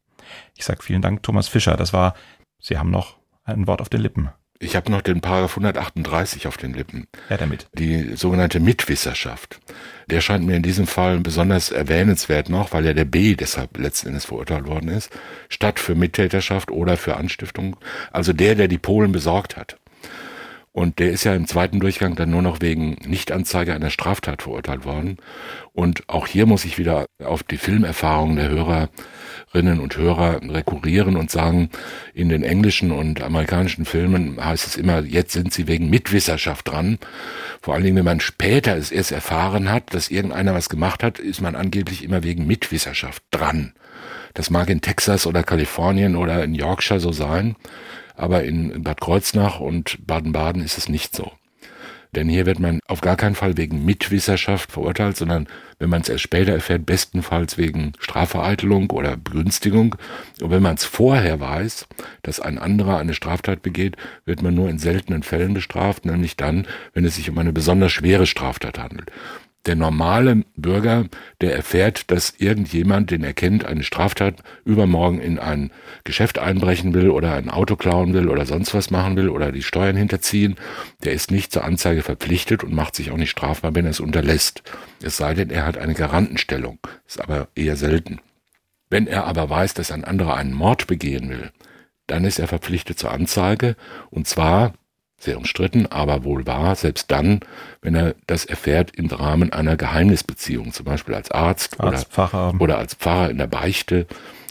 Ich 0.57 0.65
sage 0.65 0.83
vielen 0.83 1.01
Dank, 1.01 1.23
Thomas 1.23 1.47
Fischer. 1.47 1.77
Das 1.77 1.93
war, 1.93 2.15
Sie 2.59 2.77
haben 2.77 2.91
noch 2.91 3.17
ein 3.45 3.65
Wort 3.65 3.79
auf 3.81 3.87
den 3.89 4.01
Lippen. 4.01 4.29
Ich 4.61 4.75
habe 4.75 4.91
noch 4.91 5.01
den 5.01 5.21
Paragraph 5.21 5.51
138 5.51 6.45
auf 6.45 6.57
den 6.57 6.73
Lippen. 6.73 7.07
Ja, 7.29 7.37
damit. 7.37 7.67
Die 7.73 8.17
sogenannte 8.17 8.59
Mitwisserschaft. 8.59 9.61
Der 10.07 10.19
scheint 10.19 10.45
mir 10.45 10.57
in 10.57 10.63
diesem 10.63 10.85
Fall 10.85 11.19
besonders 11.19 11.71
erwähnenswert 11.71 12.49
noch, 12.49 12.73
weil 12.73 12.85
ja 12.85 12.93
der 12.93 13.05
B 13.05 13.35
deshalb 13.35 13.77
letzten 13.77 14.09
Endes 14.09 14.25
verurteilt 14.25 14.67
worden 14.67 14.89
ist, 14.89 15.11
statt 15.47 15.79
für 15.79 15.95
Mittäterschaft 15.95 16.71
oder 16.71 16.97
für 16.97 17.15
Anstiftung. 17.15 17.77
Also 18.11 18.33
der, 18.33 18.55
der 18.55 18.67
die 18.67 18.77
Polen 18.77 19.13
besorgt 19.13 19.55
hat. 19.55 19.77
Und 20.73 20.99
der 20.99 21.11
ist 21.11 21.23
ja 21.23 21.33
im 21.35 21.47
zweiten 21.47 21.79
Durchgang 21.79 22.15
dann 22.15 22.29
nur 22.29 22.41
noch 22.41 22.59
wegen 22.59 22.97
Nichtanzeige 23.05 23.73
einer 23.73 23.89
Straftat 23.89 24.41
verurteilt 24.41 24.83
worden. 24.83 25.17
Und 25.71 26.03
auch 26.07 26.27
hier 26.27 26.45
muss 26.45 26.65
ich 26.65 26.77
wieder 26.77 27.05
auf 27.23 27.43
die 27.43 27.57
Filmerfahrung 27.57 28.35
der 28.35 28.51
Hörerinnen 29.51 29.79
und 29.79 29.97
Hörer 29.97 30.41
rekurrieren 30.43 31.15
und 31.15 31.31
sagen, 31.31 31.69
in 32.13 32.29
den 32.29 32.43
englischen 32.43 32.91
und 32.91 33.21
amerikanischen 33.21 33.85
Filmen 33.85 34.43
heißt 34.43 34.67
es 34.67 34.75
immer, 34.75 34.99
jetzt 34.99 35.33
sind 35.33 35.51
sie 35.51 35.67
wegen 35.67 35.89
Mitwisserschaft 35.89 36.67
dran. 36.67 36.99
Vor 37.61 37.73
allen 37.73 37.83
Dingen, 37.83 37.97
wenn 37.97 38.05
man 38.05 38.19
später 38.19 38.77
es 38.77 38.91
erst 38.91 39.11
erfahren 39.11 39.71
hat, 39.71 39.93
dass 39.93 40.11
irgendeiner 40.11 40.53
was 40.53 40.69
gemacht 40.69 41.03
hat, 41.03 41.19
ist 41.19 41.41
man 41.41 41.55
angeblich 41.55 42.03
immer 42.03 42.23
wegen 42.23 42.45
Mitwisserschaft 42.45 43.23
dran. 43.31 43.73
Das 44.35 44.51
mag 44.51 44.69
in 44.69 44.81
Texas 44.81 45.25
oder 45.25 45.43
Kalifornien 45.43 46.15
oder 46.15 46.43
in 46.43 46.53
Yorkshire 46.53 46.99
so 46.99 47.11
sein, 47.11 47.55
aber 48.15 48.43
in 48.43 48.83
Bad 48.83 49.01
Kreuznach 49.01 49.59
und 49.59 50.05
Baden-Baden 50.05 50.63
ist 50.63 50.77
es 50.77 50.89
nicht 50.89 51.15
so. 51.15 51.31
Denn 52.15 52.27
hier 52.27 52.47
wird 52.47 52.59
man 52.59 52.79
auf 52.87 53.01
gar 53.01 53.15
keinen 53.15 53.35
Fall 53.35 53.55
wegen 53.55 53.85
Mitwisserschaft 53.85 54.71
verurteilt, 54.71 55.15
sondern 55.15 55.47
wenn 55.77 55.91
man 55.91 56.01
es 56.01 56.09
erst 56.09 56.23
später 56.23 56.53
erfährt, 56.53 56.85
bestenfalls 56.85 57.57
wegen 57.57 57.93
Strafvereitelung 57.99 58.89
oder 58.89 59.15
Begünstigung. 59.15 59.95
Und 60.41 60.49
wenn 60.49 60.63
man 60.63 60.75
es 60.75 60.85
vorher 60.85 61.39
weiß, 61.39 61.87
dass 62.23 62.39
ein 62.39 62.57
anderer 62.57 62.97
eine 62.97 63.13
Straftat 63.13 63.61
begeht, 63.61 63.95
wird 64.25 64.41
man 64.41 64.55
nur 64.55 64.69
in 64.69 64.79
seltenen 64.79 65.21
Fällen 65.21 65.53
bestraft, 65.53 66.05
nämlich 66.05 66.35
dann, 66.35 66.67
wenn 66.93 67.05
es 67.05 67.15
sich 67.15 67.29
um 67.29 67.37
eine 67.37 67.53
besonders 67.53 67.91
schwere 67.91 68.25
Straftat 68.25 68.79
handelt. 68.79 69.11
Der 69.65 69.75
normale 69.75 70.43
Bürger, 70.55 71.05
der 71.41 71.53
erfährt, 71.53 72.11
dass 72.11 72.33
irgendjemand, 72.37 73.11
den 73.11 73.23
er 73.23 73.33
kennt, 73.33 73.65
eine 73.65 73.83
Straftat 73.83 74.41
übermorgen 74.63 75.19
in 75.19 75.37
ein 75.37 75.71
Geschäft 76.05 76.39
einbrechen 76.39 76.93
will 76.93 77.09
oder 77.09 77.33
ein 77.33 77.49
Auto 77.49 77.75
klauen 77.75 78.13
will 78.13 78.29
oder 78.29 78.45
sonst 78.45 78.73
was 78.73 78.89
machen 78.89 79.17
will 79.17 79.27
oder 79.27 79.51
die 79.51 79.61
Steuern 79.61 79.97
hinterziehen, 79.97 80.55
der 81.03 81.11
ist 81.11 81.29
nicht 81.29 81.51
zur 81.51 81.65
Anzeige 81.65 82.03
verpflichtet 82.03 82.63
und 82.63 82.73
macht 82.73 82.95
sich 82.95 83.11
auch 83.11 83.17
nicht 83.17 83.31
strafbar, 83.31 83.75
wenn 83.75 83.85
er 83.85 83.91
es 83.91 83.99
unterlässt. 83.99 84.63
Es 85.03 85.17
sei 85.17 85.33
denn, 85.33 85.49
er 85.49 85.65
hat 85.65 85.77
eine 85.77 85.93
Garantenstellung. 85.93 86.79
Ist 87.05 87.21
aber 87.21 87.49
eher 87.53 87.75
selten. 87.75 88.21
Wenn 88.89 89.07
er 89.07 89.25
aber 89.25 89.49
weiß, 89.49 89.73
dass 89.73 89.91
ein 89.91 90.05
anderer 90.05 90.35
einen 90.35 90.53
Mord 90.53 90.87
begehen 90.87 91.29
will, 91.29 91.51
dann 92.07 92.25
ist 92.25 92.39
er 92.39 92.47
verpflichtet 92.47 92.97
zur 92.97 93.11
Anzeige 93.11 93.75
und 94.09 94.27
zwar 94.27 94.73
sehr 95.19 95.37
umstritten, 95.37 95.85
aber 95.85 96.23
wohl 96.23 96.47
wahr, 96.47 96.75
selbst 96.75 97.11
dann, 97.11 97.41
wenn 97.81 97.95
er 97.95 98.15
das 98.27 98.45
erfährt 98.45 98.95
im 98.95 99.07
Rahmen 99.07 99.51
einer 99.53 99.77
Geheimnisbeziehung, 99.77 100.73
zum 100.73 100.85
Beispiel 100.85 101.15
als 101.15 101.29
Arzt, 101.31 101.79
Arzt, 101.79 102.11
Pfarrer. 102.11 102.49
oder, 102.49 102.61
oder 102.61 102.77
als 102.77 102.95
Pfarrer 102.95 103.29
in 103.29 103.37
der 103.37 103.47
Beichte 103.47 104.07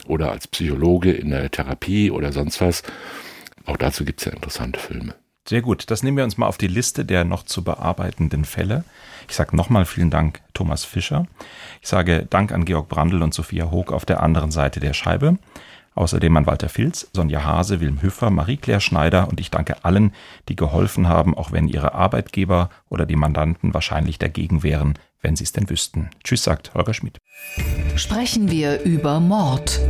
oder 0.06 0.30
als 0.30 0.46
Psychologe 0.48 1.12
in 1.12 1.30
der 1.30 1.50
Therapie 1.50 2.10
oder 2.10 2.32
sonst 2.32 2.60
was. 2.60 2.82
Auch 3.66 3.76
dazu 3.76 4.04
gibt 4.04 4.20
es 4.20 4.26
ja 4.26 4.32
interessante 4.32 4.78
Filme. 4.78 5.14
Sehr 5.48 5.62
gut, 5.62 5.90
das 5.90 6.02
nehmen 6.02 6.18
wir 6.18 6.24
uns 6.24 6.36
mal 6.36 6.46
auf 6.46 6.58
die 6.58 6.66
Liste 6.66 7.06
der 7.06 7.24
noch 7.24 7.42
zu 7.42 7.64
bearbeitenden 7.64 8.44
Fälle. 8.44 8.84
Ich 9.28 9.34
sage 9.34 9.56
nochmal 9.56 9.86
vielen 9.86 10.10
Dank, 10.10 10.40
Thomas 10.52 10.84
Fischer. 10.84 11.26
Ich 11.80 11.88
sage 11.88 12.26
Dank 12.28 12.52
an 12.52 12.66
Georg 12.66 12.88
Brandl 12.88 13.22
und 13.22 13.32
Sophia 13.32 13.70
Hoog 13.70 13.92
auf 13.92 14.04
der 14.04 14.22
anderen 14.22 14.50
Seite 14.50 14.80
der 14.80 14.92
Scheibe. 14.92 15.38
Außerdem 15.98 16.36
an 16.36 16.46
Walter 16.46 16.68
Filz, 16.68 17.08
Sonja 17.12 17.42
Hase, 17.42 17.80
Wilm 17.80 18.00
Hüffer, 18.02 18.30
Marie-Claire 18.30 18.80
Schneider 18.80 19.26
und 19.28 19.40
ich 19.40 19.50
danke 19.50 19.84
allen, 19.84 20.12
die 20.48 20.54
geholfen 20.54 21.08
haben, 21.08 21.36
auch 21.36 21.50
wenn 21.50 21.66
ihre 21.66 21.92
Arbeitgeber 21.92 22.70
oder 22.88 23.04
die 23.04 23.16
Mandanten 23.16 23.74
wahrscheinlich 23.74 24.16
dagegen 24.16 24.62
wären, 24.62 24.94
wenn 25.22 25.34
sie 25.34 25.42
es 25.42 25.50
denn 25.50 25.68
wüssten. 25.68 26.10
Tschüss, 26.22 26.44
sagt 26.44 26.72
Holger 26.74 26.94
Schmidt. 26.94 27.18
Sprechen 27.96 28.48
wir 28.48 28.82
über 28.82 29.18
Mord. 29.18 29.80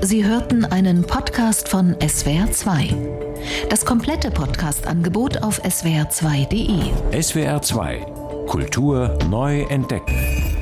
Sie 0.00 0.24
hörten 0.24 0.64
einen 0.64 1.02
Podcast 1.02 1.68
von 1.68 1.94
SWR2. 1.96 2.96
Das 3.68 3.84
komplette 3.84 4.30
Podcast-Angebot 4.30 5.42
auf 5.42 5.62
swr2.de. 5.62 6.90
SWR2 7.12 8.46
Kultur 8.46 9.18
neu 9.28 9.64
entdecken. 9.64 10.59